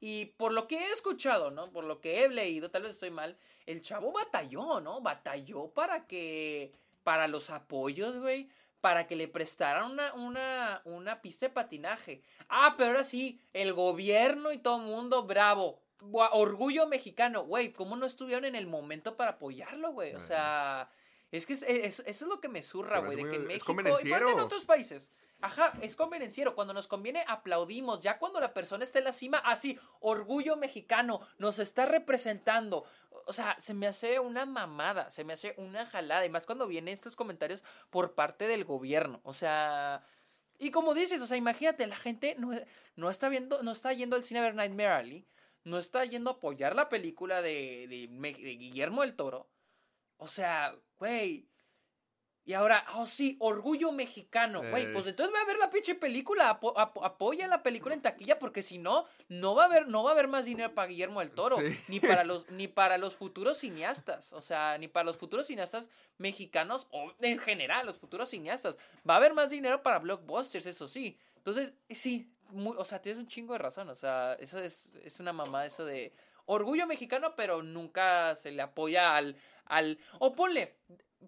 [0.00, 1.70] Y por lo que he escuchado, ¿no?
[1.70, 5.00] Por lo que he leído, tal vez estoy mal, el chavo batalló, ¿no?
[5.00, 6.72] Batalló para que,
[7.02, 8.48] para los apoyos, güey,
[8.80, 12.22] para que le prestaran una, una, una pista de patinaje.
[12.50, 15.80] Ah, pero ahora sí, el gobierno y todo el mundo, bravo.
[16.32, 20.14] Orgullo mexicano, güey, ¿cómo no estuvieron en el momento para apoyarlo, güey?
[20.14, 20.90] O sea,
[21.32, 22.62] es que es- es- eso es lo que me
[23.00, 24.30] me güey, de que en México, convenenciero.
[24.30, 26.54] en otros países, Ajá, es convenenciero.
[26.54, 28.00] Cuando nos conviene, aplaudimos.
[28.00, 32.84] Ya cuando la persona está en la cima, así, orgullo mexicano, nos está representando.
[33.26, 36.24] O sea, se me hace una mamada, se me hace una jalada.
[36.24, 39.20] Y más cuando vienen estos comentarios por parte del gobierno.
[39.24, 40.02] O sea.
[40.58, 42.52] Y como dices, o sea, imagínate, la gente no,
[42.96, 45.26] no está viendo, no está yendo al cine a ver Nightmare Alley,
[45.64, 49.48] no está yendo a apoyar la película de, de, de Guillermo del Toro.
[50.16, 51.48] O sea, güey.
[52.46, 54.60] Y ahora, oh sí, orgullo mexicano.
[54.70, 54.90] Güey, Eh.
[54.92, 58.38] pues entonces va a ver la pinche película, apo- apo- apoya la película en taquilla,
[58.38, 61.20] porque si no, no va a haber, no va a haber más dinero para Guillermo
[61.20, 61.78] del Toro, Sí.
[61.88, 65.88] ni para los, ni para los futuros cineastas, o sea, ni para los futuros cineastas
[66.18, 68.78] mexicanos, o en general, los futuros cineastas.
[69.08, 71.16] Va a haber más dinero para blockbusters, eso sí.
[71.36, 75.18] Entonces, sí, muy- o sea, tienes un chingo de razón, o sea, eso es, es
[75.18, 76.12] una mamada eso de
[76.46, 79.34] orgullo mexicano, pero nunca se le apoya al,
[79.64, 80.74] al, o ponle,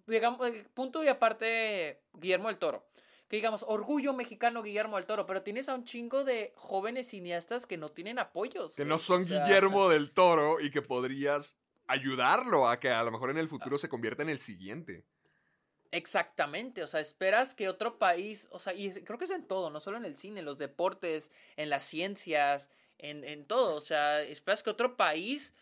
[0.06, 2.86] digamos, eh, punto y aparte Guillermo del Toro.
[3.28, 7.66] Que digamos, orgullo mexicano Guillermo del Toro, pero tienes a un chingo de jóvenes cineastas
[7.66, 8.74] que no tienen apoyos.
[8.74, 11.56] Que güey, no son o sea, Guillermo del Toro y que podrías
[11.88, 15.04] ayudarlo a que a lo mejor en el futuro se convierta en el siguiente.
[15.92, 19.70] Exactamente, o sea, esperas que otro país, o sea, y creo que es en todo,
[19.70, 23.80] no solo en el cine, en los deportes, en las ciencias, en, en todo, o
[23.80, 25.52] sea, esperas que otro país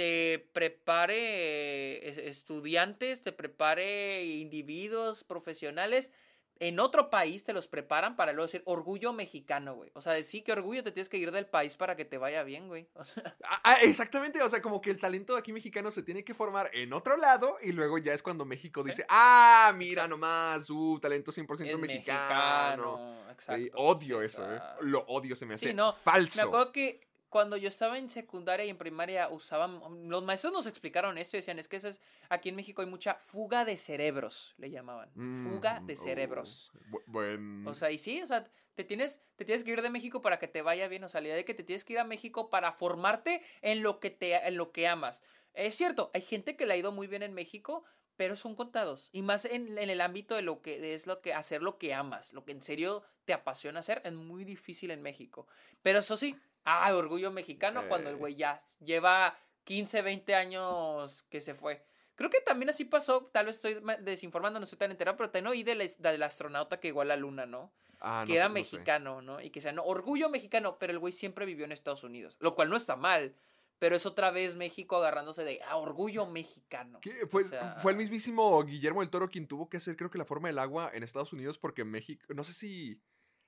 [0.00, 6.10] te prepare estudiantes, te prepare individuos profesionales
[6.58, 9.90] en otro país te los preparan para luego decir orgullo mexicano, güey.
[9.94, 12.42] O sea, decir que orgullo te tienes que ir del país para que te vaya
[12.42, 12.88] bien, güey.
[12.94, 16.02] O sea, Ah, ah, exactamente, o sea, como que el talento de aquí mexicano se
[16.02, 20.06] tiene que formar en otro lado y luego ya es cuando México dice, ah, mira
[20.06, 21.78] nomás, su talento 100% es mexicano.
[21.78, 23.30] mexicano.
[23.30, 23.62] Exacto.
[23.62, 24.60] Sí, odio Sí, eso, ¿eh?
[24.82, 26.36] Lo odio, se me hace Sí, no, falso.
[26.36, 30.66] Me acuerdo que cuando yo estaba en secundaria y en primaria usaban, los maestros nos
[30.66, 33.76] explicaron esto y decían, es que eso es, aquí en México hay mucha fuga de
[33.78, 35.10] cerebros, le llamaban.
[35.14, 36.72] Fuga Mm, de oh, cerebros.
[37.06, 37.66] buen...
[37.66, 38.44] O sea, y sí, o sea,
[38.74, 41.04] te tienes, te tienes que ir de México para que te vaya bien.
[41.04, 43.82] O sea, la idea de que te tienes que ir a México para formarte en
[43.82, 45.22] lo que te, en lo que amas.
[45.54, 47.84] Es cierto, hay gente que le ha ido muy bien en México,
[48.16, 49.08] pero son contados.
[49.12, 51.94] Y más en, en el ámbito de lo que es lo que hacer lo que
[51.94, 55.46] amas, lo que en serio te apasiona hacer, es muy difícil en México.
[55.82, 61.40] Pero eso sí, ah, orgullo mexicano cuando el güey ya lleva 15, 20 años que
[61.40, 61.82] se fue.
[62.16, 65.30] Creo que también así pasó, tal vez estoy ma- desinformando, no estoy tan enterado, pero
[65.30, 67.72] también oí del, del astronauta que igual a la luna, ¿no?
[68.00, 68.60] Ah, no que era sé, no sé.
[68.76, 69.40] mexicano, ¿no?
[69.40, 72.54] Y que sea, no, orgullo mexicano, pero el güey siempre vivió en Estados Unidos, lo
[72.54, 73.34] cual no está mal,
[73.78, 76.98] pero es otra vez México agarrándose de, ah, orgullo mexicano.
[77.00, 77.26] ¿Qué?
[77.26, 80.18] Pues O sea, fue el mismísimo Guillermo del Toro quien tuvo que hacer, creo que
[80.18, 83.00] la forma del agua en Estados Unidos, porque México, no sé si.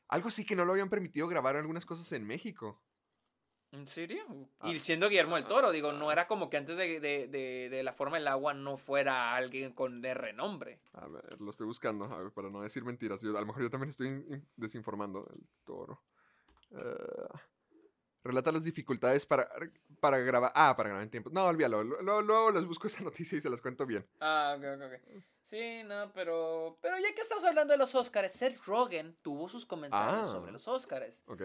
[0.09, 2.83] Algo sí que no lo habían permitido grabar algunas cosas en México.
[3.73, 4.23] ¿En serio?
[4.61, 4.69] Ah.
[4.69, 7.83] Y siendo Guillermo el Toro, digo, no era como que antes de, de, de, de
[7.83, 10.79] la forma del agua no fuera alguien con de renombre.
[10.93, 13.23] A ver, lo estoy buscando, a ver, para no decir mentiras.
[13.23, 16.03] Yo, a lo mejor yo también estoy in- desinformando del toro.
[16.71, 17.29] Eh,
[18.25, 19.49] relata las dificultades para,
[20.01, 20.53] para grabar.
[20.55, 21.31] Ah, para grabar en tiempo.
[21.33, 21.83] No, olvídalo.
[21.83, 24.07] lo- lo- Luego les busco esa noticia y se las cuento bien.
[24.21, 25.23] Ah, ok, ok, ok.
[25.41, 26.79] Sí, no, pero.
[26.83, 30.31] Pero ya que estamos hablando de los Oscars, Seth Rogen tuvo sus comentarios Ah.
[30.31, 31.25] sobre los Oscars.
[31.27, 31.43] Ok.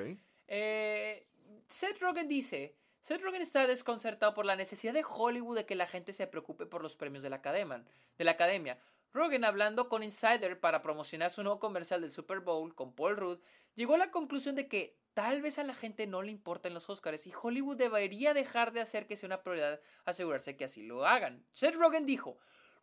[0.50, 1.28] Eh,
[1.70, 2.76] Seth Rogen dice.
[3.02, 6.66] Seth Rogen está desconcertado por la necesidad de Hollywood de que la gente se preocupe
[6.66, 7.86] por los premios de la academia.
[8.18, 8.78] De.
[9.14, 13.40] Rogen, hablando con Insider para promocionar su nuevo comercial del Super Bowl con Paul Rudd,
[13.76, 16.90] llegó a la conclusión de que tal vez a la gente no le importan los
[16.90, 21.06] Oscars y Hollywood debería dejar de hacer que sea una prioridad asegurarse que así lo
[21.06, 21.46] hagan.
[21.54, 22.38] Seth Rogen dijo,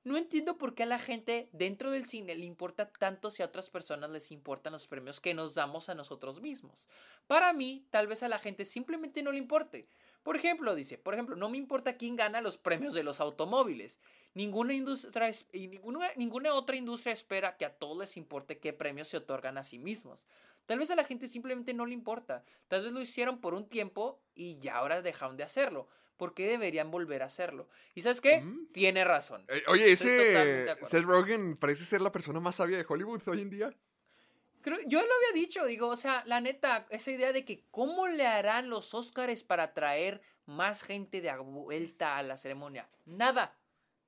[0.05, 3.47] no entiendo por qué a la gente dentro del cine le importa tanto si a
[3.47, 6.86] otras personas les importan los premios que nos damos a nosotros mismos.
[7.26, 9.89] Para mí, tal vez a la gente simplemente no le importe.
[10.22, 13.98] Por ejemplo, dice, por ejemplo, no me importa quién gana los premios de los automóviles.
[14.35, 19.16] Ninguna industria ninguna, ninguna otra industria espera que a todos les importe qué premios se
[19.16, 20.26] otorgan a sí mismos.
[20.66, 22.44] Tal vez a la gente simplemente no le importa.
[22.68, 25.89] Tal vez lo hicieron por un tiempo y ya ahora dejaron de hacerlo.
[26.16, 27.69] ¿Por qué deberían volver a hacerlo?
[27.95, 28.41] ¿Y sabes qué?
[28.41, 28.69] Mm.
[28.73, 29.45] Tiene razón.
[29.49, 30.77] Eh, oye, ese.
[30.82, 33.74] Seth Rogen parece ser la persona más sabia de Hollywood hoy en día.
[34.62, 38.09] Creo, yo lo había dicho, digo, o sea, la neta, esa idea de que cómo
[38.09, 42.89] le harán los Óscares para atraer más gente de vuelta a la ceremonia.
[43.05, 43.59] Nada.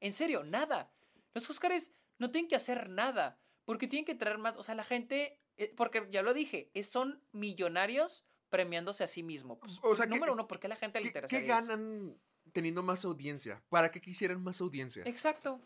[0.01, 0.91] En serio, nada.
[1.35, 3.39] Los Óscares no tienen que hacer nada.
[3.67, 4.57] Porque tienen que traer más.
[4.57, 5.41] O sea, la gente.
[5.57, 9.59] eh, porque ya lo dije, son millonarios premiándose a sí mismos.
[9.61, 11.29] Pues, O sea, que- número uno, ¿por qué a la gente le ¿Qué, interesa?
[11.41, 12.17] qué ganan
[12.53, 13.63] teniendo más audiencia?
[13.69, 15.03] ¿Para qué quisieran más audiencia?
[15.07, 15.61] Exacto.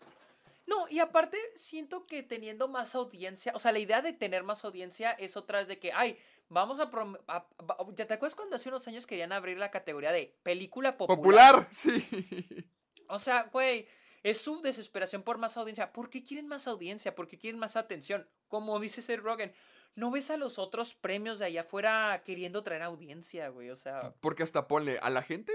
[0.67, 4.65] No, y aparte siento que teniendo más audiencia, o sea, la idea de tener más
[4.65, 6.17] audiencia es otra vez de que, ay,
[6.49, 6.91] vamos a...
[6.91, 7.47] prom- a-
[7.97, 11.67] ¿Ya te acuerdas cuando hace unos años querían abrir la categoría de película popular?
[11.67, 12.07] Popular, sí.
[13.09, 13.89] O sea, güey,
[14.23, 15.93] es su desesperación por más audiencia.
[15.93, 17.15] ¿Por qué quieren más audiencia?
[17.17, 18.29] ¿Por qué quieren más atención?
[18.47, 19.53] Como dice Seth Rogen,
[19.95, 23.71] ¿no ves a los otros premios de allá afuera queriendo traer audiencia, güey?
[23.71, 24.15] O sea...
[24.21, 25.53] Porque hasta ponle, a la gente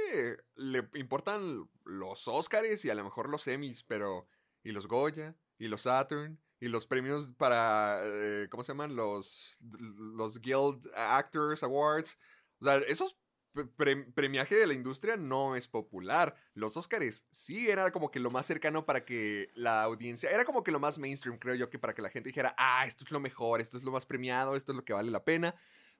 [0.55, 4.27] le importan los Oscars y a lo mejor los Emmys, pero.
[4.63, 8.01] Y los Goya, y los Saturn, y los premios para.
[8.03, 8.95] eh, ¿Cómo se llaman?
[8.95, 9.57] Los.
[9.61, 12.17] Los Guild Actors Awards.
[12.59, 13.17] O sea, esos
[13.55, 16.35] pre- pre- premiaje de la industria no es popular.
[16.53, 20.29] Los Oscars sí era como que lo más cercano para que la audiencia.
[20.29, 22.85] Era como que lo más mainstream, creo yo, que para que la gente dijera, ah,
[22.85, 25.23] esto es lo mejor, esto es lo más premiado, esto es lo que vale la
[25.23, 25.55] pena.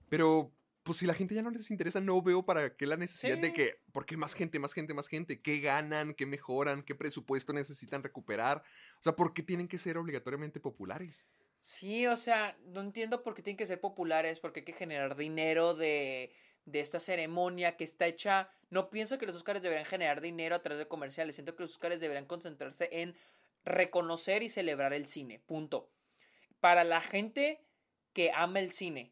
[0.10, 0.52] Pero,
[0.84, 3.54] pues si la gente ya no les interesa, no veo para qué la necesidad de
[3.54, 5.42] que, ¿por qué más gente, más gente, más gente?
[5.42, 6.14] ¿Qué ganan?
[6.14, 6.84] ¿Qué mejoran?
[6.84, 8.62] ¿Qué presupuesto necesitan recuperar?
[9.00, 11.26] O sea, ¿por qué tienen que ser obligatoriamente populares?
[11.62, 15.16] Sí, o sea, no entiendo por qué tienen que ser populares, porque hay que generar
[15.16, 16.32] dinero de,
[16.66, 18.50] de esta ceremonia que está hecha.
[18.70, 21.36] No pienso que los Oscars deberían generar dinero a través de comerciales.
[21.36, 23.16] Siento que los Oscars deberían concentrarse en
[23.64, 25.40] reconocer y celebrar el cine.
[25.40, 25.90] Punto.
[26.60, 27.62] Para la gente
[28.14, 29.12] que ama el cine.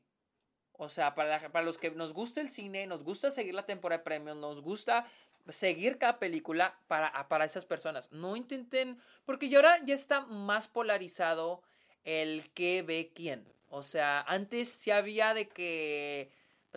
[0.74, 4.00] O sea, para, para los que nos gusta el cine, nos gusta seguir la temporada
[4.00, 5.08] de premios, nos gusta
[5.50, 8.12] seguir cada película para, para esas personas.
[8.12, 11.62] No intenten, porque ya ahora ya está más polarizado
[12.04, 13.46] el que ve quién.
[13.70, 16.32] O sea, antes sí había de que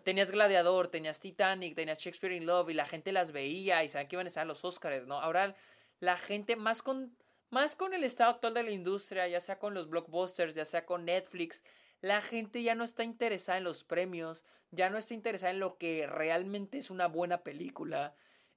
[0.05, 4.09] tenías Gladiador, tenías Titanic, tenías Shakespeare in Love y la gente las veía y sabían
[4.09, 5.21] que iban a estar en los Oscars, ¿no?
[5.21, 5.55] Ahora
[6.01, 7.17] la gente más con
[7.51, 10.85] más con el estado actual de la industria, ya sea con los blockbusters, ya sea
[10.85, 11.63] con Netflix,
[12.01, 15.79] la gente ya no está interesada en los premios, ya no está interesada en lo
[15.79, 18.15] que realmente es una buena película.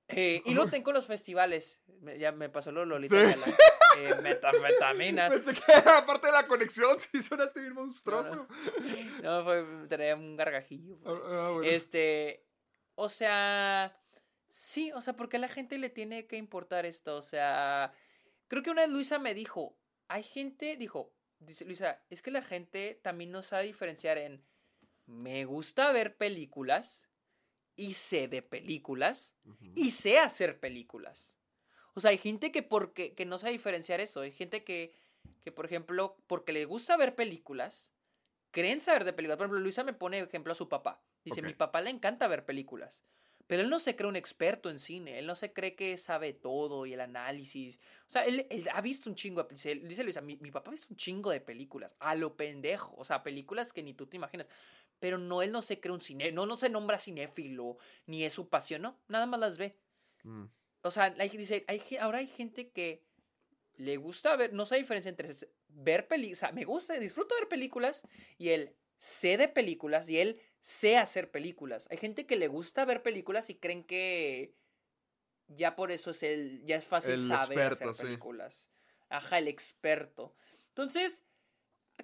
[0.08, 1.80] Eh, y lo tengo con los festivales.
[2.02, 3.16] Me- Ya me pasó lo Lolita.
[3.16, 3.42] Sí.
[3.98, 5.34] Eh, metanfetaminas.
[5.34, 8.48] Pensé que aparte de la conexión, sí sonaste bien monstruoso.
[9.24, 10.98] No, fue, tenía un gargajillo.
[11.06, 11.70] Ah, ah, bueno.
[11.70, 12.46] Este,
[12.96, 13.98] o sea,
[14.50, 17.16] sí, o sea, ¿por qué a la gente le tiene que importar esto?
[17.16, 17.94] O sea,
[18.48, 22.42] creo que una vez Luisa me dijo, hay gente, dijo, dice Luisa, es que la
[22.42, 24.44] gente también no sabe diferenciar en,
[25.06, 27.04] me gusta ver películas
[27.76, 29.36] y sé de películas
[29.76, 31.39] y sé hacer películas.
[32.00, 34.22] O sea, hay gente que porque que no sabe diferenciar eso.
[34.22, 34.94] Hay gente que,
[35.42, 37.92] que, por ejemplo, porque le gusta ver películas,
[38.52, 39.36] creen saber de películas.
[39.38, 41.04] Por ejemplo, Luisa me pone ejemplo a su papá.
[41.26, 41.48] Dice, Ok.
[41.48, 43.04] mi papá le encanta ver películas.
[43.48, 45.20] Pero él no se cree un experto en cine.
[45.20, 47.82] Él no se cree que sabe todo y el análisis.
[48.08, 49.44] O sea, él, él ha visto un chingo.
[49.44, 51.92] Dice Luisa, mi, mi papá ha visto un chingo de películas.
[52.00, 52.96] A lo pendejo.
[52.98, 54.48] O sea, películas que ni tú te imaginas.
[55.00, 56.32] Pero no, él no se cree un cine.
[56.32, 57.78] No, no se nombra cinéfilo.
[58.06, 58.84] Ni es su pasión.
[58.84, 59.76] No, nada más las ve
[60.24, 60.46] Mm.
[60.82, 63.04] O sea, hay, dice, hay, ahora hay gente que
[63.76, 65.34] le gusta ver, no sé la diferencia entre
[65.70, 68.04] ver películas, o sea, me gusta, disfruto ver películas
[68.38, 71.88] y él sé de películas y él sé hacer películas.
[71.90, 74.56] Hay gente que le gusta ver películas y creen que
[75.48, 78.04] ya por eso es el, ya es fácil El saber experto, hacer sí.
[78.04, 78.70] películas.
[79.10, 80.36] Ajá, el experto.
[80.70, 81.24] Entonces,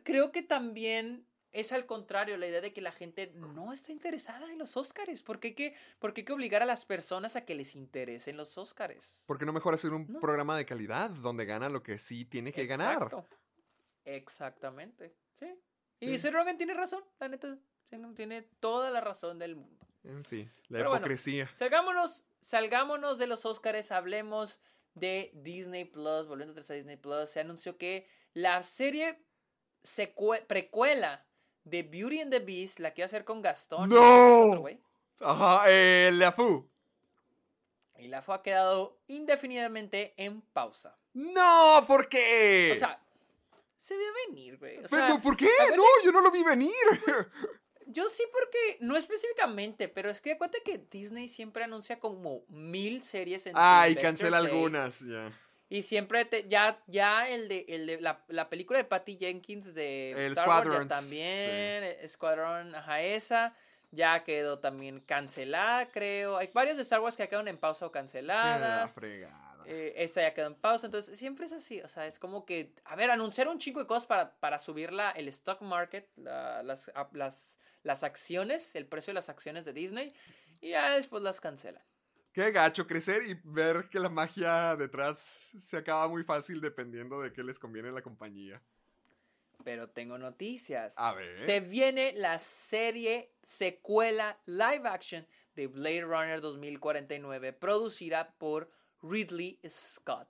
[0.03, 4.52] creo que también es al contrario la idea de que la gente no está interesada
[4.52, 5.23] en los Óscares.
[5.23, 7.76] ¿Por qué, hay que, por qué hay que obligar a las personas a que les
[7.76, 9.23] interesen los Óscares?
[9.26, 10.19] ¿Por qué no mejor hacer un No.
[10.19, 12.94] programa de calidad donde gana lo que sí tiene que ganar?
[13.03, 13.26] Exacto.
[14.03, 15.14] Exactamente.
[15.40, 15.48] Sí.
[15.99, 16.18] Y Sí.
[16.19, 17.57] Seth Rogen tiene razón, la neta.
[18.15, 19.86] Tiene toda la razón del mundo.
[20.03, 21.02] En fin, la Pero bueno.
[21.03, 21.49] hipocresía.
[21.53, 24.60] Salgámonos, salgámonos de los Óscares, hablemos
[24.94, 29.19] de Disney Plus, volviendo a Disney Plus, se anunció que la serie
[30.48, 31.26] precuela
[31.66, 34.46] de Beauty and the Beast, la a hacer con Gastón, ¡No!
[34.52, 34.80] otro güey,
[35.20, 36.70] Ajá, eh, la FU.
[37.98, 40.98] y la fue ha quedado indefinidamente en pausa.
[41.14, 42.74] No, ¿por qué?
[42.76, 43.02] O sea,
[43.78, 44.78] se ve venir, güey.
[44.80, 45.50] O Pero, sea, ¿por qué?
[45.76, 46.72] No, yo no lo vi venir.
[47.88, 53.04] Yo sí porque, no específicamente, pero es que acuérdate que Disney siempre anuncia como mil
[53.04, 54.52] series en Ay, Investor cancela Day.
[54.52, 55.32] algunas, ya.
[55.68, 59.74] Y siempre te, ya, ya el de, el de la, la película de Patty Jenkins
[59.74, 63.56] de El Star Wars también, Escuadrón, ajá, esa,
[63.92, 66.38] ya quedó también cancelada, creo.
[66.38, 68.94] Hay varias de Star Wars que quedaron en pausa o canceladas.
[68.94, 69.64] fregada.
[69.68, 72.72] Eh, esta ya quedó en pausa, entonces siempre es así, o sea, es como que,
[72.84, 76.62] a ver, anunciar un chingo de cosas para, para subir la, el stock market, la-
[76.62, 80.14] las, las, las acciones, el precio de las acciones de Disney,
[80.62, 81.82] y ya después las cancelan.
[82.36, 85.18] Qué gacho crecer y ver que la magia detrás
[85.57, 88.62] se acaba muy fácil dependiendo de qué les conviene la compañía.
[89.64, 90.94] Pero tengo noticias.
[90.98, 91.41] A ver.
[91.41, 95.26] Se viene la serie secuela live action
[95.56, 98.70] de Blade Runner 2049, producida por
[99.02, 100.28] Ridley Scott.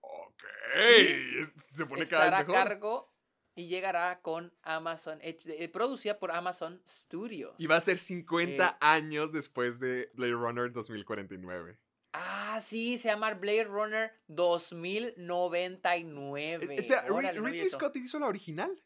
[0.00, 0.42] Ok.
[0.74, 3.12] es- Se pone cada vez a cargo
[3.56, 7.54] y llegará con Amazon, hech- eh, producida por Amazon Studios.
[7.58, 11.78] Y va a ser 50 Eh, años después de Blade Runner 2049.
[12.12, 16.74] Ah, sí, se llama Blade Runner 2099.
[16.74, 17.78] Es- espera, Órale, no ¿Ridley eso.
[17.78, 18.82] Scott hizo la original?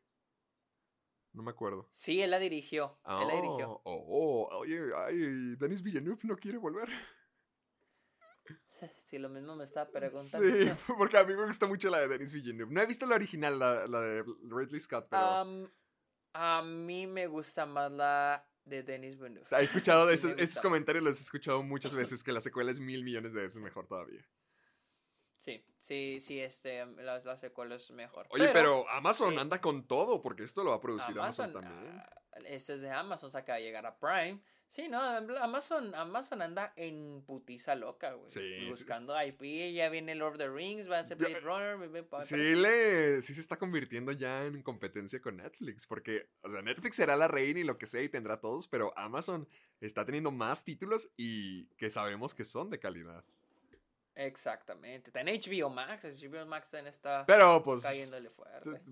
[1.33, 1.89] No me acuerdo.
[1.93, 2.99] Sí, él la dirigió.
[3.07, 3.71] Él la dirigió.
[3.71, 6.89] Oh, oh, oh, oye, ay, Denis Villeneuve no quiere volver.
[9.11, 10.47] Sí, lo mismo me estaba preguntando.
[10.49, 12.73] Sí, porque a mí me gusta mucho la de Denis Villeneuve.
[12.73, 15.69] No he visto la original, la, la de Ridley Scott, pero Am,
[16.33, 19.49] a mí me gusta más la de Denis Villeneuve.
[19.51, 22.79] he escuchado Sí, esos, esos comentarios, los he escuchado muchas veces, que la secuela es
[22.79, 24.25] mil millones de veces mejor todavía.
[25.39, 28.29] Sí, sí, sí, este, la, la secuela es mejor.
[28.31, 31.99] Oye, pero, Amazon anda con todo, porque esto lo va a producir Amazon, Amazon, también.
[31.99, 34.41] ah, este es de Amazon, o sea, que va a llegar a Prime.
[34.69, 38.31] Sí, no, Amazon, Amazon anda en putiza loca, güey.
[38.31, 38.69] Sí, sí.
[38.69, 41.77] Buscando IP, ya viene Lord of the Rings, va a ser Blade Runner.
[41.77, 46.51] me- me- Sí, le, sí se está convirtiendo ya en competencia con Netflix, porque, o
[46.53, 49.49] sea, Netflix será la reina y lo que sea y tendrá todos, pero Amazon
[49.81, 53.25] está teniendo más títulos y que sabemos que son de calidad.
[54.15, 55.09] Exactamente.
[55.09, 57.83] Está en HBO Max, HBO Max está Pero, pues...
[57.83, 58.83] cayéndole fuerte.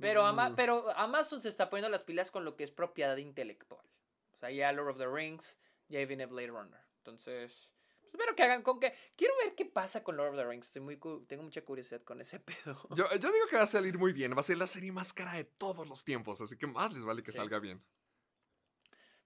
[0.00, 3.16] Pero, Ama- mm, pero Amazon se está poniendo las pilas con lo que es propiedad
[3.16, 3.84] intelectual.
[4.32, 5.58] O sea, ya Lord of the Rings,
[5.88, 6.80] ya viene Blade Runner.
[6.98, 7.70] Entonces,
[8.00, 8.94] pues, espero que hagan con que...
[9.16, 10.66] Quiero ver qué pasa con Lord of the Rings.
[10.66, 12.80] Estoy muy cu- tengo mucha curiosidad con ese pedo.
[12.96, 15.12] Yo, yo digo que va a salir muy bien, va a ser la serie más
[15.12, 17.36] cara de todos los tiempos, así que más les vale que Sí.
[17.38, 17.84] salga bien.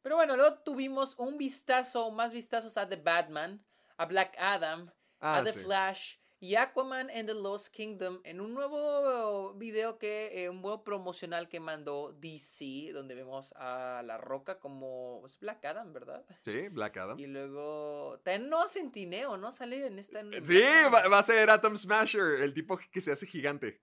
[0.02, 3.64] Pero bueno, luego tuvimos un vistazo, más vistazos a The Batman,
[3.97, 4.90] a Black Adam,
[5.20, 5.59] Ah, a The sí.
[5.60, 10.85] Flash y Aquaman and the Lost Kingdom en un nuevo video que, eh, un nuevo
[10.85, 16.24] promocional que mandó DC, donde vemos a La Roca como es Black Adam, ¿verdad?
[16.43, 17.19] Sí, Black Adam.
[17.19, 19.51] Y luego, también no Centineo, ¿no?
[19.52, 20.20] Sale en esta...
[20.20, 20.62] en- Sí,
[20.93, 23.81] va, va a ser Atom Smasher, el tipo que se hace gigante.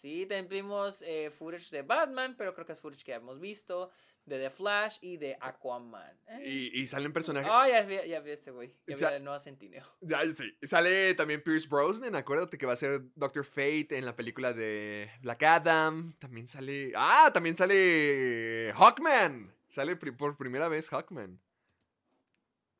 [0.00, 3.40] Sí, también vimos eh, footage de Batman, pero creo que es footage que ya hemos
[3.40, 3.90] visto,
[4.24, 6.18] de The Flash y de Aquaman.
[6.44, 7.50] Y, y salen personajes.
[7.52, 8.74] Ah, ya vi, ya vi este güey.
[8.86, 9.84] Ya vi el nuevo Centineo.
[10.00, 10.56] Ya, sí.
[10.62, 15.10] Sale también Pierce Brosnan, acuérdate que va a ser Doctor Fate en la película de
[15.22, 16.14] Black Adam.
[16.18, 16.92] También sale.
[16.94, 19.54] Ah, también sale Hawkman.
[19.68, 21.40] Sale por primera vez Hawkman.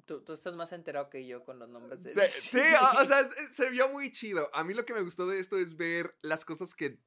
[0.06, 2.40] Tú, tú estás más enterado que yo con los nombres de Sí, DC.
[2.50, 4.48] sí, o, o sea, es- se vio muy chido.
[4.54, 6.98] A mí lo que me gustó de esto es ver las cosas que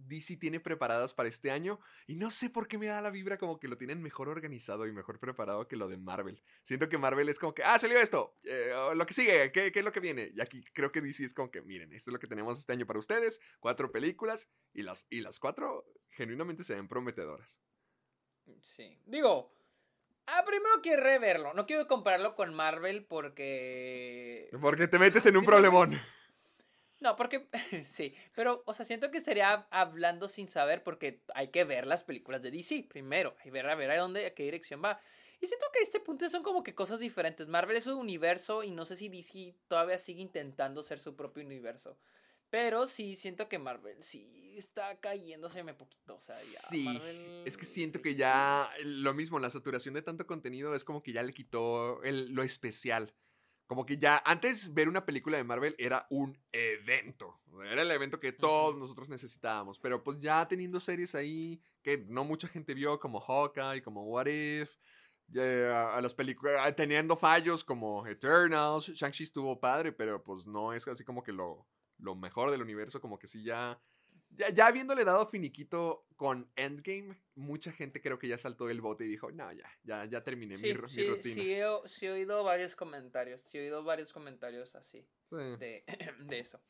[0.00, 1.80] DC tiene preparadas para este año.
[2.06, 4.86] Y no sé por qué me da la vibra como que lo tienen mejor organizado
[4.86, 6.40] y mejor preparado que lo de Marvel.
[6.62, 8.34] Siento que Marvel es como que, ah, salió esto.
[8.44, 10.30] eh, lo que sigue, ¿qué, ¿qué es lo que viene?
[10.34, 12.72] Y aquí creo que DC es como que, miren, esto es lo que tenemos este
[12.72, 13.40] año para ustedes.
[13.60, 14.48] Cuatro películas.
[14.72, 17.60] Y las, y las cuatro genuinamente se ven prometedoras.
[18.62, 18.98] Sí.
[19.04, 19.52] Digo,
[20.28, 21.54] ah, primero quiero reverlo.
[21.54, 24.48] No quiero compararlo con Marvel porque...
[24.60, 26.00] Porque te metes en un problemón.
[27.00, 27.46] No, porque
[27.90, 32.02] sí, pero, o sea, siento que sería hablando sin saber porque hay que ver las
[32.02, 35.00] películas de DC primero, que ver a ver a dónde, a qué dirección va.
[35.40, 37.46] Y siento que a este punto son como que cosas diferentes.
[37.46, 41.44] Marvel es un universo y no sé si DC todavía sigue intentando ser su propio
[41.44, 41.96] universo.
[42.50, 46.16] Pero sí siento que Marvel sí está cayéndoseme poquito.
[46.16, 50.02] O sea, ya Sí, Marvel, es que siento que ya lo mismo, la saturación de
[50.02, 53.14] tanto contenido es como que ya le quitó el- lo especial.
[53.66, 57.38] Como que ya antes ver una película de Marvel era un evento.
[57.70, 59.78] Era el evento que todos nosotros necesitábamos.
[59.78, 64.26] Pero pues ya teniendo series ahí que no mucha gente vio, como Hawkeye, como What
[64.26, 64.70] If.
[65.26, 68.88] ya, a las películas teniendo fallos como Eternals.
[68.88, 71.68] Shang-Chi estuvo padre, pero pues no es así como que lo,
[71.98, 73.00] lo mejor del universo.
[73.00, 73.80] Como que sí ya
[74.30, 79.04] ya, ya habiéndole dado finiquito con Endgame, mucha gente creo que ya saltó del bote
[79.04, 81.34] y dijo, no, ya, ya, ya terminé mi, Sí, mi sí, rutina.
[81.34, 83.40] sí, he, sí he oído varios comentarios.
[83.42, 85.06] Sí he oído varios comentarios así.
[85.30, 85.36] Sí.
[85.36, 85.84] de,
[86.20, 86.60] de eso.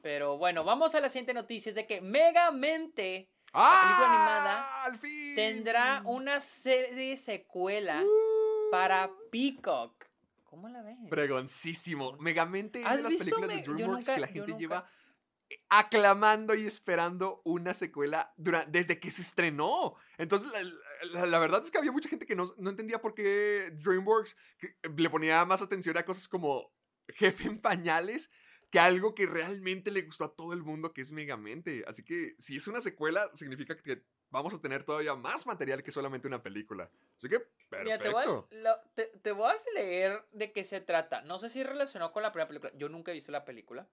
[0.00, 1.70] Pero bueno, vamos a la siguiente noticia.
[1.70, 4.84] Es de que Megamente película animada ¡Ah!
[4.86, 5.34] ¡Al fin!
[5.34, 8.02] tendrá una serie secuela
[8.70, 10.06] para Peacock.
[10.52, 10.98] ¿Cómo la ves?
[11.08, 12.12] Fregoncísimo.
[12.18, 14.90] Megamente es ¿Has de las películas de DreamWorks nunca- que la gente nunca- lleva
[15.70, 18.34] aclamando y esperando una secuela
[18.68, 19.94] desde que se estrenó.
[20.18, 23.14] Entonces, la, la- la verdad es que había mucha gente que no, no entendía por
[23.14, 26.70] qué DreamWorks que- le ponía más atención a cosas como
[27.08, 28.28] Jefe en Pañales
[28.70, 31.82] que algo que realmente le gustó a todo el mundo, que es Megamente.
[31.86, 35.92] Así que si es una secuela, significa que vamos a tener todavía más material que
[35.92, 36.90] solamente una película.
[37.18, 37.84] Así que, perfecto.
[37.84, 38.26] Mira, te voy, a,
[38.56, 41.20] lo- te, te voy a leer de qué se trata.
[41.20, 42.72] No sé si relacionado con la primera película.
[42.76, 43.86] Yo nunca he visto la película.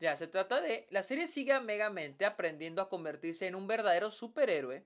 [0.00, 0.86] Ya, se trata de...
[0.90, 4.84] La serie sigue a Megamente aprendiendo a convertirse en un verdadero superhéroe.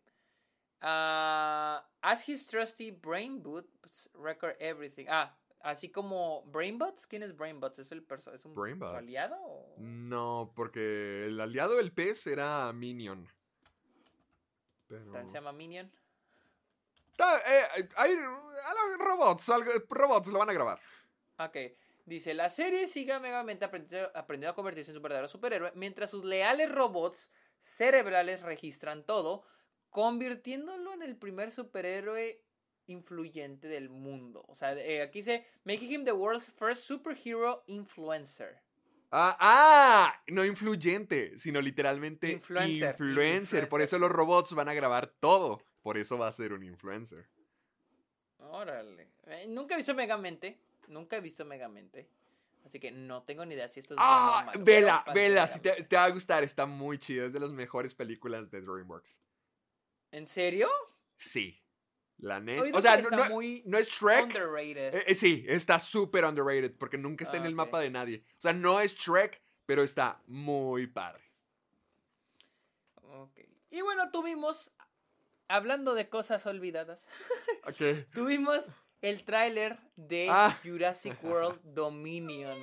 [0.80, 5.06] Ah, as his trusty brain boots record everything.
[5.08, 7.06] Ah, así como Brainbots.
[7.06, 7.78] ¿Quién es Brainbots?
[7.78, 8.04] ¿Es, el
[8.34, 8.98] ¿Es un Brainbots.
[8.98, 9.36] aliado?
[9.40, 13.28] o- No, porque el aliado del pez era Minion.
[14.98, 15.12] Pero...
[15.12, 15.90] ¿También se llama Minion?
[17.18, 19.50] Eh, hay algo- robots,
[19.88, 20.80] robots lo van a grabar.
[21.38, 21.56] Ok.
[22.06, 26.10] Dice, la serie sigue a Megamente aprendiendo, aprendiendo a convertirse en su verdadero superhéroe, mientras
[26.10, 29.44] sus leales robots cerebrales registran todo,
[29.88, 32.42] convirtiéndolo en el primer superhéroe
[32.86, 34.44] influyente del mundo.
[34.48, 38.60] O sea, eh, aquí dice, making him the world's first superhero influencer.
[39.16, 43.68] Ah, ah, no influyente, sino literalmente Influencer, influencer.
[43.68, 45.62] Por eso los robots van a grabar todo.
[45.82, 47.28] Por eso va a ser un influencer.
[48.38, 49.10] Órale.
[49.26, 50.58] Eh, nunca he visto Megamente.
[50.88, 52.08] Nunca he visto Megamente.
[52.66, 54.64] Así que no tengo ni idea si esto es Ah, malo.
[54.64, 57.26] vela, vela, si te va a gustar, está muy chido.
[57.26, 59.20] Es de las mejores películas de DreamWorks.
[60.10, 60.68] ¿En serio?
[61.16, 61.60] Sí.
[62.24, 62.62] La neta.
[62.78, 64.24] O sea, no, es Shrek.
[64.24, 64.94] Underrated.
[64.94, 67.56] Eh, eh, sí, está súper underrated porque nunca está Ah, en el ok.
[67.56, 68.24] mapa de nadie.
[68.38, 71.22] O sea, no es Shrek, pero está muy padre.
[73.02, 73.40] Ok.
[73.70, 74.72] Y bueno, tuvimos,
[75.48, 77.04] hablando de cosas olvidadas,
[77.64, 77.76] Ok.
[78.14, 78.64] tuvimos
[79.02, 80.58] el tráiler de Ah.
[80.64, 82.58] Jurassic World Dominion.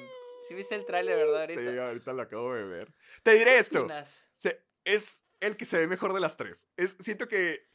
[0.48, 1.48] ¿Sí viste el tráiler, verdad?
[1.50, 1.88] Sí, Ahorita?
[1.88, 2.94] ahorita lo acabo de ver.
[3.22, 3.88] Te diré ¿Qué esto.
[4.34, 6.68] se- es el que se ve mejor de las tres.
[6.78, 7.70] Es, siento que.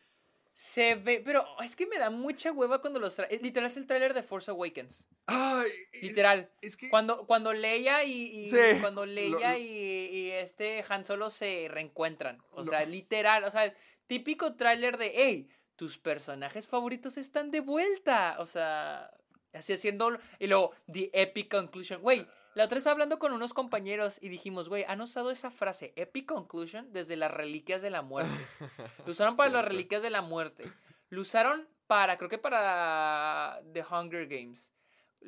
[0.59, 3.77] Se ve, pero es que me da mucha hueva cuando los tra- eh, Literal es
[3.77, 5.07] el tráiler de Force Awakens.
[5.27, 5.69] Ay,
[6.01, 6.51] Literal.
[6.63, 6.89] Es que.
[6.89, 11.69] Cuando, cuando Leia y, y- Sí, cuando Leia lo- y, y este Han Solo se
[11.71, 12.43] reencuentran.
[12.53, 13.45] O Lo- sea, literal.
[13.45, 13.75] O sea,
[14.07, 18.37] típico tráiler de hey, tus personajes favoritos están de vuelta.
[18.39, 19.11] O sea,
[19.53, 20.19] así haciendo.
[20.39, 22.01] Y luego, The Epic Conclusion.
[22.01, 22.27] Güey,
[22.57, 26.25] La otra vez hablando con unos compañeros y dijimos, güey, han usado esa frase, Epic
[26.25, 28.31] Conclusion, desde las reliquias de la muerte.
[29.05, 30.65] Lo usaron para las reliquias de la muerte.
[31.11, 34.73] Lo usaron para, creo que para The Hunger Games.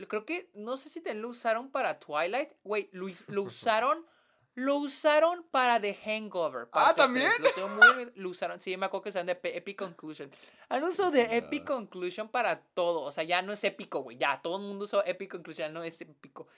[0.08, 2.50] Creo que, no sé si lo usaron para Twilight.
[2.64, 4.06] Güey, lo, us- lo usaron,
[4.54, 6.68] lo usaron para The Hangover.
[6.72, 7.30] Ah, ¿también?
[7.40, 10.30] Lo tengo muy, lo usaron, sí, me acuerdo que usaron de Epic Conclusion.
[10.70, 13.02] Han usado de Epic Conclusion para todo.
[13.02, 14.16] O sea, ya no es épico, güey.
[14.16, 16.48] Ya, todo el mundo usó Epic Conclusion, ya no es épico.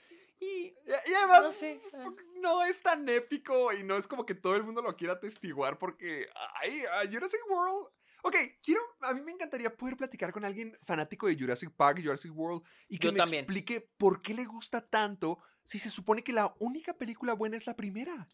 [0.41, 2.09] Y Y, además, No sé, ah.
[2.41, 5.77] no es tan épico y no es como que todo el mundo lo quiera atestiguar
[5.77, 7.87] porque, ay, a Jurassic World.
[8.23, 12.31] Ok, quiero, a mí me encantaría poder platicar con alguien fanático de Jurassic Park, Jurassic
[12.35, 13.43] World, y que Yo me también.
[13.45, 17.65] explique por qué le gusta tanto si se supone que la única película buena es
[17.67, 18.27] la primera.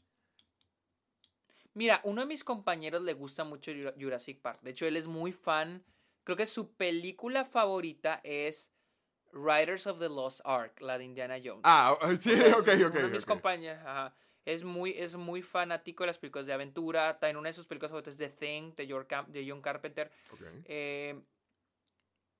[1.73, 4.61] Mira, uno de mis compañeros le gusta mucho Jura- Jurassic Park.
[4.61, 5.85] De hecho, él es muy fan.
[6.23, 8.73] Creo que su película favorita es
[9.31, 11.61] Riders of the Lost Ark, la de Indiana Jones.
[11.63, 12.67] Ah, sí, ok, ok.
[12.77, 13.27] Uno de mis ok.
[13.29, 17.19] compañeros ajá, es, muy, es muy fanático de las películas de aventura.
[17.19, 20.11] También una de sus películas favoritas es The Thing, de, Cam- de John Carpenter.
[20.31, 20.41] Ok.
[20.65, 21.19] Eh,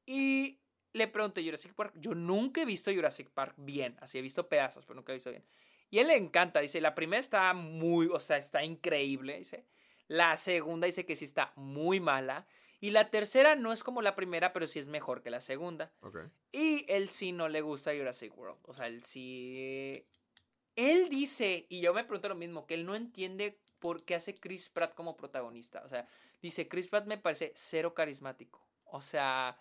[0.05, 0.59] y
[0.93, 1.93] le pregunté Jurassic Park.
[1.97, 3.97] Yo nunca he visto Jurassic Park bien.
[3.99, 5.43] Así he visto pedazos, pero nunca he visto bien.
[5.89, 6.59] Y él le encanta.
[6.59, 9.37] Dice, la primera está muy, o sea, está increíble.
[9.37, 9.65] Dice.
[10.07, 12.47] La segunda dice que sí está muy mala.
[12.79, 15.91] Y la tercera no es como la primera, pero sí es mejor que la segunda.
[16.51, 18.59] Y él sí no le gusta Jurassic World.
[18.63, 20.05] O sea, él sí.
[20.75, 24.35] Él dice, y yo me pregunto lo mismo, que él no entiende por qué hace
[24.35, 25.81] Chris Pratt como protagonista.
[25.83, 26.07] O sea,
[26.41, 28.63] dice, Chris Pratt me parece cero carismático.
[28.85, 29.59] O sea,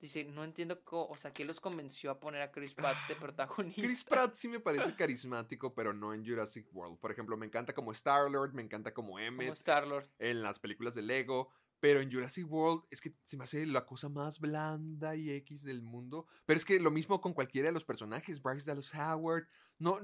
[0.00, 3.82] dice, no entiendo, o sea, ¿qué los convenció a poner a Chris Pratt de protagonista?
[3.82, 6.98] Chris Pratt sí me parece carismático, pero no en Jurassic World.
[6.98, 10.08] Por ejemplo, me encanta como Star-Lord, me encanta como como Emmett Star-Lord.
[10.18, 11.52] en las películas de Lego.
[11.80, 15.62] Pero en Jurassic World es que se me hace la cosa más blanda y X
[15.62, 16.26] del mundo.
[16.44, 18.42] Pero es que lo mismo con cualquiera de los personajes.
[18.42, 19.46] Bryce Dallas Howard.
[19.78, 19.96] No,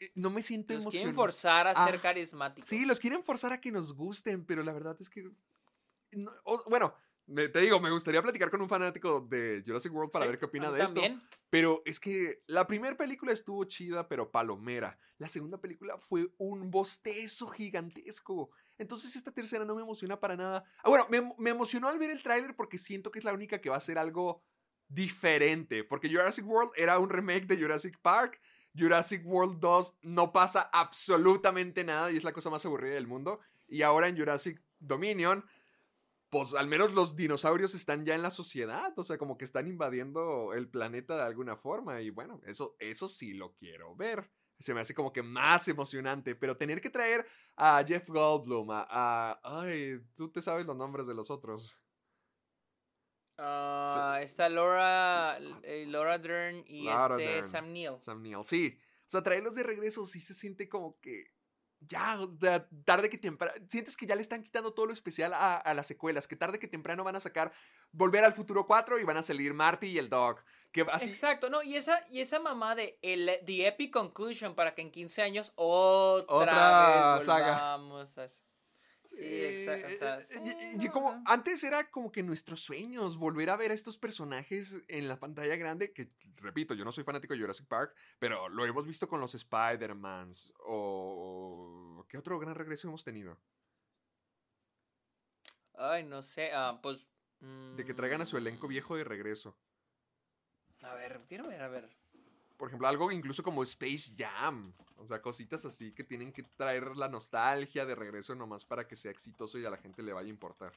[0.00, 1.14] eh, no me siento Los quieren emocionado.
[1.14, 2.68] forzar a ser Ah, carismáticos.
[2.68, 5.30] Sí, los quieren forzar a que nos gusten, pero la verdad es que.
[6.12, 6.92] no- o- bueno,
[7.30, 10.38] me- te digo, me gustaría platicar con un fanático de Jurassic World para Sí, ver
[10.38, 10.94] qué opina de esto.
[10.94, 11.22] también.
[11.48, 14.98] Pero es que la primera película estuvo chida, pero palomera.
[15.18, 18.50] La segunda película fue un bostezo gigantesco.
[18.78, 20.64] Entonces esta tercera no me emociona para nada.
[20.84, 23.60] Ah, bueno, me, me emocionó al ver el tráiler porque siento que es la única
[23.60, 24.44] que va a ser algo
[24.88, 25.84] diferente.
[25.84, 28.40] Porque Jurassic World era un remake de Jurassic Park.
[28.76, 33.40] Jurassic World 2 no pasa absolutamente nada y es la cosa más aburrida del mundo.
[33.66, 35.44] Y ahora en Jurassic Dominion,
[36.30, 39.66] pues al menos los dinosaurios están ya en la sociedad, o sea, como que están
[39.66, 44.30] invadiendo el planeta de alguna forma y bueno, eso, eso sí lo quiero ver.
[44.60, 47.26] Se me hace como que más emocionante, pero tener que traer
[47.56, 48.86] a Jeff Goldblum, a...
[48.88, 51.78] a- ay, tú te sabes los nombres de los otros.
[53.38, 57.48] Ah, está Laura, eh, Laura Dern y Laura este Dern.
[57.50, 57.98] Sam Neill.
[57.98, 58.78] Sam Neill, sí.
[59.06, 61.24] O sea, traerlos de regreso sí se siente como que...
[61.80, 63.52] Ya, o sea, tarde que temprano...
[63.68, 66.58] Sientes que ya le están quitando todo lo especial a, a las secuelas, que tarde
[66.58, 67.52] que temprano van a sacar
[67.90, 70.44] Volver al Futuro 4 y van a salir Marty y el Dog.
[70.72, 71.08] Que así...
[71.08, 74.90] Exacto, no, y esa, y esa mamá de el, The Epic Conclusion para que en
[74.90, 77.76] 15 años otra, Otra vez saga.
[77.76, 78.28] volvamos a...
[79.02, 79.86] Sí, exacto.
[79.88, 80.38] o sea, Eh, sí,
[80.78, 81.22] y- y no, como no.
[81.26, 85.56] antes era como que nuestros sueños volver a ver a estos personajes en la pantalla
[85.56, 89.18] grande que repito yo no soy fanático de Jurassic Park pero lo hemos visto con
[89.18, 91.69] los Spider-Mans o
[92.10, 93.38] qué otro gran regreso hemos tenido
[95.74, 97.06] Ay, no sé, ah, pues...
[97.40, 99.56] de que traigan a su elenco mm, viejo de regreso
[100.82, 101.88] A ver, quiero ver, a ver.
[102.58, 106.96] por ejemplo algo incluso como Space Jam o sea cositas así que tienen que traer
[106.96, 110.26] la nostalgia de regreso nomás para que sea exitoso y a la gente le vaya
[110.26, 110.72] a importar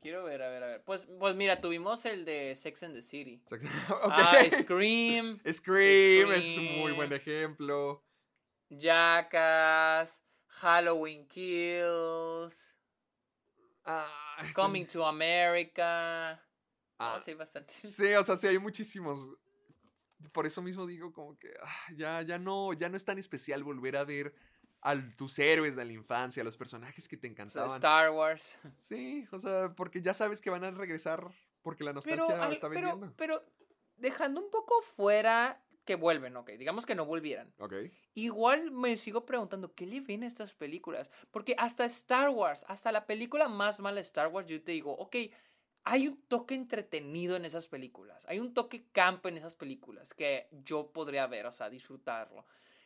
[0.00, 0.84] Quiero ver, a ver, a ver.
[0.84, 3.42] Pues, pues mira, tuvimos el de Sex and the City.
[3.50, 4.44] O sea, Ah.
[4.48, 8.04] Scream, Scream es un muy buen ejemplo
[8.70, 12.74] Jackass, Halloween Kills,
[13.84, 16.38] Ah, Coming to America.
[16.98, 17.72] Ah, sí, bastante.
[17.72, 19.30] Sí, o sea, sí hay muchísimos.
[20.32, 23.64] Por eso mismo digo como que ah, ya, ya no, ya no es tan especial
[23.64, 24.34] volver a ver
[24.82, 27.76] a tus héroes de la infancia, a los personajes que te encantaban.
[27.76, 28.56] Star Wars.
[28.74, 31.26] Sí, o sea, porque ya sabes que van a regresar
[31.62, 33.14] porque la nostalgia Pero, está pero, vendiendo.
[33.16, 33.44] pero
[33.96, 37.50] dejando un poco fuera que vuelven, ok, digamos que no volvieran.
[37.56, 37.72] Ok.
[38.12, 41.10] Igual me sigo preguntando, ¿qué le ven a estas películas?
[41.30, 44.92] Porque hasta Star Wars, hasta la película más mala de Star Wars, yo te digo,
[44.92, 45.16] ok,
[45.84, 50.50] hay un toque entretenido en esas películas, hay un toque camp en esas películas que
[50.62, 52.44] yo podría ver, o sea, disfrutarlo.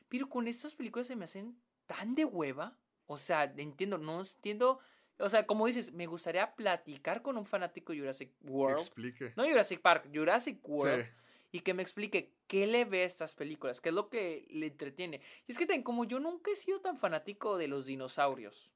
[0.08, 4.78] Pero con estas películas se me hacen tan de hueva, o sea, entiendo, no entiendo,
[5.18, 8.78] o sea, como dices, me gustaría platicar con un fanático Jurassic Que World.
[8.78, 9.32] explique.
[9.34, 11.21] No Jurassic Park, Jurassic Sí.
[11.54, 14.66] Y que me explique qué le ve a estas películas, qué es lo que le
[14.68, 15.20] entretiene.
[15.46, 18.72] Y es que ten- como yo nunca he sido tan fanático de los dinosaurios.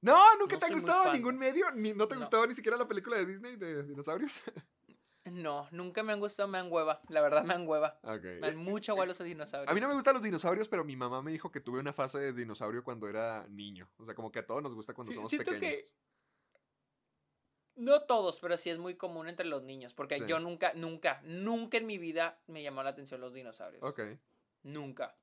[0.00, 2.20] No, nunca No te ha gustado ningún medio, ni, no te No.
[2.20, 4.40] gustaba ni siquiera la película de Disney de dinosaurios.
[5.24, 7.02] No, nunca me han gustado, me han hueva.
[7.08, 8.00] La verdad me han hueva.
[8.02, 9.70] Me dan mucha hueva los dinosaurios.
[9.70, 11.92] A mí no me gustan los dinosaurios, pero mi mamá me dijo que tuve una
[11.92, 13.90] fase de dinosaurio cuando era niño.
[13.98, 15.70] O sea, como que a todos nos gusta cuando Sí, somos siento pequeños.
[15.82, 15.92] que-
[17.78, 19.94] No todos, pero sí es muy común entre los niños.
[19.94, 20.26] Porque Sí.
[20.26, 23.82] yo nunca, nunca, nunca en mi vida me llamó la atención los dinosaurios.
[23.84, 24.00] Ok.
[24.64, 25.16] Nunca.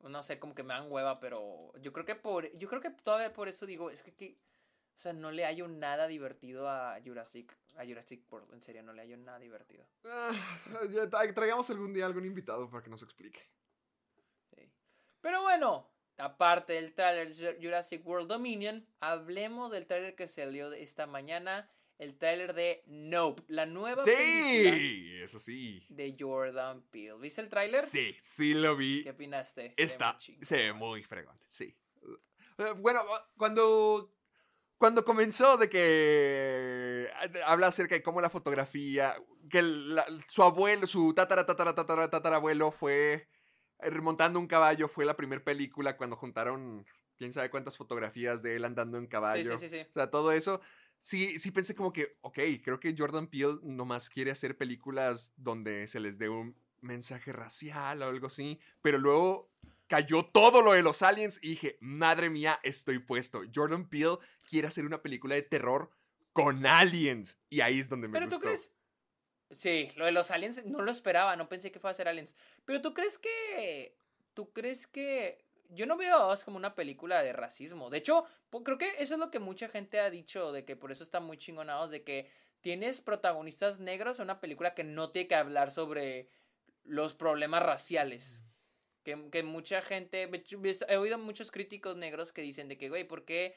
[0.00, 2.90] No sé, como que me dan hueva, pero yo creo que por, yo creo que
[2.90, 4.38] todavía por eso digo, es que, que-
[4.96, 8.92] o sea, no le hallo nada divertido a Jurassic, a Jurassic World, en serio, no
[8.92, 9.86] le hallo nada divertido.
[10.04, 10.32] Ah,
[10.90, 13.40] ya traigamos algún día algún invitado para que nos explique.
[14.54, 14.70] Sí.
[15.20, 15.86] Pero bueno,
[16.20, 22.54] aparte del tráiler Jurassic World Dominion, hablemos del tráiler que salió esta mañana, el tráiler
[22.54, 25.84] de Nope, la nueva película Sí, eso sí.
[25.90, 27.18] de Jordan Peele.
[27.18, 27.82] ¿Viste el tráiler?
[27.82, 29.02] Sí, sí lo vi.
[29.04, 29.74] ¿Qué opinaste?
[29.76, 31.76] Está, se ve muy fregón, sí.
[32.58, 33.02] Eh, Bueno,
[33.36, 34.14] cuando,
[34.78, 35.80] cuando comenzó de que
[37.10, 39.14] eh, habla acerca de cómo la fotografía,
[39.50, 43.28] que la- su abuelo, su tatara, tatara, tatara, tatarabuelo fue
[43.82, 46.86] remontando un caballo, fue la primera película cuando juntaron
[47.16, 49.58] quién sabe cuántas fotografías de él andando en caballo.
[49.58, 49.86] sí, sí, sí.
[49.88, 50.60] O sea, todo eso.
[50.98, 55.86] Sí, sí pensé como que, ok, creo que Jordan Peele nomás quiere hacer películas donde
[55.86, 58.58] se les dé un mensaje racial o algo así.
[58.82, 59.50] Pero luego
[59.86, 63.42] cayó todo lo de los aliens y dije, madre mía, estoy puesto.
[63.54, 65.90] Jordan Peele quiere hacer una película de terror
[66.32, 67.38] con aliens.
[67.48, 68.46] Y ahí es donde me Pero tú gustó.
[68.46, 68.70] crees.
[69.56, 72.36] Sí, lo de los aliens no lo esperaba, no pensé que fuera a ser aliens.
[72.64, 73.94] Pero tú crees que.
[74.34, 75.44] ¿Tú crees que.?
[75.70, 77.90] Yo no veo a Us como una película de racismo.
[77.90, 78.24] De hecho,
[78.64, 81.20] creo que eso es lo que mucha gente ha dicho, de que por eso está
[81.20, 82.28] muy chingonados, de que
[82.60, 86.28] tienes protagonistas negros en una película que no tiene que hablar sobre
[86.84, 88.42] los problemas raciales.
[89.04, 90.28] Que, que mucha gente.
[90.88, 93.56] He oído muchos críticos negros que dicen de que, güey, ¿por qué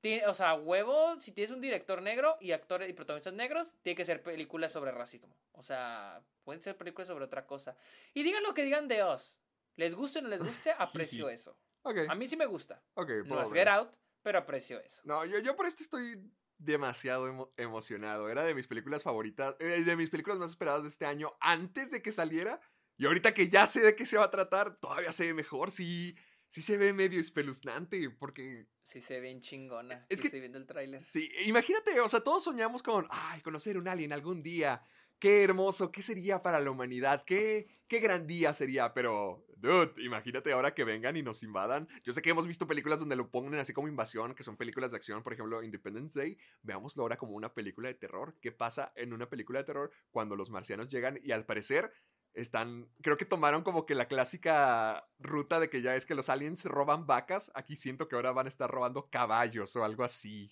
[0.00, 3.96] tiene, o sea, huevo, si tienes un director negro y actores y protagonistas negros, tiene
[3.96, 5.36] que ser películas sobre racismo.
[5.52, 7.76] O sea, pueden ser películas sobre otra cosa.
[8.14, 9.40] Y digan lo que digan de Us.
[9.76, 11.58] Les guste o no les guste, aprecio eso.
[11.82, 12.82] Ok, A mí sí me gusta.
[12.94, 13.52] ok, No es.
[13.52, 13.90] Get Out,
[14.22, 15.00] pero aprecio eso.
[15.04, 16.20] No, yo, yo por esto estoy
[16.58, 18.28] demasiado emo- emocionado.
[18.28, 21.90] Era de mis películas favoritas, eh, de mis películas más esperadas de este año antes
[21.90, 22.60] de que saliera.
[22.96, 25.70] Y ahorita que ya sé de qué se va a tratar, todavía se ve mejor.
[25.70, 26.16] Sí,
[26.48, 28.10] sí se ve medio espeluznante.
[28.10, 30.06] Porque, Sí se ve bien chingona.
[30.08, 31.04] Es que- Estoy viendo el tráiler.
[31.08, 34.82] sí, imagínate, o sea, todos soñamos con, ay, conocer un alien algún día.
[35.18, 38.94] Qué hermoso, qué sería para la humanidad, qué, qué gran día sería.
[38.94, 41.88] Pero, dude, imagínate ahora que vengan y nos invadan.
[42.04, 44.92] Yo sé que hemos visto películas donde lo ponen así como invasión, que son películas
[44.92, 46.38] de acción, por ejemplo, Independence Day.
[46.62, 48.36] Veámoslo ahora como una película de terror.
[48.40, 51.92] ¿Qué pasa en una película de terror cuando los marcianos llegan y al parecer
[52.40, 56.28] están, creo que tomaron como que la clásica ruta de que ya es que los
[56.28, 57.50] aliens roban vacas.
[57.54, 60.50] Aquí siento que ahora van a estar robando caballos o algo así.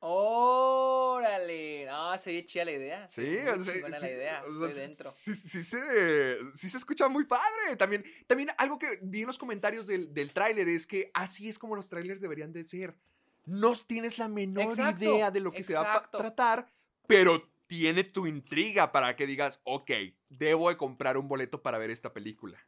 [0.00, 1.86] ¡Órale!
[1.86, 3.08] No, se oye chida la idea.
[3.08, 4.44] Sí, sí, la idea.
[4.46, 5.10] o sea, Estoy sí- dentro.
[5.10, 7.76] Sí, sí, se, sí se escucha muy padre.
[7.78, 11.58] También, también algo que vi en los comentarios del, del tráiler es que así es
[11.58, 12.96] como los trailers deberían de ser.
[13.46, 16.66] No tienes la menor Exacto, idea de lo que se va a tratar,
[17.06, 19.90] pero tiene tu intriga para que digas, ok,
[20.28, 22.58] debo de comprar un boleto para ver esta película.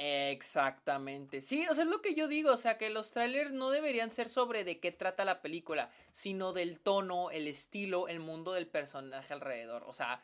[0.00, 1.40] Exactamente.
[1.40, 4.12] Sí, o sea, es lo que yo digo, o sea, que los trailers no deberían
[4.12, 8.68] ser sobre de qué trata la película, sino del tono, el estilo, el mundo del
[8.68, 9.82] personaje alrededor.
[9.88, 10.22] O sea,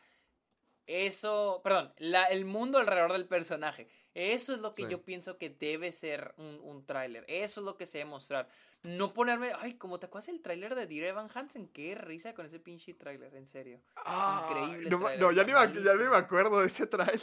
[0.87, 3.87] eso, perdón, la, el mundo alrededor del personaje.
[4.13, 4.89] Eso es lo que Sí.
[4.89, 7.25] yo pienso que debe ser un, un tráiler.
[7.27, 8.47] Eso es lo que se debe mostrar.
[8.81, 12.45] No ponerme, ay, como te acuerdas el tráiler de Dear Evan Hansen, qué risa con
[12.45, 13.81] ese pinche tráiler, en serio.
[14.47, 17.19] Increíble No, no, ya, ni me, ya ni me acuerdo de ese tráiler.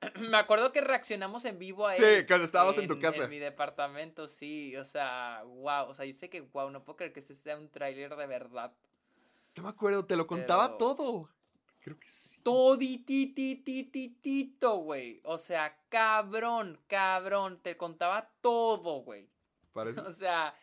[0.18, 2.26] Me acuerdo que reaccionamos en vivo a Sí, él.
[2.26, 3.24] cuando estábamos en tu casa.
[3.24, 4.74] En mi departamento, sí.
[4.76, 5.88] O sea, wow.
[5.90, 8.26] O sea, yo sé que, wow, no puedo creer que este sea un tráiler de
[8.26, 8.72] verdad.
[9.56, 11.28] No me acuerdo, te lo contaba Pero- todo.
[11.82, 12.38] Creo que sí.
[12.42, 15.20] Todititititito, güey.
[15.24, 17.60] O sea, cabrón, cabrón.
[17.62, 19.28] Te contaba todo, güey.
[19.72, 20.54] Parece- O sea,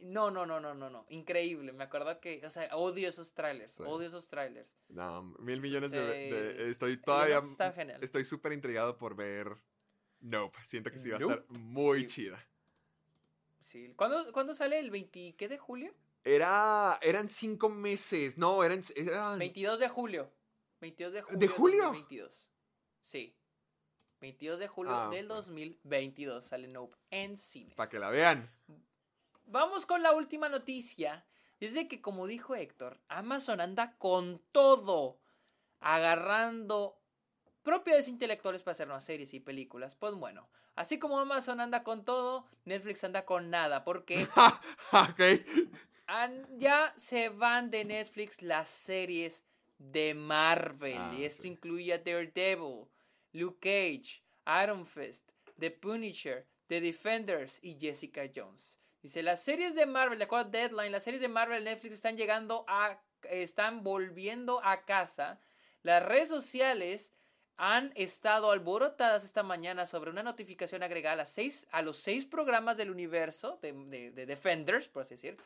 [0.00, 1.06] no, no, no, no, no, no.
[1.10, 1.72] Increíble.
[1.72, 3.72] Me acuerdo que, o sea, odio esos trailers.
[3.72, 3.82] Sí.
[3.86, 4.68] Odio esos trailers.
[4.88, 7.38] No, mil millones de, Estoy todavía.
[7.38, 8.02] Está genial.
[8.02, 9.56] Estoy súper intrigado por ver.
[10.20, 10.58] Nope.
[10.64, 12.06] Siento que sí va a estar muy Sí.
[12.06, 12.44] chida.
[13.60, 13.92] Sí.
[13.96, 15.92] ¿Cuándo, ¿cuándo sale el 20, qué de julio?
[16.24, 16.98] Era.
[17.02, 18.38] Eran cinco meses.
[18.38, 18.80] No, eran.
[18.96, 20.30] eran 22 de julio.
[20.80, 21.38] 22 de julio.
[21.38, 21.84] ¿De julio?
[21.84, 22.50] 2022.
[23.00, 23.34] Sí.
[24.20, 25.36] 22 de julio Ah, del ok.
[25.36, 27.74] 2022 sale Nope en cines.
[27.76, 28.50] Para que la vean.
[29.44, 31.24] Vamos con la última noticia.
[31.60, 35.20] Desde que, como dijo Héctor, Amazon anda con todo,
[35.80, 37.00] agarrando
[37.62, 39.96] propiedades intelectuales para hacer nuevas series y películas.
[39.96, 44.26] Pues bueno, así como Amazon anda con todo, Netflix anda con nada, porque
[46.58, 49.44] ya se van de Netflix las series
[49.78, 50.96] de Marvel.
[50.98, 51.48] Ah, y esto sí.
[51.48, 52.86] incluye a Daredevil,
[53.32, 54.22] Luke Cage,
[54.62, 55.28] Iron Fist,
[55.58, 58.78] The Punisher, The Defenders y Jessica Jones.
[59.02, 62.16] Dice, las series de Marvel, de acuerdo a Deadline, las series de Marvel Netflix están
[62.16, 63.00] llegando a...
[63.22, 65.40] están volviendo a casa.
[65.82, 67.12] Las redes sociales
[67.56, 72.76] han estado alborotadas esta mañana sobre una notificación agregada a, seis, a los seis programas
[72.76, 75.36] del universo de, de- de Defenders, por así decir,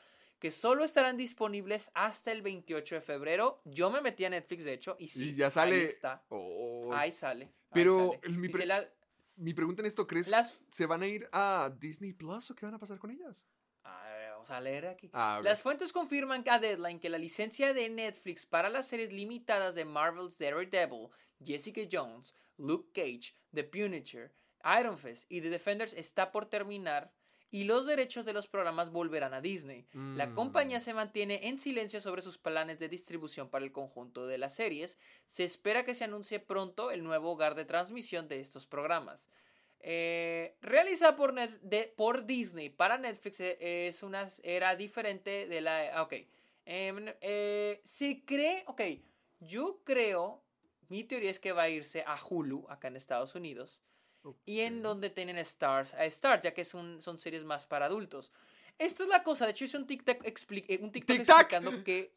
[0.43, 3.61] que solo estarán disponibles hasta el 28 de febrero.
[3.65, 5.77] Yo me metí a Netflix, de hecho, y sí, y ya sale.
[5.77, 6.25] ahí está.
[6.31, 6.91] Oh.
[6.93, 7.45] Ahí sale.
[7.45, 8.35] ahí Pero sale.
[8.35, 8.89] mi Dice pre- la-
[9.37, 12.67] Mi pregunta en esto, ¿crees las se van a ir a Disney Plus o qué
[12.67, 13.47] van a pasar con ellas?
[13.85, 15.11] A ver, vamos a leer aquí.
[15.13, 15.41] Ah.
[15.45, 19.85] Las fuentes confirman a Deadline que la licencia de Netflix para las series limitadas de
[19.85, 21.07] Marvel's Daredevil,
[21.45, 24.33] Jessica Jones, Luke Cage, The Punisher,
[24.81, 27.13] Iron Fist y The Defenders está por terminar
[27.53, 29.87] y los derechos de los programas volverán a Disney.
[29.93, 30.35] La Mm.
[30.35, 34.55] compañía se mantiene en silencio sobre sus planes de distribución para el conjunto de las
[34.55, 34.99] series.
[35.29, 39.29] Se espera que se anuncie pronto el nuevo hogar de transmisión de estos programas.
[39.81, 45.61] Eh, realizada por, Net- de- por Disney para Netflix eh, es una era diferente de
[45.61, 45.97] la...
[45.99, 46.15] ah, Ok.
[46.65, 48.65] Em, eh, se cree...
[48.67, 48.81] Ok.
[49.41, 50.43] Yo creo...
[50.89, 53.81] Mi teoría es que va a irse a Hulu, acá en Estados Unidos.
[54.45, 57.87] Y en donde tienen Stars, a Stars, ya que es un- son series más para
[57.87, 58.33] adultos.
[58.79, 59.45] Esto es la cosa.
[59.47, 61.41] De hecho, hice un TikTok, expli- eh, un TikTok ¡Tic-tac!
[61.41, 62.15] explicando que...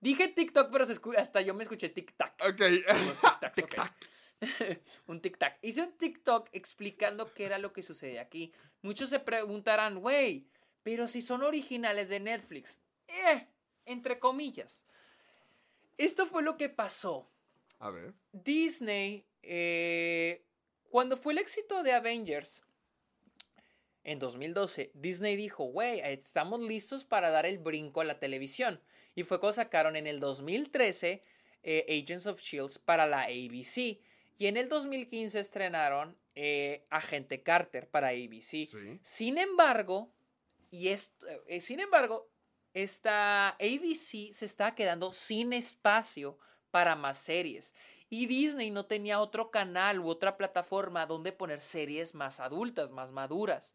[0.00, 2.32] Dije TikTok, pero se hasta yo me escuché TikTok.
[2.40, 2.56] Ok.
[2.58, 3.54] tic-tacs, ok.
[3.54, 3.94] Tic-tac.
[5.06, 5.52] un TikTok.
[5.62, 8.52] Hice un TikTok explicando qué era lo que sucede aquí.
[8.82, 10.48] Muchos se preguntarán, güey,
[10.82, 12.80] pero si son originales de Netflix.
[13.06, 13.46] Eh,
[13.86, 14.84] entre comillas.
[15.98, 17.30] Esto fue lo que pasó.
[17.78, 18.12] A ver.
[18.32, 20.44] Disney, eh,
[20.92, 22.60] cuando fue el éxito de Avengers
[24.04, 28.78] en 2012, Disney dijo, güey, estamos listos para dar el brinco a la televisión.
[29.14, 31.22] Y fue cuando sacaron en el 2013
[31.62, 34.00] eh, Agents of Shields para la ABC.
[34.36, 38.66] Y en el 2015 estrenaron eh, Agente Carter para ABC.
[38.66, 38.98] Sí.
[39.00, 40.12] Sin embargo,
[40.70, 42.28] y esto, eh, sin embargo,
[42.74, 46.38] esta ABC se está quedando sin espacio
[46.70, 47.72] para más series.
[48.12, 53.10] Y Disney no tenía otro canal u otra plataforma donde poner series más adultas, más
[53.10, 53.74] maduras.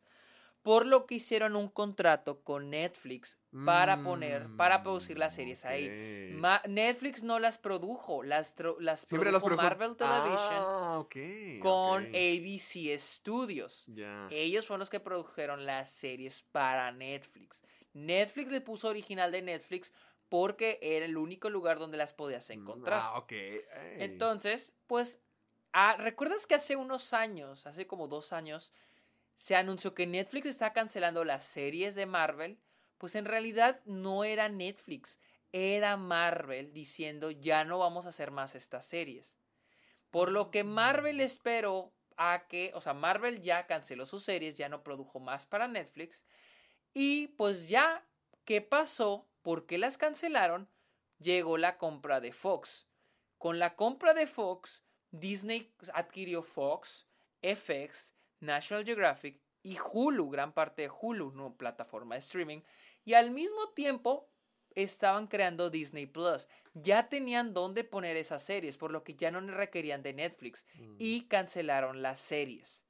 [0.62, 5.90] Por lo que hicieron un contrato con Netflix para poner, para producir las series ahí.
[5.90, 6.40] Mm, ok.
[6.42, 11.04] Ma- Netflix no las produjo, las, las Siempre produjo Marvel Television Ah,
[11.60, 12.06] con.
[12.06, 13.86] ABC Studios.
[14.30, 17.64] Ellos fueron los que produjeron las series para Netflix.
[17.94, 19.92] Netflix le puso original de Netflix
[20.30, 23.02] porque era el único lugar donde las podías encontrar.
[23.04, 23.34] Ah, ok.
[23.98, 25.20] Entonces, pues,
[25.74, 28.74] ah, ¿recuerdas que hace unos años, hace como dos años,
[29.38, 32.60] se anunció que Netflix está cancelando las series de Marvel?
[32.98, 35.20] Pues en realidad no era Netflix,
[35.52, 39.38] era Marvel diciendo ya no vamos a hacer más estas series.
[40.10, 44.70] Por lo que Marvel esperó a que, o sea, Marvel ya canceló sus series, ya
[44.70, 46.26] no produjo más para Netflix.
[46.94, 48.04] Y pues ya,
[48.44, 49.27] ¿qué pasó?
[49.48, 50.68] ¿Por qué las cancelaron?
[51.20, 52.86] Llegó la compra de Fox.
[53.38, 57.08] Con la compra de Fox, Disney adquirió Fox,
[57.42, 62.60] FX, National Geographic y Hulu, gran parte de Hulu, no plataforma de streaming,
[63.06, 64.30] y al mismo tiempo
[64.76, 66.50] estaban creando Disney Plus.
[66.74, 70.66] Ya tenían dónde poner esas series, por lo que ya no requerían de Netflix
[71.00, 72.87] y cancelaron las series.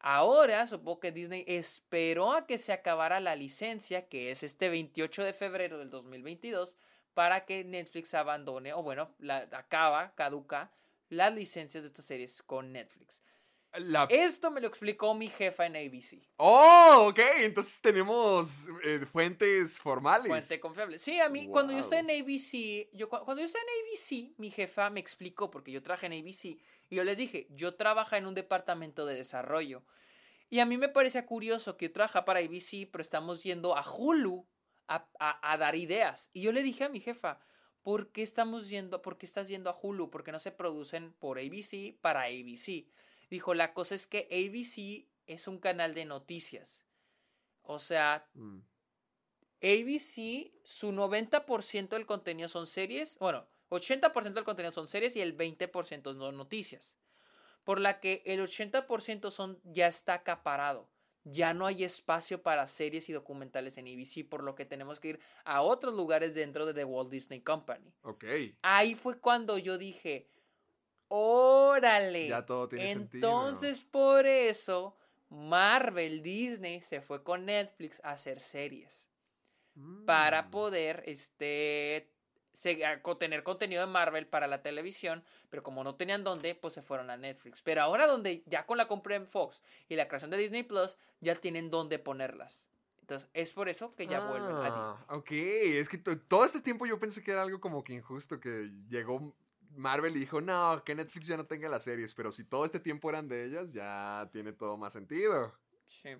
[0.00, 5.24] Ahora, supongo que Disney esperó a que se acabara la licencia, que es este 28
[5.24, 6.74] de febrero del 2022,
[7.12, 10.72] para que Netflix abandone, o bueno, la, acaba, caduca,
[11.10, 13.22] las licencias de estas series con Netflix.
[13.74, 14.04] La...
[14.10, 16.18] Esto me lo explicó mi jefa en ABC.
[16.38, 17.20] Oh, ok.
[17.40, 20.26] Entonces tenemos eh, fuentes formales.
[20.26, 20.98] Fuente confiable.
[20.98, 24.50] Sí, a mí, cuando yo estaba en ABC, yo, cuando yo estaba en ABC, mi
[24.50, 26.58] jefa me explicó, porque yo trabajé en ABC,
[26.90, 29.82] y yo les dije, yo trabajo en un departamento de desarrollo.
[30.50, 33.82] Y a mí me parecía curioso que yo trabaja para ABC, pero estamos yendo a
[33.88, 34.46] Hulu
[34.88, 36.28] a, a- a dar ideas.
[36.32, 37.38] Y yo le dije a mi jefa,
[37.82, 40.10] ¿por qué estamos yendo, por qué estás yendo a Hulu?
[40.10, 42.88] Porque no se producen por ABC para ABC.
[43.30, 46.84] Dijo, la cosa es que ABC es un canal de noticias.
[47.62, 48.58] O sea, Mm.
[49.62, 55.36] ABC, su 90% del contenido son series, bueno, 80% del contenido son series y el
[55.36, 56.96] 20% son noticias.
[57.64, 60.88] Por la que el 80% son, ya está acaparado.
[61.24, 65.08] Ya no hay espacio para series y documentales en ABC, por lo que tenemos que
[65.08, 67.92] ir a otros lugares dentro de The Walt Disney Company.
[68.02, 68.24] Ok.
[68.62, 70.26] Ahí fue cuando yo dije,
[71.08, 72.28] órale.
[72.28, 73.28] Ya todo tiene sentido.
[73.28, 74.96] Entonces, por eso,
[75.28, 79.06] Marvel, Disney se fue con Netflix a hacer series.
[80.06, 80.50] Para Mm.
[80.50, 82.10] poder, este,
[83.18, 87.10] tener contenido de Marvel para la televisión, pero como no tenían dónde, pues se fueron
[87.10, 87.62] a Netflix.
[87.62, 90.96] Pero ahora donde ya con la compra en Fox y la creación de Disney Plus,
[91.20, 92.66] ya tienen dónde ponerlas.
[93.00, 95.18] Entonces, es por eso que ya vuelven a Ah, Disney.
[95.18, 95.30] Ok,
[95.80, 98.70] es que to- todo este tiempo yo pensé que era algo como que injusto, que
[98.88, 99.34] llegó
[99.74, 102.78] Marvel y dijo, no, que Netflix ya no tenga las series, pero si todo este
[102.78, 105.52] tiempo eran de ellas, ya tiene todo más sentido.
[106.02, 106.10] Sí.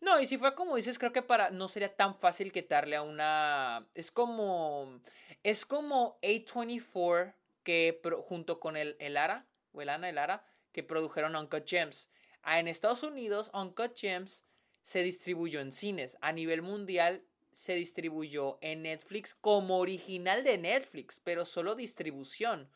[0.00, 3.02] No, y si fue como dices, creo que para no sería tan fácil quitarle a
[3.02, 3.86] una.
[3.94, 5.00] Es como.
[5.42, 10.44] Es como A24 que pro- junto con el, el ARA, o el ANA, el ARA,
[10.72, 12.10] que produjeron Uncut Gems.
[12.42, 14.44] Ah, en Estados Unidos, Uncut Gems
[14.82, 16.16] se distribuyó en cines.
[16.20, 17.22] A nivel mundial
[17.52, 22.70] se distribuyó en Netflix como original de Netflix, pero solo distribución.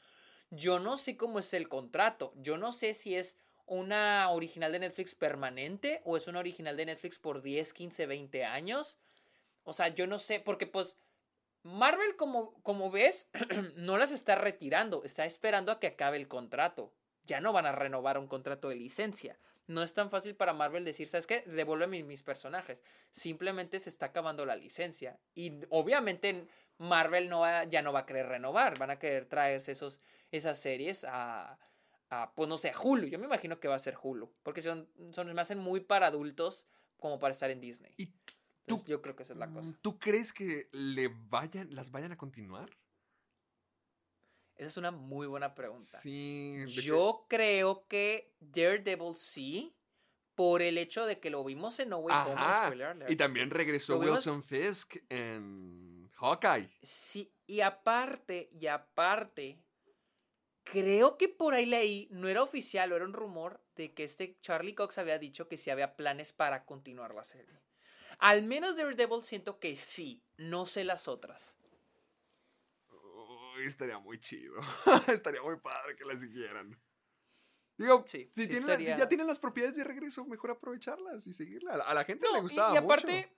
[0.50, 2.32] Yo no sé cómo es el contrato.
[2.36, 3.36] Yo no sé si es
[3.66, 8.44] una original de Netflix permanente o es una original de Netflix por 10, 15, 20
[8.44, 8.98] años.
[9.64, 10.96] O sea, yo no sé, porque pues
[11.62, 13.28] Marvel, como, como ves,
[13.76, 16.92] no las está retirando, está esperando a que acabe el contrato.
[17.24, 19.38] Ya no van a renovar un contrato de licencia.
[19.68, 21.42] No es tan fácil para Marvel decir, ¿sabes qué?
[21.46, 22.82] Devuélveme mis personajes.
[23.12, 25.20] Simplemente se está acabando la licencia.
[25.36, 26.48] Y obviamente
[26.78, 28.76] Marvel no va- ya no va a querer renovar.
[28.76, 30.00] Van a querer traerse esos,
[30.32, 31.58] esas series a,
[32.12, 33.06] a, pues no sé, a Hulu.
[33.06, 34.30] Yo me imagino que va a ser Hulu.
[34.42, 36.66] Porque son, son, me hacen muy para adultos
[36.98, 37.94] como para estar en Disney.
[37.96, 38.12] ¿Y
[38.66, 39.70] Entonces, tú- yo creo que esa es la cosa.
[39.70, 42.68] Mm, ¿Tú crees que le vayan, las vayan a continuar?
[44.56, 45.82] Esa es una muy buena pregunta.
[45.82, 46.58] Sí.
[46.66, 49.74] que- Yo creo que Daredevil sí,
[50.34, 52.32] por el hecho de que lo vimos en No Way Home.
[52.34, 52.66] Ajá.
[52.68, 53.10] alert.
[53.10, 56.70] Y también regresó Wilson Fisk en Hawkeye.
[56.82, 59.58] Sí, y aparte, y aparte,
[60.64, 64.38] creo que por ahí leí, no era oficial o era un rumor de que este
[64.40, 67.60] Charlie Cox había dicho que sí había planes para continuar la serie.
[68.18, 71.56] Al menos Daredevil siento que sí, no sé las otras.
[72.90, 74.54] Uy, estaría muy chido.
[75.08, 76.78] estaría muy padre que la siguieran.
[77.76, 80.50] Digo, Sí, si, sí tienen la- si estaría- ya tienen las propiedades de regreso, mejor
[80.52, 81.74] aprovecharlas y seguirla.
[81.74, 83.28] A la, gente No, le y- gustaba y, aparte, mucho.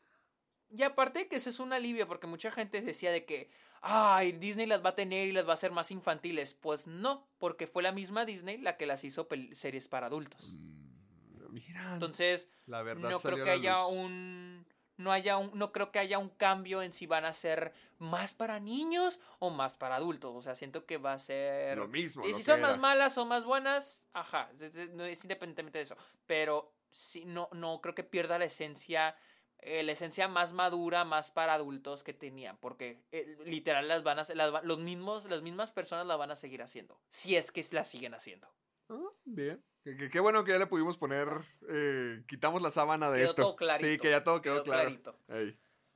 [0.70, 3.50] y aparte que ese es un alivio, porque mucha gente decía de que,
[3.86, 6.54] ay, Disney las va a tener y las va a hacer más infantiles.
[6.54, 10.52] Pues no, porque fue la misma Disney la que las hizo series para adultos.
[10.54, 13.92] Mm, Mira, Entonces, la verdad no creo que haya luz.
[13.92, 14.66] un
[14.96, 18.34] no haya un no creo que haya un cambio en si van a ser más
[18.34, 22.26] para niños o más para adultos o sea siento que va a ser Lo mismo,
[22.28, 25.96] y si son más malas o más buenas ajá es independientemente de eso
[26.26, 29.16] pero sí no no creo que pierda la esencia
[29.58, 34.18] eh, la esencia más madura más para adultos que tenían porque eh, literal las van
[34.18, 37.64] a las los mismos las mismas personas la van a seguir haciendo si es que
[37.72, 38.48] la siguen haciendo
[38.90, 39.64] Ah, bien.
[40.12, 41.28] Qué, bueno que ya le pudimos poner.
[41.70, 43.42] eh, quitamos la sábana de Quedó esto.
[43.42, 44.82] todo clarito, sí, que ya todo quedó, quedó claro.
[44.82, 45.18] clarito.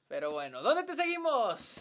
[0.09, 1.78] Pero bueno dónde te seguimos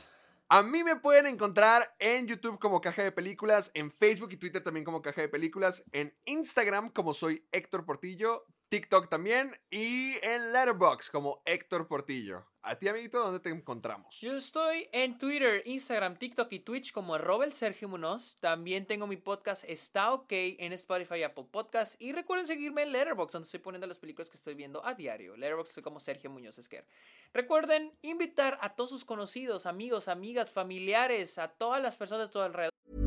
[0.49, 4.63] A mí me pueden encontrar en YouTube como Caja de Películas, en Facebook y Twitter
[4.63, 10.51] también como Caja de Películas, en Instagram como soy Héctor Portillo, TikTok también y en
[10.51, 12.45] Letterboxd como Héctor Portillo.
[12.61, 14.19] A ti, amiguito, ¿dónde te encontramos?
[14.19, 18.35] Yo estoy en Twitter, Instagram, TikTok y Twitch como Robert Sergio Munoz.
[18.41, 21.95] También tengo mi podcast Está OK en Spotify y Apple Podcast.
[22.01, 25.37] Y recuerden seguirme en Letterboxd, donde estoy poniendo las películas que estoy viendo a diario.
[25.37, 26.85] Letterboxd soy como Sergio Muñoz Esquer.
[27.33, 32.43] Recuerden invitar a todos sus conocidos, amigos, amigas, familiares, a todas las personas de todo
[32.43, 33.06] alrededor.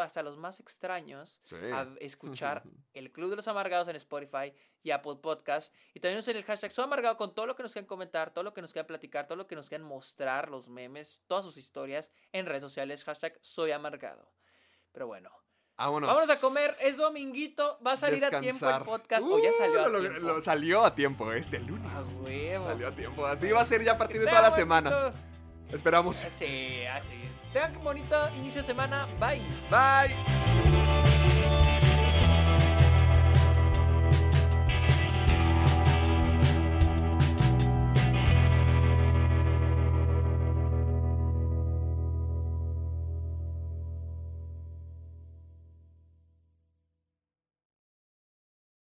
[0.00, 1.56] Hasta los más extraños Sí.
[1.72, 2.62] a escuchar
[2.94, 4.52] el Club de los Amargados en Spotify
[4.82, 5.72] y Apple Podcast.
[5.94, 8.44] Y también usen el hashtag Soy Amargado con todo lo que nos quieran comentar, todo
[8.44, 11.56] lo que nos quieran platicar, todo lo que nos quieran mostrar, los memes, todas sus
[11.56, 13.04] historias en redes sociales.
[13.04, 14.32] Hashtag Soy Amargado.
[14.92, 15.30] Pero bueno,
[15.76, 16.08] Vámonos.
[16.08, 16.70] vámonos a comer.
[16.82, 17.78] Es dominguito.
[17.86, 19.26] Va a salir a tiempo el podcast.
[19.28, 20.18] o ya salió a Uh, lo- tiempo.
[20.20, 22.18] lo- salió a tiempo este lunes.
[22.64, 23.26] Salió a tiempo.
[23.26, 25.12] Así va a ser ya a partir de todas las semanas.
[25.70, 26.16] Esperamos.
[26.16, 27.12] Sí, así.
[27.52, 29.06] Tengan un bonito inicio de semana.
[29.18, 29.42] Bye.
[29.70, 30.87] Bye.